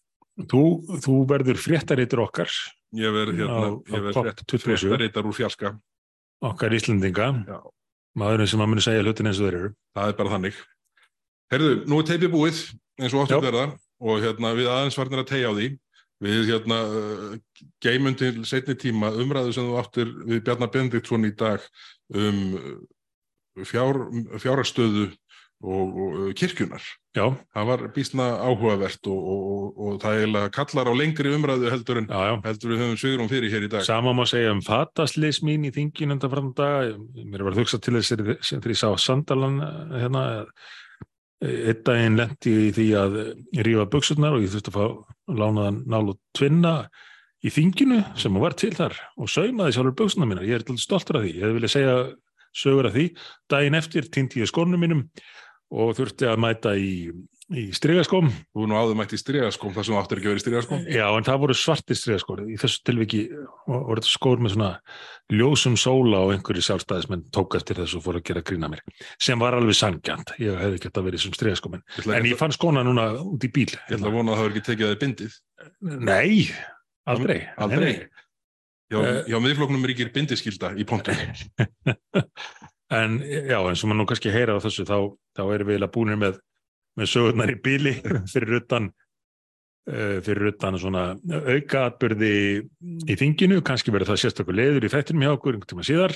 Þú, 0.49 0.61
þú 1.03 1.15
verður 1.29 1.59
fréttarítur 1.61 2.21
okkar, 2.25 2.49
Ég 2.93 3.09
verð 3.09 3.33
hérna, 3.39 3.57
Á- 3.57 3.73
á 3.73 3.89
ég 3.89 4.01
verð 4.05 4.13
COP 4.13 4.25
frétt- 4.27 4.45
27. 4.45 4.89
fréttareitar 4.93 5.25
úr 5.25 5.33
fjarska. 5.33 5.79
okkar 6.43 6.73
Íslendinga, 6.73 7.45
Já. 7.47 7.59
maðurinn 8.15 8.47
sem 8.47 8.59
að 8.59 8.69
muni 8.69 8.81
segja 8.81 9.01
hlutin 9.01 9.25
eins 9.27 9.39
og 9.39 9.47
þeir 9.49 9.57
eru. 9.57 9.69
Það 9.95 10.09
er 10.09 10.13
bara 10.13 10.29
þannig. 10.29 10.53
Herðu, 11.51 11.85
nú 11.87 11.99
er 11.99 12.03
teipið 12.03 12.31
búið 12.33 12.75
eins 13.01 13.13
og 13.13 13.27
Já. 13.29 13.37
áttur 13.37 13.41
verða 13.41 13.79
og 14.01 14.21
hérna 14.21 14.53
við 14.53 14.67
aðeins 14.69 14.97
varnir 14.97 15.23
að 15.23 15.27
tegja 15.27 15.49
á 15.49 15.53
því. 15.57 15.79
Við 16.21 16.45
hérna 16.51 17.41
geymum 17.81 18.15
til 18.15 18.33
setni 18.45 18.75
tíma 18.75 19.09
umræðu 19.11 19.53
sem 19.53 19.63
þú 19.65 19.81
áttir 19.81 20.07
við 20.25 20.43
Bjarnar 20.43 20.71
Benediktsson 20.71 21.25
í 21.25 21.35
dag 21.35 21.59
um 22.13 22.85
fjár, 23.65 23.97
fjárastöðu 24.39 25.17
og, 25.63 25.95
og 25.95 26.19
uh, 26.19 26.29
kirkjunar. 26.37 26.83
Já, 27.13 27.25
Það 27.53 27.67
var 27.69 27.81
býstna 27.93 28.25
áhugavert 28.41 29.07
og, 29.11 29.25
og, 29.33 29.41
og, 29.53 29.65
og 29.85 29.97
það 30.01 30.19
eiginlega 30.19 30.51
kallar 30.55 30.89
á 30.89 30.93
lengri 30.97 31.33
umræðu 31.37 31.69
heldur 31.69 31.99
en 32.01 32.07
já, 32.09 32.21
já. 32.29 32.33
heldur 32.47 32.73
við 32.73 32.81
höfum 32.83 32.99
svigurum 33.01 33.29
fyrir 33.31 33.53
hér 33.53 33.67
í 33.67 33.69
dag. 33.71 33.85
Sama 33.85 34.13
má 34.17 34.23
segja 34.29 34.53
um 34.55 34.63
fataslis 34.65 35.43
mín 35.45 35.67
í 35.69 35.73
þingin 35.75 36.15
undan 36.15 36.33
fram 36.33 36.49
dag. 36.57 36.95
Mér 37.21 37.45
var 37.45 37.53
að 37.53 37.61
hugsa 37.63 37.79
til 37.83 37.95
þess 37.99 38.15
þegar 38.15 38.73
ég 38.73 38.81
sá 38.81 38.89
Sandalan 38.97 39.59
eh, 39.61 39.99
hérna. 40.03 40.23
eh, 41.43 41.69
Einn 41.69 41.81
daginn 41.83 42.15
lendi 42.17 42.51
í 42.69 42.73
því 42.73 42.87
að 42.95 43.15
rífa 43.67 43.85
buksurnar 43.91 44.37
og 44.37 44.45
ég 44.45 44.53
þurfti 44.53 44.71
að 44.71 44.77
fá 44.79 45.33
lánaðan 45.41 45.81
nál 45.91 46.13
og 46.13 46.19
tvinna 46.37 46.73
í 47.43 47.51
þinginu 47.51 47.99
sem 48.17 48.39
var 48.39 48.55
til 48.55 48.71
þar 48.73 48.95
og 49.19 49.29
saumaði 49.29 49.75
sjálfur 49.75 49.97
buksurnar 50.01 50.29
mínar. 50.31 50.47
Ég 50.47 50.61
er 50.63 50.81
stoltur 50.81 51.19
af 51.19 51.25
því. 51.27 51.33
Ég 51.43 51.57
viljað 51.57 51.73
segja 51.75 51.95
sögur 52.55 52.87
af 52.87 52.95
því. 52.95 53.09
Daginn 53.51 53.77
eftir 53.77 54.07
týndi 54.07 54.41
ég 54.41 54.49
skónum 54.49 54.79
mínum 54.79 55.03
og 55.73 55.93
þurfti 55.97 56.27
að 56.29 56.41
mæta 56.43 56.73
í, 56.77 57.09
í 57.57 57.63
strigaskóm. 57.75 58.27
Þú 58.53 58.67
nú 58.69 58.77
áður 58.77 58.97
mætt 58.99 59.15
í 59.15 59.19
strigaskóm 59.19 59.73
þar 59.75 59.87
sem 59.87 59.95
þú 59.95 59.99
áttir 60.01 60.19
ekki 60.21 60.29
að 60.29 60.33
vera 60.33 60.41
í 60.41 60.43
strigaskóm. 60.43 60.83
Já, 60.93 61.05
en 61.09 61.27
það 61.27 61.41
voru 61.43 61.55
svartir 61.57 61.97
strigaskór. 61.99 62.43
Í 62.45 62.57
þessu 62.61 62.83
tilviki 62.87 63.21
voru 63.65 63.97
þetta 63.99 64.11
skór 64.11 64.43
með 64.43 64.55
svona 64.55 64.71
ljósum 65.33 65.77
sóla 65.79 66.21
og 66.27 66.33
einhverju 66.35 66.65
sjálfstæðismenn 66.67 67.25
tók 67.33 67.57
eftir 67.59 67.81
þessu 67.81 67.99
og 67.99 68.05
fóru 68.05 68.21
að 68.21 68.27
gera 68.29 68.45
grína 68.45 68.69
mér. 68.73 68.83
Sem 69.17 69.41
var 69.41 69.57
alveg 69.57 69.77
sangjant. 69.79 70.35
Ég 70.43 70.61
hefði 70.61 70.83
gett 70.85 70.99
að 71.01 71.07
vera 71.09 71.17
í 71.17 71.23
þessum 71.23 71.37
strigaskóm. 71.39 71.79
En, 71.79 72.29
Ég 72.29 72.39
fann 72.39 72.53
skóna 72.53 72.85
núna 72.85 73.09
út 73.23 73.43
í 73.47 73.51
bíl. 73.53 73.71
ég 73.73 73.97
ætla 73.97 74.11
að 74.11 74.19
vona 74.19 74.33
að 74.33 74.37
það 74.37 74.43
hefur 74.43 74.53
ekki 74.53 74.67
tekið. 74.69 74.91
Já, 78.93 78.99
já 79.25 79.37
miðfloknum 79.41 79.85
ríkir 79.89 80.11
bindiskylda 80.13 80.73
í 80.77 80.85
pontu. 80.85 81.15
En 82.93 83.19
já, 83.23 83.57
eins 83.57 83.81
og 83.81 83.89
maður 83.89 83.99
nú 84.01 84.07
kannski 84.09 84.33
heyra 84.33 84.57
á 84.57 84.63
þessu, 84.63 84.85
þá, 84.85 84.97
þá 85.37 85.43
erum 85.45 85.69
við 85.69 85.77
eiginlega 85.77 85.93
búinir 85.95 86.19
með, 86.21 86.37
með 86.99 87.09
sögurnar 87.13 87.53
í 87.53 87.57
bíli 87.63 87.95
fyrir 88.33 88.59
utan 88.59 88.91
uh, 89.89 90.19
fyrir 90.25 90.51
utan 90.51 90.77
svona 90.81 91.05
auka 91.55 91.87
atbyrði 91.89 92.35
í 93.09 93.17
þinginu, 93.19 93.63
kannski 93.65 93.93
verður 93.93 94.13
það 94.13 94.21
sérstaklega 94.25 94.59
leður 94.61 94.87
í 94.87 94.93
þættinum 94.93 95.25
hjá 95.25 95.33
okkur 95.33 95.57
einhvern 95.57 95.71
tíma 95.73 95.87
síðar, 95.87 96.15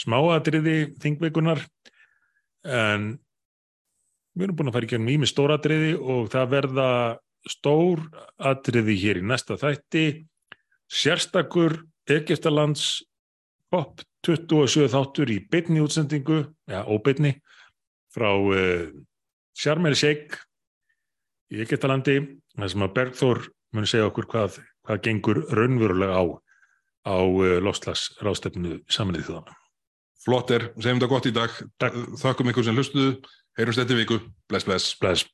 smáatriði 0.00 0.78
þingveikunar 1.02 1.64
en 2.64 3.10
við 4.34 4.46
erum 4.48 4.58
búin 4.58 4.70
að 4.70 4.78
fara 4.78 4.88
í 4.88 4.92
gegnum 4.92 5.12
ími 5.14 5.28
stóratriði 5.30 5.92
og 5.98 6.30
það 6.32 6.54
verða 6.56 6.88
stór 7.48 8.00
atriði 8.40 8.96
hér 9.02 9.20
í 9.20 9.26
næsta 9.26 9.58
þætti. 9.60 10.24
Sérstakur 10.90 11.76
Egyptalands 12.10 13.04
COP 13.74 14.04
27 14.24 14.86
þáttur 14.92 15.32
í 15.34 15.40
beinni 15.50 15.82
útsendingu, 15.82 16.44
ja, 16.70 16.84
óbeinni 16.86 17.34
frá 18.14 18.30
uh, 18.30 18.86
Sjarmel 19.58 19.96
Sheikh 19.98 20.38
í 21.50 21.58
Egyptalandi 21.64 22.20
þar 22.54 22.70
sem 22.70 22.86
að 22.86 22.94
Bergþór 22.98 23.42
mun 23.74 23.88
segja 23.90 24.06
okkur 24.06 24.28
hvað, 24.30 24.60
hvað 24.86 25.02
gengur 25.08 25.42
raunverulega 25.50 26.22
á 26.22 26.24
á 27.04 27.18
uh, 27.20 27.58
lofslagsrástefnu 27.66 28.80
saminnið 28.88 29.28
þjóðana. 29.28 29.58
Flott 30.24 30.54
er, 30.56 30.70
segjum 30.78 31.02
þetta 31.02 31.10
gott 31.10 31.26
í 31.28 31.34
dag. 31.36 31.56
Takk. 31.82 31.98
Þakkum 32.22 32.54
ykkur 32.54 32.64
sem 32.64 32.78
hlustuðu. 32.78 33.16
Heyrumst 33.58 33.82
þetta 33.82 33.98
viku. 33.98 34.20
Bless, 34.48 34.64
bless. 34.64 34.94
Bless. 35.02 35.26